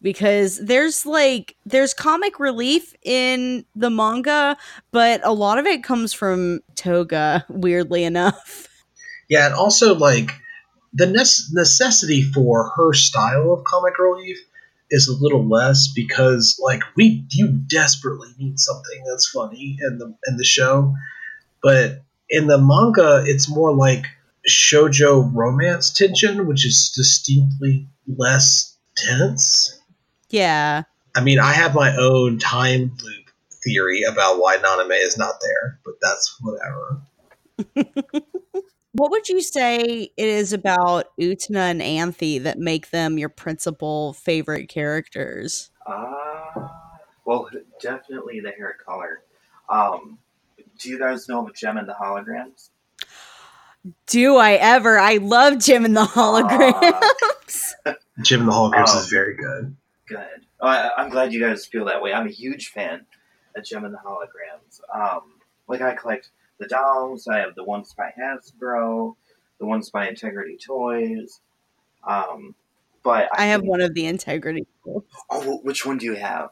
because 0.04 0.64
there's 0.64 1.06
like 1.06 1.56
there's 1.66 1.96
comic 1.96 2.40
relief 2.40 2.94
in 3.02 3.66
the 3.76 3.90
manga, 3.90 4.56
but 4.92 5.22
a 5.24 5.32
lot 5.32 5.58
of 5.58 5.66
it 5.66 5.84
comes 5.84 6.14
from 6.14 6.60
Toga, 6.76 7.46
weirdly 7.50 8.04
enough. 8.04 8.68
Yeah, 9.30 9.46
and 9.48 9.56
also 9.56 9.96
like 9.96 10.32
the 10.94 11.06
nece- 11.06 11.54
necessity 11.54 12.22
for 12.22 12.72
her 12.76 12.94
style 12.94 13.54
of 13.54 13.64
comic 13.64 13.98
relief 13.98 14.38
is 14.92 15.08
a 15.08 15.14
little 15.14 15.48
less 15.48 15.92
because 15.96 16.60
like 16.62 16.82
we 16.96 17.26
you 17.32 17.48
desperately 17.48 18.28
need 18.38 18.60
something 18.60 19.04
that's 19.10 19.30
funny 19.30 19.78
in 19.82 19.98
the 19.98 20.14
in 20.28 20.38
the 20.38 20.44
show, 20.44 20.94
but 21.64 22.04
in 22.30 22.48
the 22.48 22.58
manga 22.58 23.24
it's 23.26 23.50
more 23.50 23.74
like 23.74 24.06
shojo 24.48 25.32
romance 25.34 25.92
tension, 25.92 26.46
which 26.46 26.66
is 26.66 26.92
distinctly 26.96 27.88
less 28.06 28.78
tense. 28.96 29.80
Yeah. 30.34 30.84
I 31.16 31.22
mean, 31.24 31.40
I 31.40 31.54
have 31.54 31.76
my 31.76 31.96
own 31.96 32.40
time 32.40 32.92
loop 33.04 33.30
theory 33.64 34.02
about 34.02 34.40
why 34.40 34.58
Nanami 34.58 35.02
is 35.04 35.16
not 35.18 35.36
there, 35.42 35.80
but 35.86 35.94
that's 36.02 36.38
whatever. 36.42 37.02
What 38.96 39.10
would 39.10 39.28
you 39.28 39.42
say 39.42 40.12
it 40.16 40.28
is 40.28 40.54
about 40.54 41.06
Utena 41.20 41.72
and 41.72 41.82
Anthy 41.82 42.38
that 42.38 42.60
make 42.60 42.92
them 42.92 43.18
your 43.18 43.28
principal 43.30 44.14
favorite 44.14 44.70
characters? 44.70 45.72
Uh, 45.88 46.68
well, 47.26 47.50
definitely 47.82 48.40
the 48.40 48.52
hair 48.52 48.78
color. 48.86 49.24
Um, 49.68 50.20
do 50.78 50.90
you 50.90 51.00
guys 51.00 51.28
know 51.28 51.44
of 51.48 51.56
Jem 51.56 51.78
and 51.78 51.90
the 51.90 51.96
Holograms? 52.00 52.70
Do 54.06 54.38
I 54.38 54.54
ever? 54.54 55.00
I 55.00 55.18
love 55.18 55.58
Jem 55.58 55.86
and 55.86 55.98
the 55.98 56.02
holograms. 56.06 57.74
Jem 58.22 58.42
and 58.42 58.50
the 58.50 58.54
Holograms 58.54 58.90
Oh. 58.90 59.00
is 59.00 59.10
very 59.10 59.36
good. 59.36 59.76
Good. 60.08 60.46
Oh, 60.60 60.68
I, 60.68 60.92
I'm 60.98 61.10
glad 61.10 61.34
you 61.34 61.40
guys 61.40 61.66
feel 61.66 61.86
that 61.86 62.02
way. 62.02 62.14
I'm 62.14 62.28
a 62.28 62.32
huge 62.32 62.70
fan 62.70 63.06
of 63.56 63.64
Jem 63.64 63.86
and 63.86 63.94
the 63.94 64.00
Holograms. 64.00 64.82
Um, 64.94 65.36
like 65.68 65.82
I 65.82 65.96
collect 65.96 66.30
the 66.60 66.68
dolls. 66.68 67.28
I 67.28 67.40
have 67.40 67.56
the 67.56 67.64
ones 67.64 67.94
by 67.98 68.12
Hasbro, 68.20 69.16
the 69.60 69.66
ones 69.66 69.90
by 69.90 70.10
Integrity 70.10 70.58
Toys. 70.58 71.40
Um, 72.08 72.56
but 73.04 73.30
I 73.38 73.46
have 73.46 73.62
think- 73.62 73.72
one 73.72 73.82
of 73.82 73.94
the 73.94 74.06
integrity. 74.06 74.68
Oh, 75.30 75.60
which 75.64 75.86
one 75.86 75.98
do 75.98 76.06
you 76.06 76.16
have? 76.16 76.50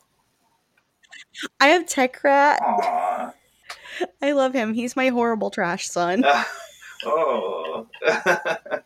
I 1.60 1.68
have 1.68 1.86
Techrat. 1.86 2.62
Aw. 2.62 3.34
I 4.22 4.32
love 4.32 4.54
him. 4.54 4.74
He's 4.74 4.96
my 4.96 5.10
horrible 5.10 5.50
trash 5.50 5.90
son. 5.90 6.24
oh. 7.06 7.88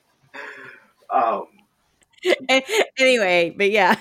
um, 1.10 1.46
anyway, 2.98 3.54
but 3.56 3.72
yeah, 3.72 3.98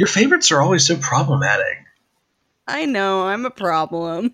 Your 0.00 0.06
favorites 0.06 0.50
are 0.50 0.62
always 0.62 0.86
so 0.86 0.96
problematic. 0.96 1.76
I 2.66 2.86
know 2.86 3.26
I'm 3.26 3.44
a 3.44 3.50
problem. 3.50 4.32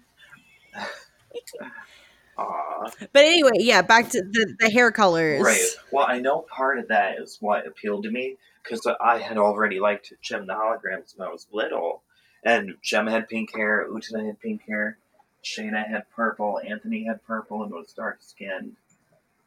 aw. 2.38 2.90
But 3.12 3.24
anyway, 3.24 3.56
yeah, 3.56 3.82
back 3.82 4.10
to 4.10 4.22
the, 4.22 4.54
the 4.60 4.70
hair 4.70 4.92
colors. 4.92 5.42
Right. 5.42 5.66
Well, 5.90 6.06
I 6.08 6.20
know 6.20 6.42
part 6.42 6.78
of 6.78 6.86
that 6.86 7.18
is 7.18 7.38
what 7.40 7.66
appealed 7.66 8.04
to 8.04 8.12
me 8.12 8.36
because 8.62 8.86
I 9.00 9.18
had 9.18 9.38
already 9.38 9.80
liked 9.80 10.12
Jem 10.22 10.46
the 10.46 10.52
Holograms 10.52 11.18
when 11.18 11.26
I 11.26 11.32
was 11.32 11.48
little. 11.50 12.02
And 12.44 12.76
Jem 12.80 13.08
had 13.08 13.28
pink 13.28 13.52
hair, 13.52 13.88
Utena 13.90 14.24
had 14.24 14.38
pink 14.38 14.62
hair, 14.68 14.98
Shana 15.42 15.84
had 15.84 16.08
purple, 16.14 16.60
Anthy 16.64 17.06
had 17.06 17.26
purple 17.26 17.64
and 17.64 17.72
was 17.72 17.92
dark 17.92 18.18
skinned. 18.20 18.76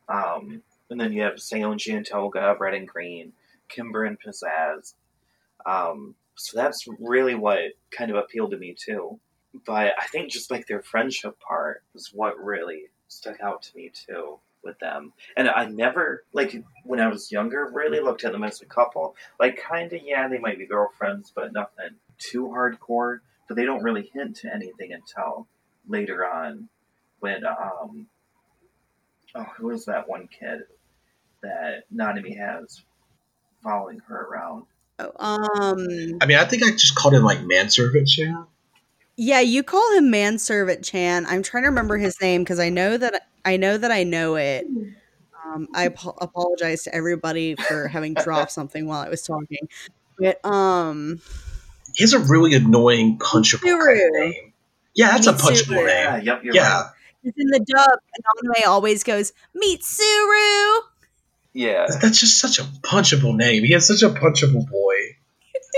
Um, 0.10 0.64
and 0.90 1.00
then 1.00 1.14
you 1.14 1.22
have 1.22 1.36
Saionji 1.36 1.96
and 1.96 2.06
Toga, 2.06 2.58
red 2.60 2.74
and 2.74 2.90
green, 2.90 3.32
Kimber 3.70 4.04
and 4.04 4.20
Pizzazz. 4.20 4.96
Um, 5.66 6.16
so 6.36 6.58
that's 6.58 6.86
really 7.00 7.36
what 7.36 7.60
kind 7.92 8.12
of 8.12 8.18
appealed 8.18 8.52
to 8.52 8.58
me 8.58 8.76
too. 8.78 9.20
But 9.66 9.94
I 10.00 10.06
think 10.12 10.32
just 10.32 10.52
like 10.52 10.68
their 10.68 10.82
friendship 10.82 11.40
part 11.40 11.84
is 11.96 12.12
what 12.14 12.44
really 12.44 12.84
stuck 13.08 13.42
out 13.42 13.64
to 13.64 13.76
me 13.76 13.92
too 13.94 14.40
with 14.64 14.78
them. 14.80 15.14
And 15.38 15.50
I 15.50 15.66
never, 15.66 16.24
like, 16.34 16.56
when 16.84 17.00
I 17.00 17.08
was 17.08 17.32
younger, 17.32 17.70
really 17.74 18.00
looked 18.00 18.24
at 18.24 18.32
them 18.32 18.44
as 18.44 18.62
a 18.62 18.66
couple. 18.66 19.16
Like, 19.40 19.58
kind 19.58 19.92
of, 19.94 20.02
yeah, 20.04 20.28
they 20.28 20.38
might 20.38 20.60
be 20.60 20.66
girlfriends, 20.66 21.32
but 21.34 21.54
nothing 21.54 21.96
too 22.18 22.48
hardcore. 22.48 23.20
But 23.48 23.56
they 23.56 23.66
don't 23.66 23.84
really 23.84 24.10
hint 24.14 24.36
to 24.38 24.54
anything 24.54 24.94
until 24.94 25.48
later 25.88 26.26
on 26.26 26.70
when, 27.20 27.46
um, 27.46 28.08
oh, 29.36 29.48
who 29.58 29.72
is 29.72 29.86
that 29.86 30.08
one 30.08 30.28
kid 30.28 30.64
that 31.42 31.84
Nanami 31.94 32.38
has 32.38 32.84
following 33.64 34.00
her 34.08 34.28
around? 34.28 34.66
Um. 35.00 35.78
I 36.22 36.26
mean, 36.26 36.38
I 36.38 36.46
think 36.46 36.64
I 36.64 36.72
just 36.72 36.96
called 36.96 37.14
him 37.14 37.24
like 37.24 37.42
manservant 37.44 38.08
Chan. 38.08 38.46
Yeah, 39.16 39.40
you 39.42 39.64
call 39.64 39.94
him 39.98 40.10
manservant 40.12 40.84
Chan. 40.84 41.26
I'm 41.28 41.44
trying 41.44 41.64
to 41.64 41.70
remember 41.70 41.98
his 41.98 42.20
name 42.22 42.44
because 42.44 42.60
I 42.60 42.70
know 42.70 42.98
that 42.98 43.28
I 43.46 43.58
know 43.58 43.78
that 43.78 43.92
I 43.92 44.04
know 44.04 44.36
it. 44.36 44.66
Um, 45.46 45.68
I 45.74 45.86
ap- 45.88 45.98
apologize 46.22 46.84
to 46.84 46.94
everybody 46.96 47.56
for 47.56 47.88
having 47.88 48.14
dropped 48.14 48.52
something 48.52 48.86
while 48.86 49.02
I 49.02 49.10
was 49.10 49.22
talking. 49.24 49.68
But 50.18 50.44
um, 50.46 51.20
He 51.96 52.04
has 52.04 52.14
a 52.14 52.20
really 52.20 52.54
annoying 52.54 53.18
punchable 53.18 53.62
kind 53.62 53.82
of 53.82 53.88
Mitsuru. 53.88 54.20
name. 54.20 54.54
Yeah, 54.96 55.12
that's 55.12 55.28
a 55.28 55.34
Mitsuru. 55.34 55.40
punchable 55.40 55.88
Yeah, 55.88 56.16
name. 56.18 56.26
yep, 56.26 56.42
Yeah. 56.44 56.82
right. 56.82 56.90
it's 57.24 57.38
in 57.38 57.48
the 57.48 57.60
dub, 57.60 57.88
and 58.16 58.52
Anime 58.54 58.70
always 58.72 59.04
goes 59.04 59.34
Mitsuru. 59.56 60.80
Yeah. 61.54 61.88
That's 62.02 62.20
just 62.20 62.38
such 62.38 62.60
a 62.60 62.64
punchable 62.84 63.36
name. 63.36 63.64
He 63.64 63.74
has 63.74 63.88
such 63.88 64.04
a 64.04 64.10
punchable 64.10 64.70
boy. 64.70 64.89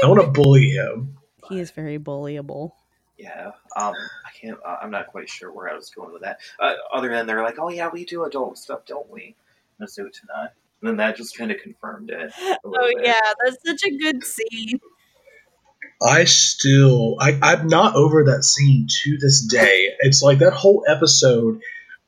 I 0.04 0.08
want 0.08 0.22
to 0.22 0.28
bully 0.28 0.70
him. 0.70 1.18
He 1.50 1.60
is 1.60 1.72
very 1.72 2.00
bullyable. 2.00 2.72
Yeah, 3.18 3.52
um, 3.76 3.94
I 3.94 4.32
can't. 4.40 4.58
Uh, 4.66 4.78
I'm 4.82 4.90
not 4.90 5.08
quite 5.08 5.30
sure 5.30 5.52
where 5.52 5.70
I 5.70 5.76
was 5.76 5.90
going 5.92 6.12
with 6.12 6.24
that. 6.24 6.40
Uh, 6.60 6.74
other 6.92 7.10
than 7.10 7.28
they're 7.28 7.44
like, 7.44 7.60
"Oh 7.60 7.70
yeah, 7.70 7.90
we 7.92 8.06
do 8.06 8.24
adult 8.24 8.58
stuff, 8.58 8.86
don't 8.86 9.10
we?" 9.12 9.36
Mizuta 9.80 10.22
and 10.22 10.32
I. 10.36 10.42
And 10.82 10.90
then 10.90 10.98
that 10.98 11.16
just 11.16 11.38
kind 11.38 11.52
of 11.52 11.58
confirmed 11.62 12.10
it. 12.10 12.32
Oh 12.66 12.92
bit. 12.96 13.06
yeah, 13.06 13.20
that's 13.44 13.58
such 13.66 13.84
a 13.86 13.96
good 13.98 14.24
scene. 14.24 14.80
I 16.02 16.24
still, 16.24 17.18
I, 17.20 17.38
I'm 17.44 17.68
not 17.68 17.96
over 17.96 18.24
that 18.26 18.44
scene 18.44 18.88
to 19.04 19.18
this 19.20 19.42
day. 19.42 19.90
It's 20.00 20.24
like 20.24 20.40
that 20.40 20.54
whole 20.54 20.84
episode. 20.88 21.62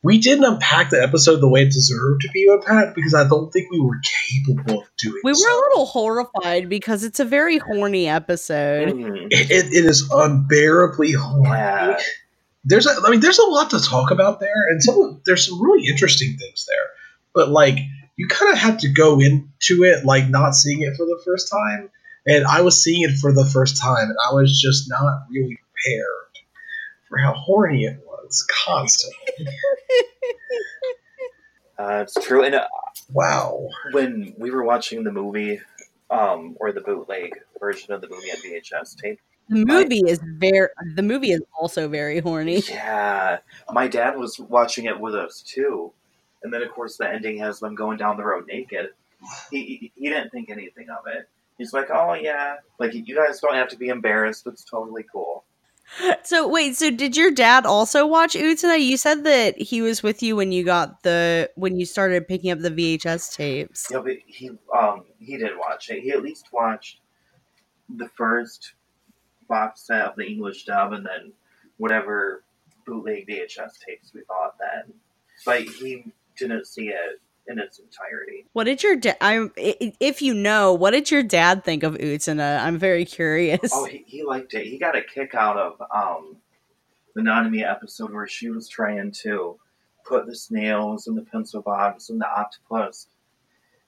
We 0.04 0.18
didn't 0.18 0.44
unpack 0.44 0.90
the 0.90 1.02
episode 1.02 1.40
the 1.40 1.48
way 1.48 1.62
it 1.62 1.72
deserved 1.72 2.22
to 2.22 2.30
be 2.34 2.46
unpacked 2.50 2.94
because 2.94 3.14
I 3.14 3.26
don't 3.26 3.52
think 3.52 3.72
we 3.72 3.80
were 3.80 4.00
capable 4.30 4.82
of 4.82 4.88
doing. 4.98 5.22
We 5.24 5.32
were 5.32 5.36
so. 5.36 5.48
a 5.48 5.60
little 5.70 5.86
horrified 5.86 6.68
because 6.68 7.06
it's 7.06 7.22
a 7.22 7.26
very 7.26 7.58
horny 7.58 8.10
episode. 8.10 8.90
Mhm. 8.90 9.28
It, 9.32 9.50
it, 9.50 9.66
it 9.74 9.86
is 9.86 10.10
unbearably 10.12 11.14
horny. 11.14 11.50
Yeah. 11.50 12.00
There's, 12.66 12.86
a, 12.86 12.92
I 13.06 13.12
mean, 13.12 13.22
there's 13.22 13.40
a 13.40 13.46
lot 13.46 13.70
to 13.72 13.80
talk 13.80 14.12
about 14.12 14.40
there, 14.40 14.68
and 14.70 14.84
some 14.84 15.22
there's 15.26 15.48
some 15.48 15.62
really 15.62 15.88
interesting 15.88 16.38
things 16.38 16.66
there. 16.68 16.90
But 17.34 17.50
like, 17.50 17.78
you 18.16 18.28
kind 18.28 18.52
of 18.52 18.60
have 18.60 18.80
to 18.80 18.90
go 18.90 19.20
into 19.20 19.84
it 19.84 20.06
like 20.06 20.30
not 20.30 20.56
seeing 20.56 20.82
it 20.82 20.96
for 20.96 21.06
the 21.06 21.22
first 21.26 21.50
time, 21.52 21.90
and 22.26 22.46
I 22.46 22.62
was 22.62 22.82
seeing 22.82 23.10
it 23.10 23.18
for 23.18 23.34
the 23.34 23.46
first 23.46 23.82
time, 23.82 24.10
and 24.10 24.18
I 24.30 24.34
was 24.34 24.60
just 24.60 24.90
not 24.90 25.24
really 25.30 25.58
prepared 25.58 26.08
for 27.10 27.18
how 27.20 27.34
horny 27.34 27.84
it 27.84 28.03
was 28.34 28.48
constantly. 28.66 29.18
Uh, 31.80 32.04
it's 32.06 32.14
true. 32.26 32.44
And 32.44 32.54
uh, 32.54 32.68
Wow. 33.12 33.68
when 33.94 34.36
we 34.38 34.52
were 34.52 34.64
watching 34.64 35.04
the 35.04 35.12
movie, 35.12 35.60
um, 36.12 36.56
or 36.60 36.72
the 36.72 36.82
bootleg 36.82 37.34
version 37.60 37.92
of 37.94 38.00
the 38.02 38.08
movie 38.08 38.30
on 38.30 38.38
VHS 38.38 38.96
tape, 39.02 39.20
The 39.50 39.66
movie 39.66 40.04
is 40.08 40.20
very. 40.24 40.70
The 40.96 41.02
movie 41.02 41.32
is 41.32 41.42
also 41.60 41.88
very 41.88 42.20
horny. 42.20 42.62
yeah, 42.70 43.40
my 43.72 43.88
dad 43.88 44.18
was 44.18 44.38
watching 44.40 44.86
it 44.86 45.00
with 45.00 45.16
us 45.16 45.42
too. 45.42 45.92
And 46.44 46.54
then, 46.54 46.62
of 46.62 46.70
course, 46.72 46.98
the 46.98 47.10
ending 47.10 47.40
has 47.40 47.60
them 47.60 47.74
going 47.74 47.98
down 47.98 48.18
the 48.18 48.24
road 48.24 48.46
naked. 48.48 48.90
He, 49.50 49.64
he, 49.66 49.92
he 49.96 50.10
didn't 50.10 50.30
think 50.30 50.52
anything 50.52 50.90
of 50.92 51.08
it. 51.08 51.28
He's 51.58 51.74
like, 51.74 51.90
oh, 51.92 52.14
yeah, 52.14 52.58
like, 52.80 52.94
you 52.94 53.16
guys 53.16 53.40
don't 53.40 53.56
have 53.56 53.70
to 53.70 53.78
be 53.78 53.88
embarrassed. 53.88 54.46
It's 54.46 54.64
totally 54.64 55.06
cool. 55.12 55.44
So 56.24 56.48
wait, 56.48 56.76
so 56.76 56.90
did 56.90 57.16
your 57.16 57.32
dad 57.32 57.66
also 57.66 58.08
watch 58.08 58.34
Utena? 58.34 58.80
You 58.82 58.98
said 58.98 59.24
that 59.26 59.58
he 59.62 59.82
was 59.82 60.02
with 60.02 60.24
you 60.24 60.36
when 60.36 60.52
you 60.52 60.64
got 60.64 61.04
the 61.04 61.50
when 61.56 61.78
you 61.78 61.86
started 61.86 62.28
picking 62.28 62.52
up 62.52 62.60
the 62.60 62.72
VHS 62.72 63.36
tapes. 63.36 63.88
Yeah, 63.92 64.02
but 64.04 64.18
he 64.26 64.52
um 64.76 65.06
he 65.20 65.38
did 65.38 65.52
watch 65.58 65.90
it. 65.90 66.02
He 66.02 66.12
at 66.12 66.24
least 66.24 66.48
watched 66.52 67.00
the 67.96 68.10
first 68.10 68.74
box 69.48 69.86
set 69.86 70.02
of 70.02 70.16
the 70.16 70.26
English 70.26 70.66
dub, 70.66 70.94
and 70.94 71.06
then 71.06 71.32
whatever 71.78 72.44
bootleg 72.86 73.28
VHS 73.28 73.80
tapes 73.86 74.14
we 74.14 74.22
bought 74.28 74.56
then. 74.60 74.94
But 75.46 75.62
he 75.64 76.06
didn't 76.38 76.66
see 76.66 76.90
it 76.90 77.22
in 77.48 77.60
its 77.60 77.80
entirety. 77.80 78.46
What 78.54 78.64
did 78.66 78.82
your 78.84 78.96
dad? 78.96 79.18
I'm 79.22 79.52
if 79.58 80.22
you 80.22 80.34
know, 80.34 80.74
what 80.74 80.92
did 80.92 81.12
your 81.12 81.24
dad 81.24 81.64
think 81.64 81.84
of 81.84 81.96
Utena? 81.96 82.60
I'm 82.62 82.78
very 82.78 83.06
curious. 83.06 83.72
Oh, 83.74 83.86
he, 83.86 84.04
he 84.08 84.24
liked 84.24 84.54
it. 84.54 84.66
He 84.68 84.78
got 84.78 84.96
a 84.96 85.02
kick 85.02 85.36
out 85.36 85.58
of 85.58 85.82
um 85.94 86.38
the 87.16 87.22
Nanami 87.22 87.70
episode 87.70 88.12
where 88.14 88.28
she 88.28 88.50
was 88.50 88.68
trying 88.68 89.12
to 89.24 89.58
put 90.06 90.26
the 90.26 90.36
snails 90.36 91.08
and 91.08 91.18
the 91.18 91.22
pencil 91.22 91.62
box 91.62 92.10
and 92.10 92.20
the 92.20 92.28
octopus 92.28 93.08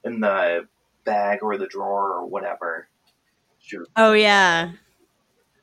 in 0.03 0.20
the 0.20 0.68
bag 1.06 1.39
or 1.41 1.58
the 1.58 1.68
drawer 1.68 2.12
or 2.14 2.26
whatever. 2.26 2.88
She 3.60 3.78
was- 3.78 3.88
Oh 3.95 4.14
yeah. 4.14 4.72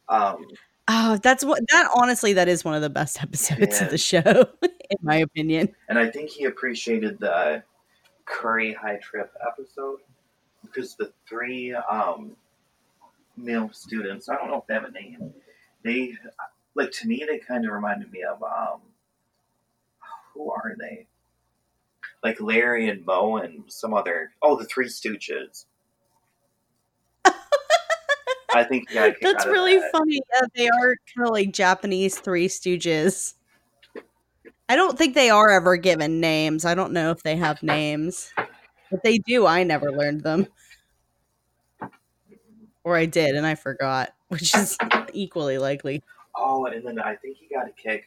Um, 0.09 0.47
Oh, 0.88 1.16
that's 1.22 1.45
what 1.45 1.61
that 1.70 1.88
honestly 1.95 2.32
that 2.32 2.49
is 2.49 2.64
one 2.64 2.74
of 2.74 2.82
the 2.82 2.90
best 2.90 3.22
episodes 3.22 3.80
of 3.80 3.90
the 3.90 3.99
show, 3.99 4.20
in 4.62 4.99
my 5.01 5.16
opinion. 5.16 5.68
and 5.88 5.99
I 5.99 6.11
think 6.11 6.28
he 6.30 6.45
appreciated 6.45 7.20
the 7.20 7.62
Curry 8.32 8.72
High 8.72 8.96
Trip 8.96 9.30
episode 9.46 9.98
because 10.62 10.94
the 10.96 11.12
three 11.28 11.74
um, 11.74 12.32
male 13.36 13.70
students, 13.72 14.28
I 14.28 14.36
don't 14.36 14.48
know 14.48 14.58
if 14.58 14.66
they 14.66 14.74
have 14.74 14.84
a 14.84 14.90
name, 14.90 15.32
they, 15.84 16.14
like, 16.74 16.90
to 16.92 17.06
me, 17.06 17.24
they 17.28 17.38
kind 17.38 17.66
of 17.66 17.72
reminded 17.72 18.10
me 18.10 18.22
of, 18.22 18.42
um, 18.42 18.80
who 20.32 20.50
are 20.50 20.74
they? 20.78 21.06
Like 22.22 22.40
Larry 22.40 22.88
and 22.88 23.04
Mo 23.04 23.36
and 23.36 23.64
some 23.66 23.92
other, 23.92 24.30
oh, 24.42 24.56
the 24.56 24.64
Three 24.64 24.86
Stooges. 24.86 25.66
I 28.54 28.64
think 28.64 28.90
That's 28.92 29.44
really 29.46 29.78
that. 29.78 29.90
funny. 29.92 30.20
Yeah, 30.32 30.46
they 30.54 30.68
are 30.68 30.96
kind 31.14 31.26
of 31.26 31.32
like 31.32 31.52
Japanese 31.52 32.18
Three 32.18 32.48
Stooges. 32.48 33.34
I 34.72 34.74
don't 34.74 34.96
think 34.96 35.14
they 35.14 35.28
are 35.28 35.50
ever 35.50 35.76
given 35.76 36.18
names. 36.18 36.64
I 36.64 36.74
don't 36.74 36.94
know 36.94 37.10
if 37.10 37.22
they 37.22 37.36
have 37.36 37.62
names. 37.62 38.32
If 38.90 39.02
they 39.02 39.18
do, 39.18 39.46
I 39.46 39.64
never 39.64 39.92
learned 39.92 40.22
them. 40.22 40.46
Or 42.82 42.96
I 42.96 43.04
did 43.04 43.36
and 43.36 43.46
I 43.46 43.54
forgot, 43.54 44.14
which 44.28 44.54
is 44.56 44.78
equally 45.12 45.58
likely. 45.58 46.02
Oh, 46.34 46.64
and 46.64 46.86
then 46.86 46.98
I 46.98 47.16
think 47.16 47.36
he 47.36 47.54
got 47.54 47.68
a 47.68 47.72
kick 47.72 48.06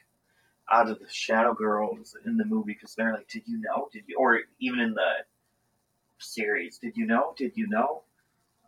out 0.71 0.89
of 0.89 0.97
the 0.97 1.05
Shadow 1.07 1.53
Girls 1.53 2.17
in 2.25 2.35
the 2.35 2.45
movie 2.45 2.73
because 2.73 2.95
they're 2.95 3.13
like, 3.13 3.27
"Did 3.27 3.43
you 3.45 3.59
know? 3.59 3.87
Did 3.93 4.05
you?" 4.07 4.17
Or 4.17 4.39
even 4.59 4.79
in 4.79 4.95
the 4.95 5.11
series, 6.17 6.79
"Did 6.79 6.97
you 6.97 7.05
know? 7.05 7.35
Did 7.37 7.51
you 7.55 7.67
know?" 7.67 8.01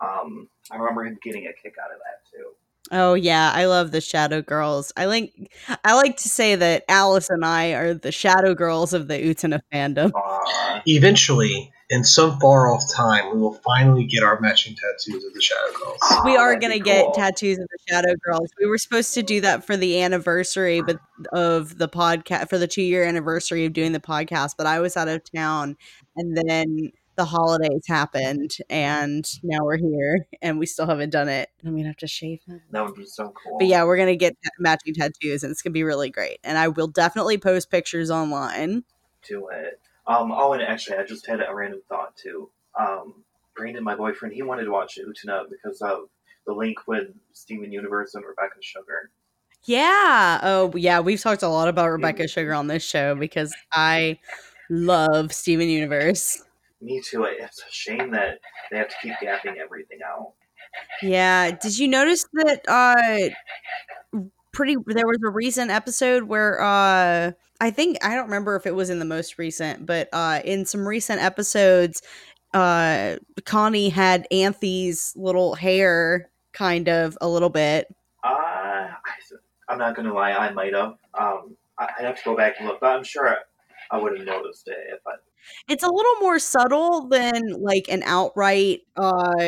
Um, 0.01 0.49
I 0.69 0.75
remember 0.75 1.03
him 1.03 1.17
getting 1.23 1.47
a 1.47 1.53
kick 1.53 1.73
out 1.83 1.89
of 1.89 1.97
that 1.97 2.29
too. 2.31 2.51
Oh 2.91 3.13
yeah, 3.15 3.51
I 3.53 3.65
love 3.65 3.91
the 3.91 4.01
Shadow 4.01 4.41
Girls. 4.41 4.91
I 4.95 5.05
like 5.05 5.33
I 5.83 5.93
like 5.95 6.17
to 6.17 6.29
say 6.29 6.55
that 6.55 6.83
Alice 6.87 7.29
and 7.29 7.43
I 7.43 7.71
are 7.73 7.93
the 7.93 8.11
Shadow 8.11 8.53
Girls 8.53 8.93
of 8.93 9.07
the 9.07 9.15
Utena 9.15 9.61
fandom. 9.73 10.11
Aw, 10.13 10.81
Eventually, 10.85 11.71
in 11.89 12.03
some 12.03 12.39
far 12.39 12.69
off 12.73 12.83
time, 12.93 13.33
we 13.33 13.41
will 13.41 13.55
finally 13.65 14.05
get 14.05 14.23
our 14.23 14.39
matching 14.39 14.75
tattoos 14.75 15.23
of 15.25 15.33
the 15.33 15.41
Shadow 15.41 15.73
Girls. 15.77 15.97
Oh, 16.03 16.21
we 16.25 16.37
Oh, 16.37 16.41
are 16.41 16.55
gonna 16.57 16.75
be 16.75 16.79
get 16.79 17.05
cool. 17.05 17.13
tattoos 17.13 17.57
of 17.59 17.67
the 17.69 17.77
Shadow 17.89 18.13
Girls. 18.23 18.49
We 18.59 18.67
were 18.67 18.77
supposed 18.77 19.13
to 19.15 19.23
do 19.23 19.41
that 19.41 19.65
for 19.65 19.75
the 19.77 20.01
anniversary, 20.01 20.81
but 20.81 20.99
of 21.33 21.77
the 21.77 21.89
podcast 21.89 22.49
for 22.49 22.57
the 22.57 22.67
two 22.67 22.81
year 22.83 23.03
anniversary 23.03 23.65
of 23.65 23.73
doing 23.73 23.91
the 23.91 23.99
podcast. 23.99 24.51
But 24.57 24.67
I 24.67 24.79
was 24.79 24.95
out 24.97 25.07
of 25.07 25.21
town, 25.33 25.75
and 26.15 26.37
then 26.37 26.91
the 27.17 27.25
holidays 27.25 27.83
happened, 27.87 28.55
and 28.69 29.27
now 29.43 29.65
we're 29.65 29.77
here, 29.77 30.27
and 30.41 30.57
we 30.59 30.65
still 30.65 30.87
haven't 30.87 31.09
done 31.09 31.27
it. 31.27 31.49
I'm 31.65 31.75
gonna 31.75 31.87
have 31.87 31.97
to 31.97 32.07
shave 32.07 32.39
them. 32.47 32.61
that 32.71 32.85
would 32.85 32.95
be 32.95 33.05
so 33.05 33.33
cool. 33.43 33.57
But 33.59 33.67
yeah, 33.67 33.83
we're 33.83 33.97
gonna 33.97 34.15
get 34.15 34.37
matching 34.59 34.93
tattoos, 34.93 35.43
and 35.43 35.51
it's 35.51 35.61
gonna 35.61 35.73
be 35.73 35.83
really 35.83 36.09
great. 36.09 36.39
And 36.43 36.57
I 36.57 36.69
will 36.69 36.87
definitely 36.87 37.37
post 37.37 37.69
pictures 37.69 38.09
online. 38.09 38.83
to 39.23 39.49
it. 39.49 39.81
Um, 40.07 40.31
oh, 40.31 40.53
and 40.53 40.61
actually, 40.61 40.97
I 40.97 41.03
just 41.03 41.27
had 41.27 41.41
a 41.41 41.53
random 41.53 41.81
thought 41.89 42.15
too. 42.15 42.49
Um, 42.79 43.25
Brandon, 43.55 43.83
my 43.83 43.95
boyfriend, 43.95 44.33
he 44.33 44.41
wanted 44.43 44.63
to 44.65 44.71
watch 44.71 44.97
Utena 44.97 45.43
because 45.49 45.81
of 45.81 46.03
the 46.45 46.53
link 46.53 46.87
with 46.87 47.07
Steven 47.33 47.71
Universe 47.71 48.15
and 48.15 48.23
Rebecca 48.23 48.61
Sugar. 48.61 49.09
Yeah. 49.65 50.39
Oh, 50.43 50.71
yeah. 50.75 51.01
We've 51.01 51.19
talked 51.19 51.43
a 51.43 51.49
lot 51.49 51.67
about 51.67 51.89
Rebecca 51.89 52.27
Sugar 52.27 52.53
on 52.53 52.67
this 52.67 52.83
show 52.83 53.15
because 53.15 53.53
I 53.73 54.19
love 54.69 55.33
Steven 55.33 55.67
Universe. 55.67 56.41
Me 56.81 57.01
too. 57.01 57.23
It's 57.23 57.59
a 57.59 57.71
shame 57.71 58.11
that 58.11 58.39
they 58.71 58.77
have 58.77 58.89
to 58.89 58.95
keep 59.01 59.13
gapping 59.15 59.57
everything 59.57 59.99
out. 60.05 60.33
Yeah. 61.01 61.51
Did 61.51 61.77
you 61.77 61.87
notice 61.87 62.25
that? 62.33 62.61
Uh, 62.67 64.19
pretty. 64.51 64.75
There 64.85 65.07
was 65.07 65.19
a 65.25 65.29
recent 65.29 65.71
episode 65.71 66.23
where 66.23 66.61
uh, 66.61 67.31
I 67.59 67.71
think 67.71 67.97
I 68.05 68.15
don't 68.15 68.25
remember 68.25 68.55
if 68.55 68.65
it 68.65 68.75
was 68.75 68.89
in 68.89 68.99
the 68.99 69.05
most 69.05 69.37
recent, 69.37 69.85
but 69.85 70.09
uh, 70.13 70.41
in 70.45 70.65
some 70.65 70.87
recent 70.87 71.21
episodes, 71.21 72.01
uh, 72.53 73.15
Connie 73.45 73.89
had 73.89 74.27
Anthy's 74.31 75.13
little 75.15 75.55
hair 75.55 76.29
kind 76.53 76.87
of 76.89 77.17
a 77.21 77.27
little 77.27 77.49
bit. 77.49 77.87
Uh, 78.23 78.27
I, 78.27 78.93
I'm 79.69 79.77
not 79.77 79.95
gonna 79.95 80.13
lie, 80.13 80.31
I 80.33 80.51
might 80.51 80.73
have. 80.73 80.95
Um, 81.13 81.55
I- 81.77 81.89
I'd 81.99 82.05
have 82.05 82.17
to 82.17 82.23
go 82.23 82.35
back 82.35 82.55
and 82.59 82.67
look, 82.67 82.79
but 82.79 82.95
I'm 82.95 83.03
sure 83.03 83.29
I, 83.29 83.35
I 83.91 83.99
would 83.99 84.17
have 84.17 84.25
noticed 84.25 84.67
it 84.67 84.77
if 84.89 84.99
I. 85.07 85.13
It's 85.69 85.83
a 85.83 85.89
little 85.91 86.15
more 86.21 86.39
subtle 86.39 87.07
than 87.07 87.61
like 87.61 87.87
an 87.89 88.03
outright 88.03 88.81
uh 88.95 89.47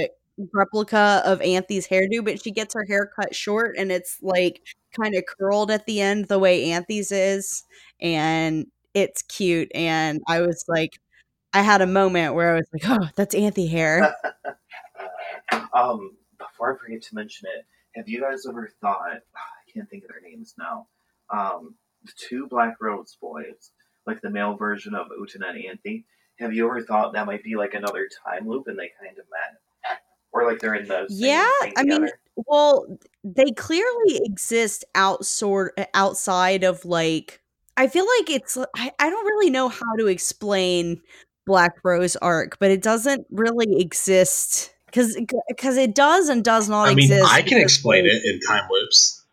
replica 0.54 1.22
of 1.26 1.42
Anthy's 1.42 1.88
hairdo, 1.88 2.24
but 2.24 2.42
she 2.42 2.52
gets 2.52 2.74
her 2.74 2.86
hair 2.86 3.12
cut 3.20 3.36
short 3.36 3.76
and 3.78 3.92
it's 3.92 4.18
like 4.22 4.62
kind 4.98 5.16
of 5.16 5.24
curled 5.26 5.70
at 5.72 5.86
the 5.86 6.02
end 6.02 6.26
the 6.26 6.40
way 6.40 6.70
Anthy's 6.72 7.12
is 7.12 7.64
and 8.02 8.66
it's 8.94 9.22
cute 9.24 9.70
and 9.76 10.22
I 10.28 10.42
was 10.42 10.66
like 10.68 11.00
I 11.54 11.62
had 11.64 11.82
a 11.82 11.88
moment 11.88 12.36
where 12.36 12.52
I 12.54 12.56
was 12.58 12.68
like, 12.74 12.84
"Oh, 12.88 13.10
that's 13.16 13.36
Anthy 13.36 13.68
hair." 13.68 14.16
Um, 15.74 16.12
before 16.38 16.76
I 16.76 16.78
forget 16.78 17.02
to 17.04 17.16
mention 17.16 17.48
it, 17.56 17.66
have 17.96 18.08
you 18.08 18.22
guys 18.22 18.46
ever 18.48 18.72
thought? 18.82 19.12
I 19.36 19.72
can't 19.74 19.90
think 19.90 20.04
of 20.04 20.10
their 20.10 20.22
names 20.22 20.56
now. 20.58 20.88
Um, 21.30 21.76
the 22.04 22.12
two 22.18 22.48
Black 22.48 22.76
Rose 22.82 23.18
boys, 23.22 23.72
like 24.10 24.22
the 24.22 24.30
male 24.30 24.56
version 24.56 24.96
of 24.96 25.08
Utena 25.08 25.50
and 25.50 25.66
Anthy. 25.66 26.06
Have 26.40 26.54
you 26.54 26.68
ever 26.68 26.82
thought 26.82 27.14
that 27.14 27.26
might 27.26 27.44
be 27.44 27.56
like 27.56 27.74
another 27.74 28.10
time 28.26 28.48
loop 28.48 28.68
and 28.68 28.78
they 28.78 28.92
kind 29.02 29.18
of 29.18 29.26
met, 29.30 30.02
or 30.32 30.50
like 30.50 30.60
they're 30.60 30.76
in 30.76 30.88
the 30.88 31.08
same 31.08 31.18
Yeah, 31.20 31.50
thing 31.62 31.74
I 31.78 31.84
mean. 31.84 32.10
Well, 32.48 32.86
they 33.24 33.52
clearly 33.52 34.22
exist 34.24 34.86
outsort 34.96 35.70
outside 35.94 36.64
of 36.64 36.86
like 36.86 37.42
I 37.76 37.88
feel 37.88 38.06
like 38.20 38.30
it's 38.30 38.58
I, 38.76 38.92
I 39.00 39.10
don't 39.10 39.26
really 39.26 39.50
know 39.50 39.70
how 39.70 39.96
to 39.98 40.08
explain 40.08 41.02
Black 41.46 41.74
Rose 41.84 42.16
arc, 42.18 42.58
but 42.60 42.72
it 42.72 42.82
doesn't 42.82 43.26
really 43.30 43.80
exist 43.82 44.74
because 44.86 45.18
because 45.48 45.78
it 45.78 45.96
does 45.96 46.30
and 46.30 46.44
does 46.44 46.70
not 46.70 46.88
I 46.88 46.96
mean, 46.96 47.12
exist. 47.12 47.32
I 47.32 47.42
can 47.42 47.58
because, 47.58 47.64
explain 47.64 48.06
it 48.06 48.24
in 48.24 48.40
time 48.42 48.68
loops. 48.72 49.24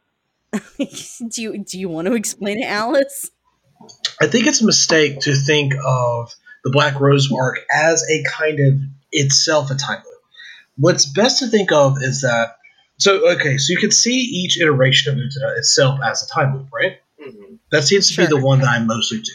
do 1.28 1.42
you 1.42 1.58
do 1.58 1.78
you 1.78 1.88
want 1.88 2.06
to 2.08 2.14
explain 2.14 2.62
it, 2.62 2.66
Alice? 2.66 3.30
I 4.20 4.26
think 4.26 4.46
it's 4.46 4.60
a 4.62 4.66
mistake 4.66 5.20
to 5.20 5.34
think 5.34 5.74
of 5.84 6.34
the 6.64 6.70
Black 6.70 7.00
Rose 7.00 7.30
arc 7.32 7.58
as 7.72 8.02
a 8.10 8.24
kind 8.28 8.60
of 8.60 8.80
itself 9.12 9.70
a 9.70 9.74
time 9.74 9.98
loop. 9.98 10.22
What's 10.78 11.06
best 11.06 11.38
to 11.40 11.46
think 11.48 11.72
of 11.72 11.96
is 12.00 12.22
that 12.22 12.56
so 12.98 13.30
okay, 13.32 13.58
so 13.58 13.72
you 13.72 13.78
can 13.78 13.90
see 13.92 14.14
each 14.18 14.58
iteration 14.60 15.12
of 15.12 15.18
Utena 15.18 15.56
itself 15.58 16.00
as 16.04 16.22
a 16.22 16.28
time 16.34 16.54
loop, 16.56 16.68
right? 16.72 16.98
Mhm. 17.22 17.58
That 17.70 17.84
seems 17.84 18.08
to 18.08 18.16
be 18.16 18.26
the 18.26 18.36
one 18.38 18.60
that 18.60 18.68
I 18.68 18.78
mostly 18.82 19.18
do. 19.20 19.32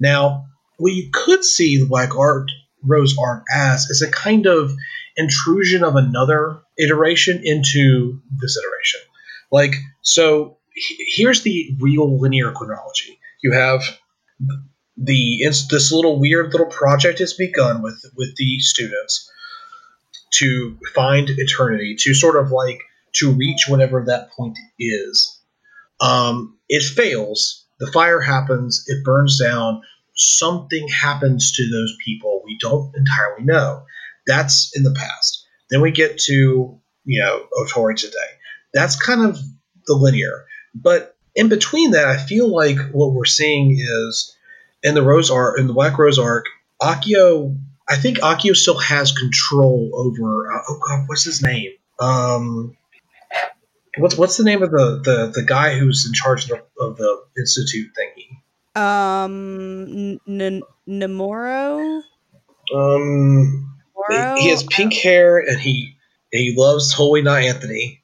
Now, 0.00 0.46
what 0.78 0.92
you 0.92 1.10
could 1.12 1.44
see 1.44 1.78
the 1.78 1.86
Black 1.86 2.16
Art 2.16 2.50
Rose 2.82 3.16
arc 3.18 3.44
as 3.54 3.88
is 3.90 4.02
a 4.02 4.10
kind 4.10 4.46
of 4.46 4.74
intrusion 5.16 5.84
of 5.84 5.96
another 5.96 6.58
iteration 6.78 7.40
into 7.44 8.20
this 8.40 8.56
iteration. 8.56 9.00
Like, 9.52 9.74
so 10.02 10.56
he- 10.74 11.12
here's 11.14 11.42
the 11.42 11.76
real 11.78 12.18
linear 12.20 12.50
chronology. 12.52 13.18
You 13.44 13.52
have 13.52 13.82
the 14.96 15.44
this 15.68 15.92
little 15.92 16.18
weird 16.18 16.52
little 16.52 16.70
project 16.70 17.18
has 17.18 17.34
begun 17.34 17.82
with 17.82 18.02
with 18.16 18.34
the 18.36 18.58
students 18.60 19.30
to 20.36 20.78
find 20.94 21.28
eternity, 21.28 21.94
to 21.98 22.14
sort 22.14 22.42
of 22.42 22.50
like 22.50 22.80
to 23.16 23.32
reach 23.32 23.66
whatever 23.68 24.02
that 24.06 24.30
point 24.30 24.58
is. 24.78 25.38
Um, 26.00 26.56
it 26.70 26.82
fails. 26.82 27.66
The 27.80 27.92
fire 27.92 28.22
happens. 28.22 28.84
It 28.86 29.04
burns 29.04 29.38
down. 29.38 29.82
Something 30.14 30.88
happens 30.88 31.52
to 31.52 31.70
those 31.70 31.94
people. 32.02 32.40
We 32.46 32.56
don't 32.58 32.96
entirely 32.96 33.44
know. 33.44 33.84
That's 34.26 34.72
in 34.74 34.84
the 34.84 34.94
past. 34.98 35.44
Then 35.68 35.82
we 35.82 35.90
get 35.90 36.16
to 36.20 36.80
you 37.04 37.20
know 37.20 37.46
Otori 37.60 37.94
today. 37.94 38.16
That's 38.72 38.96
kind 38.96 39.20
of 39.20 39.38
the 39.86 39.96
linear. 39.96 40.46
But 40.74 41.13
in 41.34 41.48
between 41.48 41.92
that, 41.92 42.06
I 42.06 42.16
feel 42.16 42.48
like 42.48 42.78
what 42.92 43.12
we're 43.12 43.24
seeing 43.24 43.76
is 43.78 44.36
in 44.82 44.94
the 44.94 45.02
Rose 45.02 45.30
arc, 45.30 45.58
in 45.58 45.66
the 45.66 45.72
Black 45.72 45.98
Rose 45.98 46.18
arc, 46.18 46.46
Akio. 46.80 47.58
I 47.88 47.96
think 47.96 48.18
Akio 48.18 48.56
still 48.56 48.78
has 48.78 49.12
control 49.12 49.90
over. 49.94 50.52
Uh, 50.52 50.62
oh 50.68 50.80
God, 50.86 51.04
what's 51.06 51.24
his 51.24 51.42
name? 51.42 51.72
Um, 52.00 52.76
what's 53.98 54.16
what's 54.16 54.36
the 54.36 54.44
name 54.44 54.62
of 54.62 54.70
the 54.70 55.00
the, 55.04 55.32
the 55.34 55.42
guy 55.42 55.78
who's 55.78 56.06
in 56.06 56.12
charge 56.12 56.44
of 56.44 56.58
the, 56.58 56.84
of 56.84 56.96
the 56.96 57.24
institute 57.38 57.90
thingy? 57.98 58.80
Um, 58.80 60.20
N- 60.26 60.40
N- 60.40 60.62
Nemuro. 60.88 62.02
Um, 62.74 63.80
Nemuro? 64.10 64.38
he 64.38 64.48
has 64.48 64.62
pink 64.62 64.94
hair 64.94 65.38
and 65.38 65.60
he 65.60 65.96
he 66.30 66.54
loves 66.56 66.92
Holy 66.92 67.22
Night 67.22 67.44
Anthony. 67.44 68.02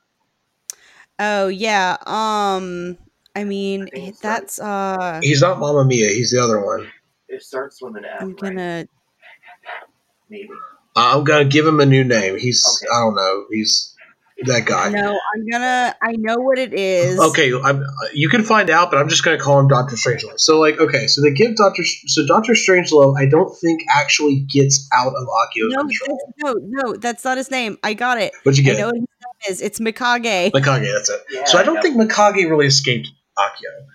Oh 1.19 1.49
yeah. 1.49 1.97
Um, 2.07 2.99
I 3.37 3.45
mean 3.45 3.89
I 3.95 3.97
think 3.99 4.19
that's 4.21 4.59
uh. 4.59 5.21
He's 5.23 5.41
not 5.41 5.59
Mamiya. 5.59 6.15
He's 6.15 6.31
the 6.33 6.43
other 6.43 6.65
one. 6.65 6.89
It 7.29 7.43
starts 7.43 7.81
with 7.81 7.97
an 7.97 8.05
F, 8.05 8.23
I'm 8.23 8.35
gonna. 8.35 8.87
Maybe. 10.29 10.49
I'm 10.97 11.25
gonna 11.25 11.45
give 11.45 11.67
him 11.67 11.81
a 11.81 11.87
new 11.87 12.05
name. 12.05 12.39
He's 12.39 12.65
Okay. 12.67 12.91
I 12.93 13.01
don't 13.01 13.15
know. 13.15 13.45
He's 13.51 13.95
that 14.47 14.65
guy. 14.65 14.89
No, 14.89 15.11
I'm 15.35 15.47
gonna. 15.51 15.95
I 16.03 16.13
know 16.13 16.37
what 16.39 16.59
it 16.59 16.73
is. 16.73 17.21
Okay, 17.21 17.53
I'm, 17.63 17.85
you 18.15 18.29
can 18.29 18.43
find 18.43 18.71
out, 18.71 18.91
but 18.91 18.99
I'm 18.99 19.09
just 19.09 19.23
going 19.25 19.37
to 19.37 19.43
call 19.45 19.61
him 19.61 19.69
Doctor 19.69 19.97
Strangelove. 19.97 20.41
So, 20.41 20.59
like, 20.59 20.81
okay, 20.81 21.07
so 21.09 21.21
they 21.21 21.31
give 21.33 21.57
Doctor, 21.57 21.83
so 21.85 22.25
Doctor 22.27 22.55
Strangelove, 22.55 23.19
I 23.19 23.27
don't 23.27 23.55
think 23.59 23.83
actually 23.95 24.47
gets 24.53 24.89
out 24.95 25.09
of 25.15 25.29
Akio's 25.29 25.75
No, 25.75 25.83
control. 25.83 26.19
that's- 26.39 26.55
no, 26.55 26.55
no, 26.93 26.97
that's 26.97 27.23
not 27.25 27.37
his 27.37 27.51
name. 27.51 27.77
I 27.83 27.93
got 27.95 28.19
it. 28.19 28.33
What'd 28.45 28.59
you 28.59 28.71
I 28.71 28.75
get? 28.75 28.81
know 28.81 28.87
what 28.87 28.95
his 28.97 29.03
name 29.03 29.51
is. 29.51 29.61
It's 29.61 29.79
Mikage. 29.79 30.53
Mikage, 30.53 30.93
that's 30.95 31.11
it. 31.11 31.21
Yeah, 31.31 31.45
so 31.45 31.59
I 31.59 31.63
don't 31.63 31.75
yeah. 31.77 31.81
think 31.83 31.97
Mikage 31.97 32.49
really 32.49 32.67
escaped 32.67 33.09
Akio. 33.41 33.87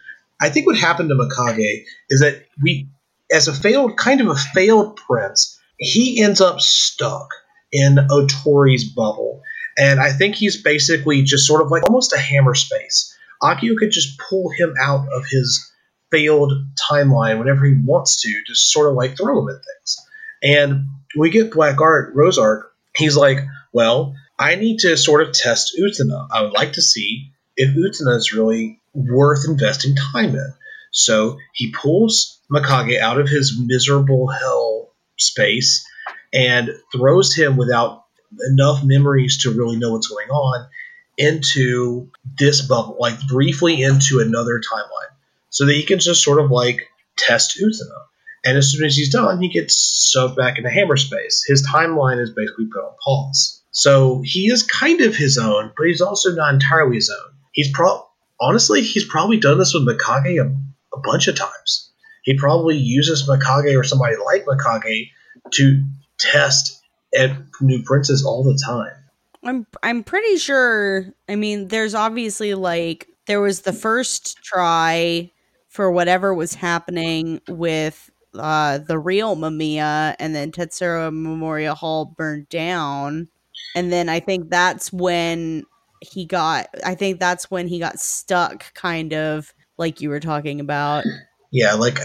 I 0.41 0.49
think 0.49 0.65
what 0.65 0.77
happened 0.77 1.09
to 1.09 1.15
Mikage 1.15 1.83
is 2.09 2.19
that 2.21 2.45
we, 2.61 2.89
as 3.31 3.47
a 3.47 3.53
failed, 3.53 3.97
kind 3.97 4.21
of 4.21 4.27
a 4.27 4.35
failed 4.35 4.97
prince, 4.97 5.59
he 5.77 6.21
ends 6.21 6.41
up 6.41 6.59
stuck 6.61 7.29
in 7.71 7.95
Otori's 8.09 8.83
bubble. 8.83 9.41
And 9.77 9.99
I 9.99 10.11
think 10.11 10.35
he's 10.35 10.61
basically 10.61 11.23
just 11.23 11.45
sort 11.45 11.61
of 11.61 11.71
like 11.71 11.83
almost 11.83 12.13
a 12.13 12.19
hammer 12.19 12.55
space. 12.55 13.15
Akio 13.41 13.77
could 13.77 13.91
just 13.91 14.19
pull 14.19 14.49
him 14.49 14.73
out 14.81 15.07
of 15.13 15.25
his 15.29 15.71
failed 16.11 16.53
timeline 16.89 17.39
whenever 17.39 17.65
he 17.65 17.73
wants 17.73 18.21
to, 18.21 18.43
just 18.47 18.71
sort 18.71 18.89
of 18.89 18.95
like 18.95 19.17
throw 19.17 19.39
him 19.39 19.49
at 19.49 19.55
things. 19.55 19.97
And 20.43 20.87
we 21.17 21.29
get 21.29 21.51
Black 21.51 21.81
Art, 21.81 22.13
Rose 22.15 22.37
Arc, 22.37 22.71
he's 22.95 23.17
like, 23.17 23.39
well, 23.73 24.15
I 24.37 24.55
need 24.55 24.79
to 24.79 24.97
sort 24.97 25.21
of 25.21 25.33
test 25.33 25.77
Utena. 25.79 26.27
I 26.31 26.41
would 26.41 26.53
like 26.53 26.73
to 26.73 26.81
see 26.81 27.31
if 27.57 27.75
Utena 27.75 28.15
is 28.17 28.33
really 28.33 28.79
worth 28.93 29.45
investing 29.47 29.95
time 29.95 30.35
in. 30.35 30.53
So 30.91 31.37
he 31.53 31.71
pulls 31.71 32.39
Mikage 32.51 32.99
out 32.99 33.19
of 33.19 33.27
his 33.27 33.59
miserable 33.59 34.27
hell 34.27 34.93
space 35.17 35.85
and 36.33 36.71
throws 36.91 37.33
him 37.33 37.57
without 37.57 38.03
enough 38.49 38.83
memories 38.83 39.39
to 39.39 39.51
really 39.51 39.77
know 39.77 39.91
what's 39.91 40.07
going 40.07 40.29
on 40.29 40.67
into 41.17 42.11
this 42.37 42.61
bubble, 42.61 42.97
like 42.99 43.15
briefly 43.27 43.81
into 43.81 44.19
another 44.19 44.59
timeline, 44.59 45.13
so 45.49 45.65
that 45.65 45.73
he 45.73 45.83
can 45.83 45.99
just 45.99 46.23
sort 46.23 46.43
of 46.43 46.51
like 46.51 46.87
test 47.17 47.57
Utena. 47.57 48.01
And 48.43 48.57
as 48.57 48.71
soon 48.71 48.85
as 48.85 48.95
he's 48.95 49.11
done, 49.11 49.41
he 49.41 49.49
gets 49.49 50.09
shoved 50.11 50.35
back 50.35 50.57
into 50.57 50.69
hammer 50.69 50.97
space. 50.97 51.43
His 51.47 51.67
timeline 51.67 52.21
is 52.21 52.31
basically 52.31 52.67
put 52.67 52.83
on 52.83 52.93
pause. 53.03 53.61
So 53.71 54.21
he 54.23 54.47
is 54.47 54.63
kind 54.63 55.01
of 55.01 55.15
his 55.15 55.37
own, 55.37 55.71
but 55.75 55.87
he's 55.87 56.01
also 56.01 56.33
not 56.35 56.53
entirely 56.53 56.95
his 56.95 57.09
own. 57.09 57.34
He's 57.55 57.71
pro 57.71 58.05
honestly, 58.39 58.81
he's 58.81 59.05
probably 59.05 59.37
done 59.37 59.57
this 59.57 59.73
with 59.73 59.87
Mikage 59.87 60.39
a, 60.39 60.55
a 60.95 60.99
bunch 61.01 61.27
of 61.27 61.35
times. 61.35 61.89
He 62.23 62.37
probably 62.37 62.77
uses 62.77 63.27
Mikage 63.27 63.79
or 63.79 63.83
somebody 63.83 64.15
like 64.23 64.45
Mikage 64.45 65.09
to 65.53 65.83
test 66.19 66.83
at 67.17 67.31
new 67.61 67.81
princes 67.83 68.25
all 68.25 68.43
the 68.43 68.61
time. 68.63 68.91
I'm 69.43 69.65
I'm 69.83 70.03
pretty 70.03 70.37
sure. 70.37 71.05
I 71.29 71.35
mean, 71.35 71.69
there's 71.69 71.95
obviously 71.95 72.55
like 72.55 73.07
there 73.27 73.41
was 73.41 73.61
the 73.61 73.73
first 73.73 74.37
try 74.43 75.31
for 75.69 75.91
whatever 75.91 76.33
was 76.33 76.55
happening 76.55 77.41
with 77.47 78.09
uh, 78.33 78.79
the 78.79 78.99
real 78.99 79.37
Mamiya, 79.37 80.15
and 80.19 80.35
then 80.35 80.51
Tetsuro 80.51 81.11
Memorial 81.13 81.75
Hall 81.75 82.05
burned 82.17 82.49
down, 82.49 83.29
and 83.75 83.93
then 83.93 84.09
I 84.09 84.19
think 84.19 84.49
that's 84.49 84.91
when 84.91 85.63
he 86.05 86.25
got. 86.25 86.67
I 86.85 86.95
think 86.95 87.19
that's 87.19 87.49
when 87.51 87.67
he 87.67 87.79
got 87.79 87.99
stuck, 87.99 88.73
kind 88.73 89.13
of 89.13 89.53
like 89.77 90.01
you 90.01 90.09
were 90.09 90.19
talking 90.19 90.59
about. 90.59 91.03
Yeah, 91.51 91.73
like 91.73 91.99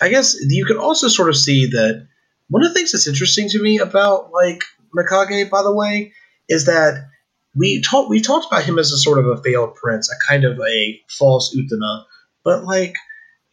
I 0.00 0.08
guess 0.08 0.36
you 0.48 0.64
could 0.66 0.76
also 0.76 1.08
sort 1.08 1.28
of 1.28 1.36
see 1.36 1.66
that 1.66 2.06
one 2.48 2.64
of 2.64 2.68
the 2.68 2.74
things 2.74 2.92
that's 2.92 3.06
interesting 3.06 3.48
to 3.50 3.62
me 3.62 3.78
about 3.78 4.32
like 4.32 4.62
Mikage, 4.96 5.50
by 5.50 5.62
the 5.62 5.74
way, 5.74 6.12
is 6.48 6.66
that 6.66 7.08
we 7.54 7.82
talked 7.82 8.10
we 8.10 8.20
talked 8.20 8.46
about 8.46 8.64
him 8.64 8.78
as 8.78 8.92
a 8.92 8.98
sort 8.98 9.18
of 9.18 9.26
a 9.26 9.42
failed 9.42 9.74
prince, 9.74 10.10
a 10.10 10.30
kind 10.30 10.44
of 10.44 10.58
a 10.60 11.00
false 11.08 11.54
Utena, 11.56 12.04
but 12.44 12.64
like 12.64 12.94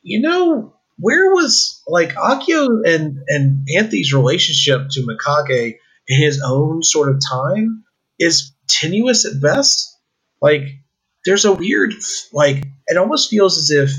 you 0.02 0.22
know 0.22 0.76
where 0.98 1.34
was 1.34 1.82
like 1.88 2.14
Akio 2.14 2.88
and 2.88 3.20
and 3.28 3.68
Anthy's 3.76 4.14
relationship 4.14 4.90
to 4.92 5.02
Mikage 5.02 5.76
in 6.08 6.22
his 6.22 6.42
own 6.46 6.84
sort 6.84 7.10
of 7.10 7.22
time 7.28 7.84
is 8.20 8.54
tenuous 8.68 9.26
at 9.26 9.42
best. 9.42 9.98
Like 10.42 10.64
there's 11.26 11.46
a 11.46 11.54
weird 11.54 11.94
like 12.32 12.66
it 12.88 12.98
almost 12.98 13.30
feels 13.30 13.58
as 13.58 13.72
if 13.72 13.92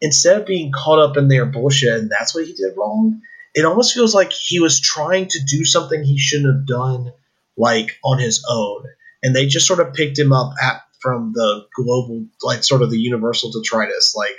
instead 0.00 0.40
of 0.40 0.46
being 0.46 0.72
caught 0.72 0.98
up 0.98 1.16
in 1.16 1.28
their 1.28 1.46
bullshit 1.46 2.00
and 2.00 2.10
that's 2.10 2.34
what 2.34 2.44
he 2.44 2.52
did 2.52 2.76
wrong, 2.76 3.20
it 3.54 3.64
almost 3.64 3.94
feels 3.94 4.14
like 4.14 4.32
he 4.32 4.60
was 4.60 4.80
trying 4.80 5.28
to 5.28 5.38
do 5.44 5.64
something 5.64 6.02
he 6.02 6.18
shouldn't 6.18 6.54
have 6.54 6.66
done 6.66 7.12
like 7.56 7.98
on 8.04 8.18
his 8.18 8.44
own. 8.48 8.84
And 9.22 9.36
they 9.36 9.46
just 9.46 9.66
sort 9.66 9.78
of 9.78 9.94
picked 9.94 10.18
him 10.18 10.32
up 10.32 10.54
at, 10.60 10.82
from 11.00 11.32
the 11.34 11.66
global 11.76 12.26
like 12.42 12.64
sort 12.64 12.82
of 12.82 12.90
the 12.90 12.98
universal 12.98 13.50
detritus 13.50 14.14
like 14.16 14.36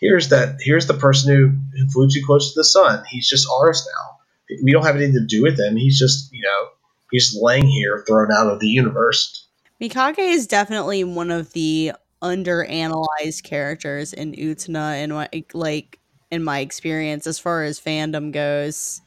here's 0.00 0.28
that 0.28 0.56
here's 0.60 0.86
the 0.86 0.94
person 0.94 1.34
who, 1.34 1.48
who 1.78 1.88
flew 1.88 2.08
too 2.08 2.22
close 2.24 2.52
to 2.52 2.60
the 2.60 2.64
sun. 2.64 3.04
He's 3.08 3.28
just 3.28 3.48
ours 3.50 3.86
now. 3.86 4.56
We 4.62 4.72
don't 4.72 4.84
have 4.84 4.96
anything 4.96 5.14
to 5.14 5.26
do 5.26 5.42
with 5.42 5.58
him. 5.58 5.76
He's 5.76 5.98
just 5.98 6.32
you 6.32 6.42
know 6.42 6.68
he's 7.14 7.38
laying 7.40 7.66
here 7.66 8.04
thrown 8.06 8.32
out 8.32 8.48
of 8.48 8.58
the 8.58 8.66
universe. 8.66 9.48
Mikage 9.80 10.18
is 10.18 10.46
definitely 10.46 11.04
one 11.04 11.30
of 11.30 11.52
the 11.52 11.92
underanalyzed 12.22 13.44
characters 13.44 14.12
in 14.12 14.32
Utena 14.32 14.94
and 14.94 15.44
like 15.54 16.00
in 16.30 16.42
my 16.42 16.58
experience 16.58 17.26
as 17.26 17.38
far 17.38 17.62
as 17.62 17.78
fandom 17.78 18.32
goes. 18.32 19.00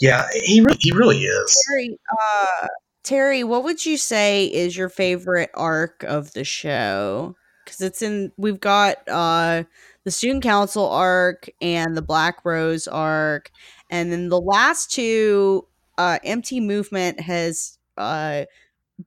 Yeah, 0.00 0.26
he 0.32 0.60
really, 0.60 0.78
he 0.80 0.92
really 0.92 1.18
is. 1.18 1.64
Terry, 1.68 1.98
uh, 2.10 2.66
Terry, 3.02 3.44
what 3.44 3.64
would 3.64 3.84
you 3.84 3.96
say 3.96 4.46
is 4.46 4.76
your 4.76 4.88
favorite 4.88 5.50
arc 5.54 6.02
of 6.04 6.32
the 6.32 6.44
show? 6.44 7.36
Because 7.64 7.80
it's 7.80 8.02
in 8.02 8.32
we've 8.36 8.60
got 8.60 8.96
uh, 9.08 9.64
the 10.04 10.10
student 10.10 10.42
council 10.42 10.88
arc 10.88 11.50
and 11.60 11.96
the 11.96 12.02
Black 12.02 12.44
Rose 12.44 12.88
arc, 12.88 13.50
and 13.90 14.10
then 14.10 14.28
the 14.28 14.40
last 14.40 14.90
two. 14.90 15.66
Uh, 15.98 16.18
Empty 16.24 16.60
Movement 16.60 17.20
has 17.20 17.78
uh, 17.96 18.44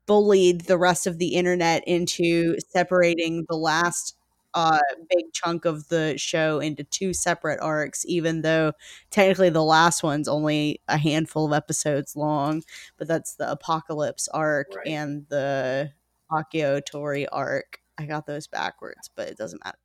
bullied 0.06 0.62
the 0.62 0.78
rest 0.78 1.08
of 1.08 1.18
the 1.18 1.36
internet 1.36 1.84
into 1.88 2.56
separating 2.70 3.46
the 3.50 3.58
last 3.58 4.16
uh, 4.54 4.80
big 5.10 5.34
chunk 5.34 5.66
of 5.66 5.90
the 5.90 6.18
show 6.18 6.60
into 6.60 6.84
two 6.86 7.14
separate 7.14 7.60
arcs, 7.62 8.06
even 8.08 8.42
though 8.42 8.72
technically 9.12 9.50
the 9.50 9.64
last 9.64 10.02
one's 10.02 10.30
only 10.30 10.82
a 10.88 10.98
handful 10.98 11.46
of 11.46 11.54
episodes 11.54 12.16
long. 12.16 12.64
But 12.98 13.08
that's 13.08 13.36
the 13.36 13.52
Apocalypse 13.52 14.30
arc 14.30 14.68
right. 14.76 14.88
and 14.88 15.26
the 15.30 15.92
Akio 16.32 16.84
Tori 16.84 17.28
arc. 17.28 17.82
I 17.98 18.06
got 18.06 18.26
those 18.26 18.48
backwards, 18.48 19.10
but 19.14 19.28
it 19.28 19.38
doesn't 19.38 19.62
matter. 19.64 19.78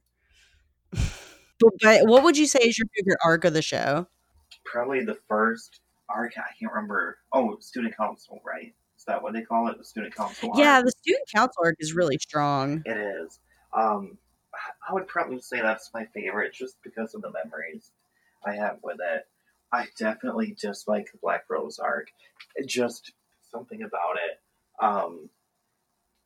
but, 1.58 1.72
but 1.82 2.06
what 2.06 2.22
would 2.22 2.38
you 2.38 2.46
say 2.46 2.60
is 2.60 2.78
your 2.78 2.86
favorite 2.96 3.18
arc 3.24 3.44
of 3.44 3.54
the 3.54 3.62
show? 3.62 4.06
Probably 4.64 5.04
the 5.04 5.18
first 5.28 5.79
arc. 6.14 6.32
I 6.36 6.52
can't 6.58 6.72
remember. 6.72 7.18
Oh, 7.32 7.56
Student 7.60 7.96
Council, 7.96 8.40
right? 8.44 8.74
Is 8.96 9.04
that 9.06 9.22
what 9.22 9.32
they 9.32 9.42
call 9.42 9.68
it? 9.68 9.78
The 9.78 9.84
Student 9.84 10.14
Council. 10.14 10.52
Yeah, 10.56 10.76
arc? 10.76 10.86
the 10.86 10.92
Student 11.02 11.28
Council 11.34 11.62
arc 11.64 11.76
is 11.78 11.94
really 11.94 12.18
strong. 12.18 12.82
It 12.84 12.96
is. 12.96 13.38
Um, 13.72 14.18
I 14.88 14.92
would 14.92 15.06
probably 15.06 15.40
say 15.40 15.60
that's 15.60 15.90
my 15.94 16.06
favorite 16.06 16.52
just 16.52 16.76
because 16.82 17.14
of 17.14 17.22
the 17.22 17.30
memories 17.30 17.90
I 18.44 18.54
have 18.54 18.78
with 18.82 18.98
it. 19.00 19.26
I 19.72 19.86
definitely 19.98 20.56
dislike 20.60 21.10
the 21.12 21.18
Black 21.18 21.44
Rose 21.48 21.78
arc. 21.78 22.08
It 22.56 22.66
just 22.66 23.12
something 23.50 23.82
about 23.82 24.16
it. 24.16 24.40
Um, 24.84 25.30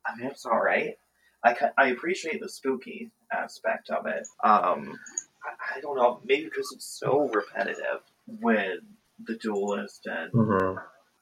I 0.05 0.15
mean, 0.15 0.27
it's 0.27 0.45
all 0.45 0.59
right. 0.59 0.97
I, 1.43 1.55
I 1.77 1.87
appreciate 1.87 2.41
the 2.41 2.49
spooky 2.49 3.11
aspect 3.31 3.89
of 3.89 4.07
it. 4.07 4.27
Um, 4.43 4.97
I, 5.43 5.77
I 5.77 5.81
don't 5.81 5.95
know, 5.95 6.19
maybe 6.25 6.45
because 6.45 6.71
it's 6.73 6.85
so 6.85 7.29
repetitive 7.29 8.01
with 8.27 8.79
the 9.23 9.37
duelist 9.37 10.05
and 10.05 10.31
mm-hmm. 10.31 10.77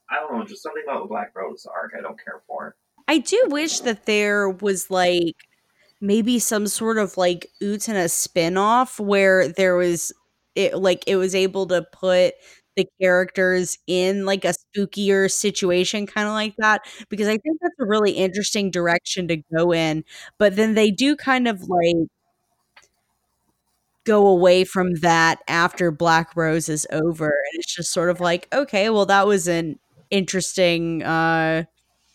I 0.09 0.19
don't 0.19 0.37
know, 0.37 0.45
just 0.45 0.63
something 0.63 0.83
about 0.85 1.03
the 1.03 1.07
Black 1.07 1.31
Rose 1.35 1.65
arc 1.65 1.93
I 1.97 2.01
don't 2.01 2.19
care 2.23 2.41
for. 2.47 2.75
I 3.07 3.17
do 3.17 3.45
wish 3.47 3.81
that 3.81 4.05
there 4.05 4.49
was 4.49 4.89
like 4.89 5.35
maybe 6.01 6.39
some 6.39 6.67
sort 6.67 6.97
of 6.97 7.17
like 7.17 7.49
Utena 7.61 8.09
spin-off 8.09 8.99
where 8.99 9.47
there 9.47 9.75
was 9.75 10.11
it 10.55 10.77
like 10.77 11.03
it 11.07 11.15
was 11.15 11.33
able 11.33 11.65
to 11.67 11.85
put 11.93 12.33
the 12.75 12.87
characters 13.01 13.77
in 13.87 14.25
like 14.25 14.43
a 14.45 14.53
spookier 14.53 15.31
situation 15.31 16.07
kind 16.07 16.27
of 16.27 16.33
like 16.33 16.55
that 16.57 16.81
because 17.09 17.27
I 17.27 17.37
think 17.37 17.57
that's 17.61 17.75
a 17.79 17.85
really 17.85 18.11
interesting 18.11 18.71
direction 18.71 19.27
to 19.27 19.37
go 19.55 19.71
in 19.71 20.03
but 20.39 20.55
then 20.55 20.73
they 20.73 20.91
do 20.91 21.15
kind 21.15 21.47
of 21.47 21.61
like 21.69 22.07
go 24.05 24.27
away 24.27 24.63
from 24.63 24.95
that 24.95 25.39
after 25.47 25.91
Black 25.91 26.35
Rose 26.35 26.69
is 26.69 26.85
over 26.91 27.25
and 27.25 27.59
it's 27.59 27.75
just 27.75 27.91
sort 27.91 28.09
of 28.09 28.19
like 28.19 28.47
okay 28.53 28.89
well 28.89 29.05
that 29.05 29.27
was 29.27 29.47
an 29.47 29.79
interesting 30.11 31.03
uh 31.03 31.63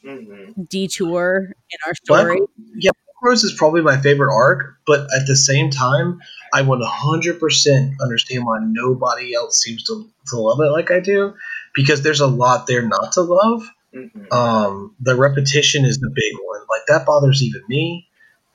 mm-hmm. 0.05 0.63
detour 0.69 1.37
in 1.47 1.79
our 1.87 1.95
story. 1.95 2.39
Black, 2.39 2.49
yeah, 2.77 2.91
Rose 3.23 3.45
is 3.45 3.53
probably 3.53 3.83
my 3.83 3.97
favorite 4.01 4.35
arc, 4.35 4.77
but 4.87 5.01
at 5.15 5.27
the 5.27 5.37
same 5.37 5.71
time, 5.71 6.21
I 6.53 6.63
100% 6.63 7.95
understand 8.01 8.45
why 8.45 8.59
nobody 8.63 9.35
else 9.35 9.61
seems 9.61 9.85
to, 9.85 10.09
to 10.29 10.39
love 10.39 10.61
it 10.61 10.71
like 10.71 10.91
I 10.91 11.01
do, 11.01 11.35
because 11.75 12.03
there's 12.03 12.21
a 12.21 12.27
lot 12.27 12.67
there 12.67 12.83
not 12.83 13.13
to 13.13 13.23
love. 13.23 13.69
Mm-hmm. 13.95 14.33
Um, 14.33 14.95
the 15.01 15.17
repetition 15.17 15.85
is 15.85 15.99
the 15.99 16.11
big 16.15 16.35
one. 16.45 16.61
Like 16.69 16.83
that 16.89 17.07
bothers 17.07 17.43
even 17.43 17.63
me 17.69 18.08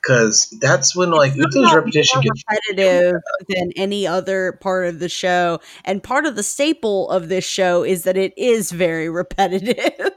because 0.04 0.50
that's 0.60 0.94
when 0.94 1.10
like 1.10 1.34
Uther's 1.34 1.72
repetition 1.72 2.20
gets 2.20 2.44
repetitive 2.48 3.20
than 3.48 3.72
any 3.76 4.06
other 4.06 4.58
part 4.60 4.86
of 4.86 4.98
the 4.98 5.08
show, 5.08 5.60
and 5.84 6.02
part 6.02 6.26
of 6.26 6.36
the 6.36 6.42
staple 6.42 7.10
of 7.10 7.28
this 7.28 7.44
show 7.44 7.82
is 7.82 8.04
that 8.04 8.16
it 8.16 8.32
is 8.36 8.70
very 8.70 9.08
repetitive. 9.24 10.10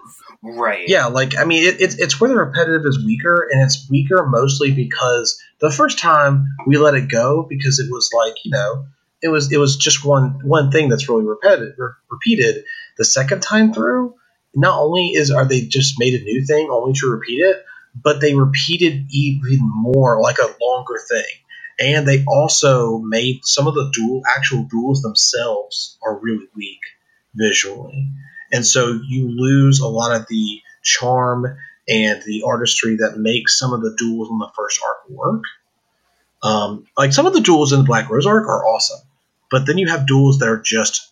Right. 0.44 0.88
Yeah, 0.88 1.08
like 1.08 1.38
I 1.38 1.46
mean, 1.46 1.64
it, 1.64 1.82
it, 1.82 1.96
it's 2.00 2.20
where 2.20 2.30
the 2.30 2.38
repetitive 2.38 2.86
is 2.86 3.04
weaker, 3.04 3.48
and 3.52 3.62
it's 3.62 3.90
weaker 3.90 4.26
mostly 4.26 4.72
because 4.72 5.42
the 5.60 5.72
first 5.72 6.00
time 6.00 6.48
we 6.66 6.78
let 6.78 6.94
it 6.94 7.10
go 7.10 7.46
because 7.48 7.80
it 7.80 7.92
was 7.92 8.10
like 8.14 8.36
you 8.44 8.52
know 8.52 8.86
it 9.22 9.30
was 9.30 9.52
it 9.52 9.58
was 9.58 9.78
just 9.78 10.06
one 10.06 10.40
one 10.44 10.72
thing 10.72 10.90
that's 10.90 11.10
really 11.10 11.26
repetitive 11.26 11.76
re- 11.78 11.92
repeated. 12.10 12.64
The 12.98 13.06
second 13.06 13.42
time 13.42 13.74
through, 13.74 14.16
not 14.56 14.80
only 14.80 15.10
is 15.10 15.32
are 15.32 15.46
they 15.46 15.62
just 15.62 15.96
made 16.00 16.20
a 16.20 16.24
new 16.24 16.46
thing 16.46 16.70
only 16.70 16.94
to 16.94 17.08
repeat 17.08 17.40
it, 17.40 17.64
but 18.04 18.22
they 18.22 18.34
repeated 18.34 19.06
even 19.10 19.60
more, 19.62 20.22
like 20.22 20.38
a 20.40 20.56
longer 20.62 21.00
thing. 21.08 21.24
And 21.80 22.08
they 22.08 22.24
also 22.28 22.98
made 22.98 23.46
some 23.46 23.68
of 23.68 23.76
the 23.76 23.92
dual 23.94 24.24
actual 24.36 24.64
duels 24.64 25.02
themselves 25.02 25.98
are 26.02 26.18
really 26.18 26.48
weak 26.56 26.80
visually. 27.36 28.12
And 28.52 28.66
so 28.66 29.00
you 29.08 29.30
lose 29.30 29.80
a 29.80 29.88
lot 29.88 30.16
of 30.16 30.28
the 30.28 30.62
charm 30.84 31.46
and 31.88 32.22
the 32.24 32.44
artistry 32.46 32.98
that 32.98 33.18
makes 33.18 33.58
some 33.58 33.74
of 33.74 33.82
the 33.82 33.96
duels 33.98 34.30
in 34.30 34.40
the 34.40 34.50
first 34.56 34.80
arc 34.84 35.10
work. 35.10 35.44
Um, 36.44 36.86
like 36.98 37.14
some 37.14 37.26
of 37.26 37.34
the 37.34 37.42
duels 37.42 37.74
in 37.74 37.80
the 37.80 37.86
Black 37.86 38.10
Rose 38.10 38.26
arc 38.26 38.48
are 38.48 38.66
awesome, 38.66 39.02
but 39.50 39.66
then 39.66 39.78
you 39.78 39.88
have 39.88 40.08
duels 40.08 40.40
that 40.40 40.50
are 40.50 40.62
just, 40.62 41.12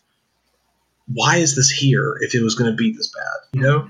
why 1.07 1.37
is 1.37 1.55
this 1.55 1.69
here 1.69 2.15
if 2.21 2.35
it 2.35 2.41
was 2.43 2.55
going 2.55 2.71
to 2.71 2.75
be 2.75 2.91
this 2.91 3.11
bad? 3.13 3.59
You 3.59 3.61
know? 3.61 3.87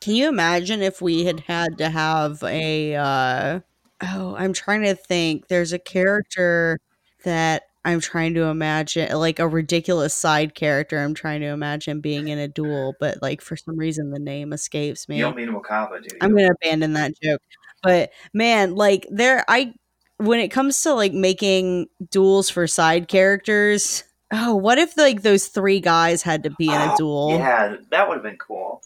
Can 0.00 0.14
you 0.14 0.28
imagine 0.28 0.82
if 0.82 1.02
we 1.02 1.24
had 1.24 1.40
had 1.40 1.78
to 1.78 1.90
have 1.90 2.42
a? 2.42 2.94
Uh, 2.94 3.60
oh, 4.02 4.34
I'm 4.36 4.52
trying 4.52 4.82
to 4.82 4.94
think. 4.94 5.48
There's 5.48 5.72
a 5.72 5.78
character 5.78 6.78
that 7.24 7.64
I'm 7.84 8.00
trying 8.00 8.34
to 8.34 8.44
imagine, 8.44 9.14
like 9.16 9.38
a 9.38 9.48
ridiculous 9.48 10.14
side 10.14 10.54
character. 10.54 10.98
I'm 10.98 11.14
trying 11.14 11.40
to 11.40 11.48
imagine 11.48 12.00
being 12.00 12.28
in 12.28 12.38
a 12.38 12.48
duel, 12.48 12.94
but 12.98 13.20
like 13.20 13.42
for 13.42 13.56
some 13.56 13.76
reason 13.76 14.10
the 14.10 14.18
name 14.18 14.52
escapes 14.52 15.08
me. 15.08 15.18
You 15.18 15.24
don't 15.24 15.36
mean 15.36 15.48
Wakaba, 15.50 16.02
do 16.02 16.08
you? 16.14 16.18
I'm 16.20 16.34
gonna 16.34 16.50
abandon 16.62 16.94
that 16.94 17.12
joke. 17.22 17.40
But 17.82 18.10
man, 18.32 18.74
like 18.74 19.06
there, 19.10 19.44
I 19.48 19.74
when 20.18 20.40
it 20.40 20.48
comes 20.48 20.80
to 20.82 20.94
like 20.94 21.12
making 21.12 21.88
duels 22.10 22.48
for 22.50 22.66
side 22.66 23.08
characters. 23.08 24.04
Oh, 24.32 24.54
what 24.54 24.78
if 24.78 24.96
like 24.96 25.22
those 25.22 25.48
three 25.48 25.80
guys 25.80 26.22
had 26.22 26.44
to 26.44 26.50
be 26.50 26.66
in 26.72 26.80
a 26.80 26.92
Oh, 26.92 26.94
duel? 26.96 27.30
Yeah, 27.38 27.76
that 27.90 28.08
would 28.08 28.14
have 28.14 28.22
been 28.22 28.38
cool. 28.38 28.80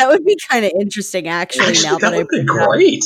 That 0.00 0.08
would 0.08 0.24
be 0.24 0.36
kind 0.48 0.64
of 0.64 0.72
interesting, 0.80 1.28
actually. 1.28 1.66
Actually, 1.66 1.84
now 1.84 1.98
that 1.98 2.00
that 2.00 2.14
I 2.14 2.16
would 2.18 2.28
be 2.28 2.44
bring 2.44 2.58
it 2.58 2.62
up. 2.62 2.68
great. 2.68 3.04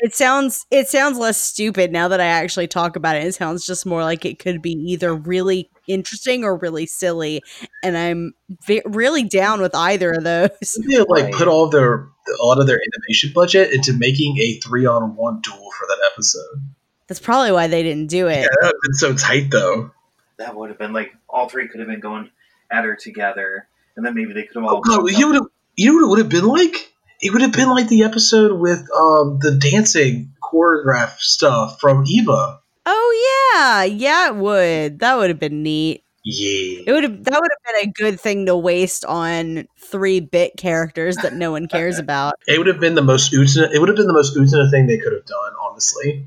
it 0.00 0.14
sounds 0.14 0.66
it 0.70 0.88
sounds 0.88 1.18
less 1.18 1.38
stupid 1.38 1.92
now 1.92 2.08
that 2.08 2.20
I 2.20 2.26
actually 2.26 2.66
talk 2.66 2.96
about 2.96 3.16
it. 3.16 3.24
It 3.24 3.34
sounds 3.34 3.64
just 3.64 3.86
more 3.86 4.02
like 4.02 4.24
it 4.24 4.38
could 4.38 4.60
be 4.60 4.72
either 4.72 5.14
really 5.14 5.70
interesting 5.86 6.42
or 6.42 6.56
really 6.56 6.86
silly, 6.86 7.42
and 7.82 7.96
I'm 7.96 8.32
ve- 8.66 8.82
really 8.84 9.22
down 9.22 9.60
with 9.60 9.74
either 9.74 10.12
of 10.12 10.24
those. 10.24 10.78
They 10.88 10.98
like 10.98 11.32
put 11.32 11.48
all 11.48 11.68
their 11.68 12.08
a 12.40 12.44
lot 12.44 12.58
of 12.58 12.66
their 12.66 12.80
animation 12.80 13.30
budget 13.32 13.72
into 13.72 13.92
making 13.92 14.36
a 14.38 14.58
three 14.60 14.84
on 14.84 15.14
one 15.14 15.40
duel 15.42 15.70
for 15.78 15.86
that 15.86 16.10
episode. 16.12 16.72
That's 17.06 17.20
probably 17.20 17.52
why 17.52 17.68
they 17.68 17.84
didn't 17.84 18.08
do 18.08 18.26
it. 18.26 18.40
Yeah, 18.40 18.48
that 18.48 18.56
would 18.62 18.72
have 18.72 18.82
been 18.82 18.94
so 18.94 19.14
tight 19.14 19.50
though. 19.50 19.92
That 20.38 20.56
would 20.56 20.70
have 20.70 20.78
been 20.78 20.92
like 20.92 21.14
all 21.28 21.48
three 21.48 21.68
could 21.68 21.78
have 21.78 21.88
been 21.88 22.00
going 22.00 22.30
at 22.70 22.84
her 22.84 22.96
together, 22.96 23.68
and 23.96 24.04
then 24.04 24.14
maybe 24.14 24.32
they 24.32 24.42
could 24.42 24.56
have 24.56 24.64
all. 24.64 24.78
Oh 24.78 24.80
god, 24.80 24.96
jumped 24.96 25.12
you 25.18 25.28
would 25.28 25.36
have 25.36 25.46
you 25.76 25.86
know 25.86 25.94
what 25.94 26.04
it 26.04 26.08
would 26.08 26.18
have 26.18 26.28
been 26.28 26.48
like? 26.48 26.92
It 27.20 27.32
would 27.32 27.42
have 27.42 27.52
been 27.52 27.70
like 27.70 27.88
the 27.88 28.04
episode 28.04 28.58
with 28.58 28.86
um 28.94 29.38
the 29.40 29.58
dancing 29.60 30.32
choreograph 30.42 31.18
stuff 31.18 31.80
from 31.80 32.04
Eva. 32.06 32.60
Oh 32.84 33.52
yeah, 33.54 33.84
yeah, 33.84 34.28
it 34.28 34.36
would. 34.36 34.98
That 35.00 35.16
would 35.16 35.30
have 35.30 35.40
been 35.40 35.62
neat. 35.62 36.04
Yeah. 36.24 36.82
It 36.86 36.92
would 36.92 37.04
have 37.04 37.24
that 37.24 37.40
would 37.40 37.50
have 37.52 37.74
been 37.74 37.88
a 37.88 37.92
good 37.92 38.20
thing 38.20 38.46
to 38.46 38.56
waste 38.56 39.04
on 39.04 39.68
three 39.78 40.20
bit 40.20 40.56
characters 40.56 41.16
that 41.18 41.34
no 41.34 41.52
one 41.52 41.68
cares 41.68 41.98
about. 41.98 42.34
It 42.48 42.58
would 42.58 42.66
have 42.66 42.80
been 42.80 42.94
the 42.94 43.02
most 43.02 43.32
Utena, 43.32 43.72
it 43.72 43.78
would 43.78 43.88
have 43.88 43.96
been 43.96 44.08
the 44.08 44.12
most 44.12 44.36
Utena 44.36 44.70
thing 44.70 44.86
they 44.86 44.98
could 44.98 45.12
have 45.12 45.24
done, 45.24 45.52
honestly. 45.62 46.26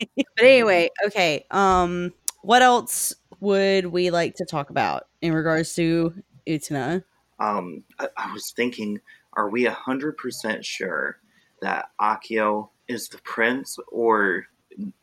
But 0.16 0.44
anyway, 0.44 0.90
okay. 1.06 1.44
Um, 1.50 2.12
what 2.42 2.62
else 2.62 3.14
would 3.40 3.86
we 3.86 4.10
like 4.10 4.36
to 4.36 4.44
talk 4.44 4.70
about 4.70 5.08
in 5.20 5.32
regards 5.32 5.74
to 5.74 6.14
Utena? 6.46 7.02
Um, 7.38 7.84
I, 7.98 8.08
I 8.16 8.32
was 8.32 8.50
thinking, 8.50 9.00
are 9.32 9.48
we 9.48 9.66
a 9.66 9.72
hundred 9.72 10.16
percent 10.16 10.64
sure 10.64 11.18
that 11.60 11.90
Akio 12.00 12.70
is 12.88 13.08
the 13.08 13.18
prince, 13.18 13.78
or 13.90 14.46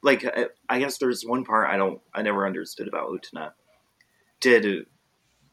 like 0.01 0.25
I, 0.25 0.47
I 0.69 0.79
guess 0.79 0.97
there's 0.97 1.23
one 1.23 1.45
part 1.45 1.69
I 1.69 1.77
don't, 1.77 2.01
I 2.13 2.21
never 2.21 2.45
understood 2.45 2.87
about 2.87 3.09
Utena. 3.09 3.51
Did 4.39 4.85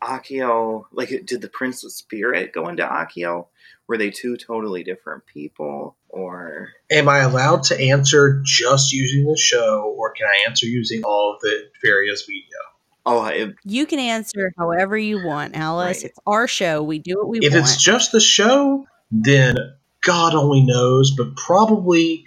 Akio 0.03 0.85
like 0.93 1.11
did 1.25 1.41
the 1.41 1.49
prince's 1.49 1.95
spirit 1.97 2.53
go 2.53 2.69
into 2.69 2.83
Akio? 2.83 3.47
Were 3.87 3.97
they 3.97 4.11
two 4.11 4.37
totally 4.37 4.83
different 4.83 5.27
people, 5.27 5.97
or 6.09 6.71
Am 6.91 7.09
I 7.09 7.19
allowed 7.19 7.65
to 7.65 7.79
answer 7.79 8.41
just 8.45 8.93
using 8.93 9.27
the 9.27 9.37
show, 9.37 9.95
or 9.97 10.13
can 10.13 10.27
I 10.27 10.49
answer 10.49 10.67
using 10.67 11.03
all 11.05 11.35
of 11.35 11.41
the 11.41 11.69
various 11.85 12.29
media? 12.29 12.49
Oh, 13.07 13.25
it, 13.27 13.55
You 13.65 13.87
can 13.87 13.99
answer 13.99 14.53
however 14.59 14.97
you 14.97 15.25
want, 15.27 15.57
Alice. 15.57 15.99
Right. 15.99 16.11
It's 16.11 16.19
our 16.27 16.49
show. 16.49 16.83
We 16.83 16.99
do 16.99 17.17
what 17.19 17.29
we 17.29 17.39
If 17.39 17.53
want. 17.53 17.65
If 17.67 17.71
it's 17.75 17.83
just 17.83 18.13
the 18.13 18.21
show, 18.21 18.87
then 19.11 19.57
God 20.05 20.35
only 20.35 20.63
knows, 20.65 21.15
but 21.17 21.37
probably 21.37 22.27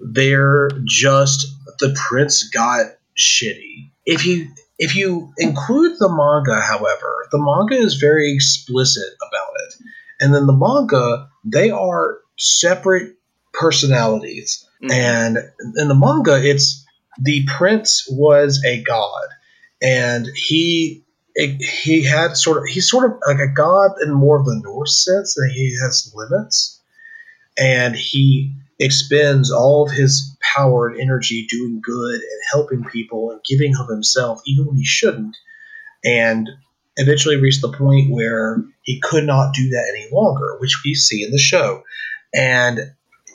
they're 0.00 0.70
just 0.86 1.46
the 1.80 1.94
prince 2.08 2.48
got 2.50 2.86
shitty. 3.16 3.90
If 4.06 4.26
you 4.26 4.48
if 4.78 4.96
you 4.96 5.32
include 5.38 5.98
the 5.98 6.08
manga, 6.08 6.60
however, 6.60 7.26
the 7.32 7.38
manga 7.38 7.76
is 7.76 7.94
very 7.94 8.32
explicit 8.34 9.04
about 9.22 9.52
it. 9.68 9.74
And 10.20 10.34
then 10.34 10.46
the 10.46 10.52
manga, 10.56 11.28
they 11.44 11.70
are 11.70 12.18
separate 12.38 13.14
personalities. 13.52 14.66
mm, 14.82 14.92
And 14.92 15.38
in 15.76 15.88
the 15.88 15.94
manga, 15.94 16.40
it's 16.42 16.84
the 17.22 17.46
prince 17.46 18.06
was 18.10 18.62
a 18.66 18.82
god, 18.82 19.26
and 19.84 20.26
he 20.34 21.04
he 21.34 22.04
had 22.04 22.36
sort 22.36 22.58
of 22.58 22.64
he's 22.64 22.88
sort 22.88 23.10
of 23.10 23.18
like 23.26 23.38
a 23.38 23.52
god 23.52 23.90
in 24.02 24.12
more 24.12 24.38
of 24.38 24.46
the 24.46 24.60
Norse 24.64 25.04
sense 25.04 25.34
that 25.34 25.50
he 25.54 25.76
has 25.82 26.12
limits, 26.14 26.80
and 27.58 27.94
he 27.94 28.54
expends 28.80 29.52
all 29.52 29.86
of 29.86 29.92
his 29.92 30.36
power 30.40 30.88
and 30.88 31.00
energy 31.00 31.46
doing 31.48 31.80
good 31.82 32.14
and 32.14 32.40
helping 32.50 32.84
people 32.84 33.30
and 33.30 33.40
giving 33.48 33.74
of 33.76 33.88
himself 33.88 34.40
even 34.46 34.66
when 34.66 34.76
he 34.76 34.84
shouldn't, 34.84 35.36
and 36.04 36.48
eventually 36.96 37.36
reached 37.36 37.60
the 37.60 37.72
point 37.72 38.10
where 38.10 38.64
he 38.82 39.00
could 39.00 39.24
not 39.24 39.54
do 39.54 39.68
that 39.70 39.92
any 39.94 40.08
longer, 40.12 40.56
which 40.60 40.82
we 40.84 40.94
see 40.94 41.22
in 41.24 41.30
the 41.30 41.38
show, 41.38 41.82
and 42.32 42.78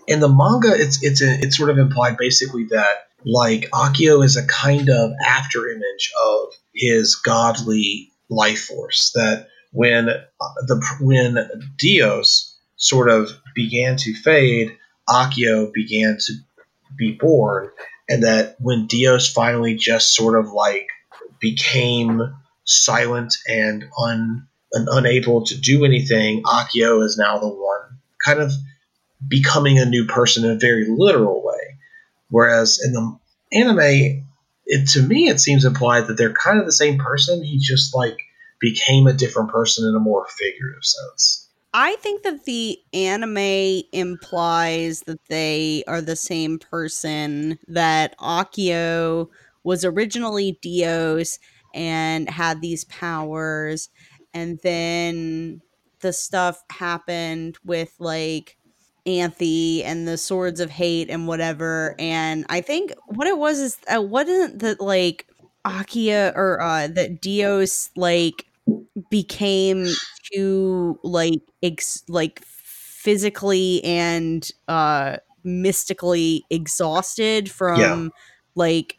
in 0.07 0.19
the 0.19 0.29
manga, 0.29 0.73
it's 0.73 1.03
it's 1.03 1.21
a, 1.21 1.31
it's 1.31 1.57
sort 1.57 1.69
of 1.69 1.77
implied 1.77 2.17
basically 2.17 2.63
that 2.71 3.08
like 3.25 3.69
Akio 3.71 4.23
is 4.23 4.37
a 4.37 4.47
kind 4.47 4.89
of 4.89 5.11
after 5.25 5.67
image 5.67 6.11
of 6.21 6.53
his 6.73 7.15
godly 7.15 8.11
life 8.29 8.65
force. 8.65 9.11
That 9.15 9.47
when 9.71 10.05
the 10.05 10.97
when 11.01 11.37
Dios 11.77 12.55
sort 12.77 13.09
of 13.09 13.29
began 13.55 13.97
to 13.97 14.13
fade, 14.13 14.75
Akio 15.07 15.71
began 15.73 16.17
to 16.19 16.33
be 16.97 17.13
born, 17.13 17.69
and 18.07 18.23
that 18.23 18.55
when 18.59 18.87
Dios 18.87 19.31
finally 19.31 19.75
just 19.75 20.15
sort 20.15 20.39
of 20.39 20.51
like 20.51 20.87
became 21.39 22.21
silent 22.65 23.35
and 23.47 23.85
un 23.97 24.47
and 24.71 24.87
unable 24.91 25.45
to 25.45 25.57
do 25.59 25.83
anything, 25.83 26.43
Akio 26.43 27.03
is 27.03 27.17
now 27.17 27.39
the 27.39 27.47
one 27.47 27.99
kind 28.23 28.39
of 28.39 28.51
becoming 29.27 29.79
a 29.79 29.85
new 29.85 30.05
person 30.05 30.45
in 30.45 30.51
a 30.51 30.59
very 30.59 30.85
literal 30.87 31.43
way. 31.43 31.78
Whereas 32.29 32.79
in 32.83 32.93
the 32.93 33.17
anime, 33.51 34.27
it 34.65 34.89
to 34.89 35.01
me 35.01 35.29
it 35.29 35.39
seems 35.39 35.65
implied 35.65 36.07
that 36.07 36.17
they're 36.17 36.33
kind 36.33 36.59
of 36.59 36.65
the 36.65 36.71
same 36.71 36.97
person. 36.97 37.43
He 37.43 37.57
just 37.57 37.95
like 37.95 38.17
became 38.59 39.07
a 39.07 39.13
different 39.13 39.49
person 39.49 39.87
in 39.87 39.95
a 39.95 39.99
more 39.99 40.25
figurative 40.37 40.83
sense. 40.83 41.47
I 41.73 41.95
think 41.97 42.23
that 42.23 42.45
the 42.45 42.79
anime 42.93 43.83
implies 43.93 45.01
that 45.01 45.23
they 45.29 45.83
are 45.87 46.01
the 46.01 46.15
same 46.15 46.57
person, 46.57 47.59
that 47.67 48.17
Akio 48.17 49.29
was 49.63 49.85
originally 49.85 50.57
Dios 50.61 51.37
and 51.75 52.27
had 52.27 52.61
these 52.61 52.85
powers, 52.85 53.89
and 54.33 54.59
then 54.63 55.61
the 55.99 56.11
stuff 56.11 56.63
happened 56.71 57.57
with 57.63 57.93
like 57.99 58.57
Anthy 59.09 59.83
and 59.83 60.07
the 60.07 60.17
Swords 60.17 60.59
of 60.59 60.69
Hate 60.69 61.09
and 61.09 61.27
whatever. 61.27 61.95
And 61.99 62.45
I 62.49 62.61
think 62.61 62.93
what 63.07 63.27
it 63.27 63.37
was 63.37 63.59
is 63.59 63.77
uh, 63.93 64.01
wasn't 64.01 64.59
that 64.59 64.79
like 64.79 65.27
Akio 65.65 66.33
or 66.35 66.61
uh, 66.61 66.87
that 66.87 67.21
Dios 67.21 67.89
like 67.95 68.45
became 69.09 69.85
too 70.33 70.99
like 71.03 71.41
ex- 71.63 72.03
like 72.07 72.41
physically 72.45 73.83
and 73.83 74.49
uh 74.67 75.17
mystically 75.43 76.43
exhausted 76.49 77.49
from 77.49 77.79
Yeah. 77.79 78.09
like 78.55 78.97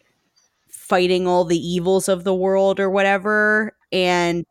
fighting 0.70 1.26
all 1.26 1.44
the 1.44 1.58
evils 1.58 2.08
of 2.08 2.24
the 2.24 2.34
world 2.34 2.80
or 2.80 2.90
whatever 2.90 3.76
and 3.92 4.44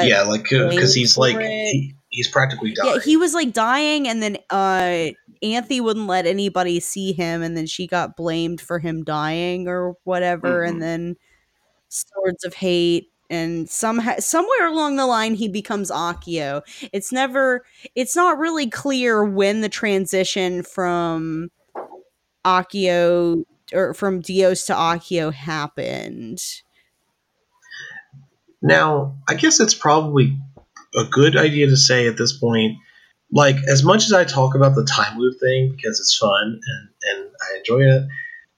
yeah, 0.00 0.22
like 0.22 0.44
because 0.48 0.94
he's 0.94 1.16
like 1.18 1.36
he, 1.38 1.94
he's 2.12 2.28
practically 2.28 2.72
dying. 2.72 2.94
yeah, 2.94 3.00
he 3.00 3.16
was 3.16 3.34
like 3.34 3.52
dying, 3.52 4.06
and 4.08 4.22
then 4.22 4.38
uh 4.50 5.08
Anthy 5.42 5.80
wouldn't 5.80 6.06
let 6.06 6.24
anybody 6.26 6.78
see 6.78 7.12
him, 7.12 7.42
and 7.42 7.56
then 7.56 7.66
she 7.66 7.88
got 7.88 8.16
blamed 8.16 8.60
for 8.60 8.78
him 8.78 9.02
dying 9.02 9.66
or 9.66 9.96
whatever, 10.04 10.60
Mhm. 10.62 10.68
and 10.68 10.82
then 10.82 11.16
Swords 11.88 12.44
of 12.44 12.54
Hate 12.54 13.08
and 13.28 13.68
somehow 13.68 14.16
somewhere 14.18 14.66
along 14.68 14.96
the 14.96 15.06
line 15.06 15.34
he 15.34 15.48
becomes 15.48 15.90
Akio. 15.90 16.62
It's 16.92 17.10
never 17.12 17.64
it's 17.94 18.14
not 18.14 18.38
really 18.38 18.68
clear 18.70 19.24
when 19.24 19.60
the 19.62 19.68
transition 19.68 20.62
from 20.62 21.50
Akio 22.44 23.44
or 23.72 23.94
from 23.94 24.20
Dios 24.20 24.66
to 24.66 24.74
Akio 24.74 25.32
happened. 25.32 26.40
Now, 28.60 29.16
I 29.28 29.34
guess 29.34 29.60
it's 29.60 29.74
probably 29.74 30.38
a 30.94 31.04
good 31.04 31.36
idea 31.36 31.66
to 31.66 31.76
say 31.76 32.06
at 32.06 32.16
this 32.16 32.32
point, 32.32 32.76
like 33.30 33.56
as 33.68 33.82
much 33.82 34.04
as 34.04 34.12
I 34.12 34.24
talk 34.24 34.54
about 34.54 34.74
the 34.74 34.84
time 34.84 35.18
loop 35.18 35.40
thing 35.40 35.72
because 35.74 35.98
it's 35.98 36.16
fun 36.16 36.60
and, 36.66 36.88
and 37.02 37.30
I 37.42 37.58
enjoy 37.58 37.80
it, 37.80 38.08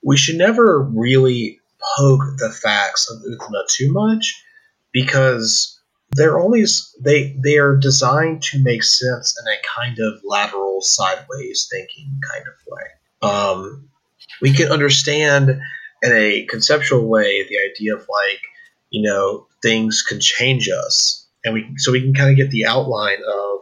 we 0.03 0.17
should 0.17 0.37
never 0.37 0.83
really 0.83 1.61
poke 1.97 2.25
the 2.39 2.51
facts 2.51 3.11
of 3.11 3.23
Utena 3.23 3.67
too 3.69 3.93
much 3.93 4.43
because 4.93 5.81
they're 6.13 6.39
always 6.39 6.95
they 7.01 7.37
they 7.43 7.59
are 7.59 7.77
designed 7.77 8.43
to 8.43 8.63
make 8.63 8.83
sense 8.83 9.37
in 9.41 9.53
a 9.53 9.63
kind 9.81 9.99
of 9.99 10.21
lateral 10.25 10.81
sideways 10.81 11.69
thinking 11.71 12.21
kind 12.33 12.45
of 12.47 12.55
way. 12.69 13.31
Um, 13.31 13.89
we 14.41 14.53
can 14.53 14.71
understand 14.71 15.51
in 16.03 16.13
a 16.13 16.47
conceptual 16.47 17.07
way 17.07 17.47
the 17.49 17.59
idea 17.59 17.95
of 17.95 18.07
like 18.09 18.41
you 18.91 19.03
know 19.03 19.47
things 19.63 20.03
can 20.03 20.21
change 20.21 20.69
us 20.69 21.24
and 21.45 21.55
we 21.55 21.75
so 21.77 21.93
we 21.93 22.01
can 22.01 22.15
kind 22.15 22.31
of 22.31 22.37
get 22.37 22.51
the 22.51 22.67
outline 22.67 23.19
of 23.27 23.61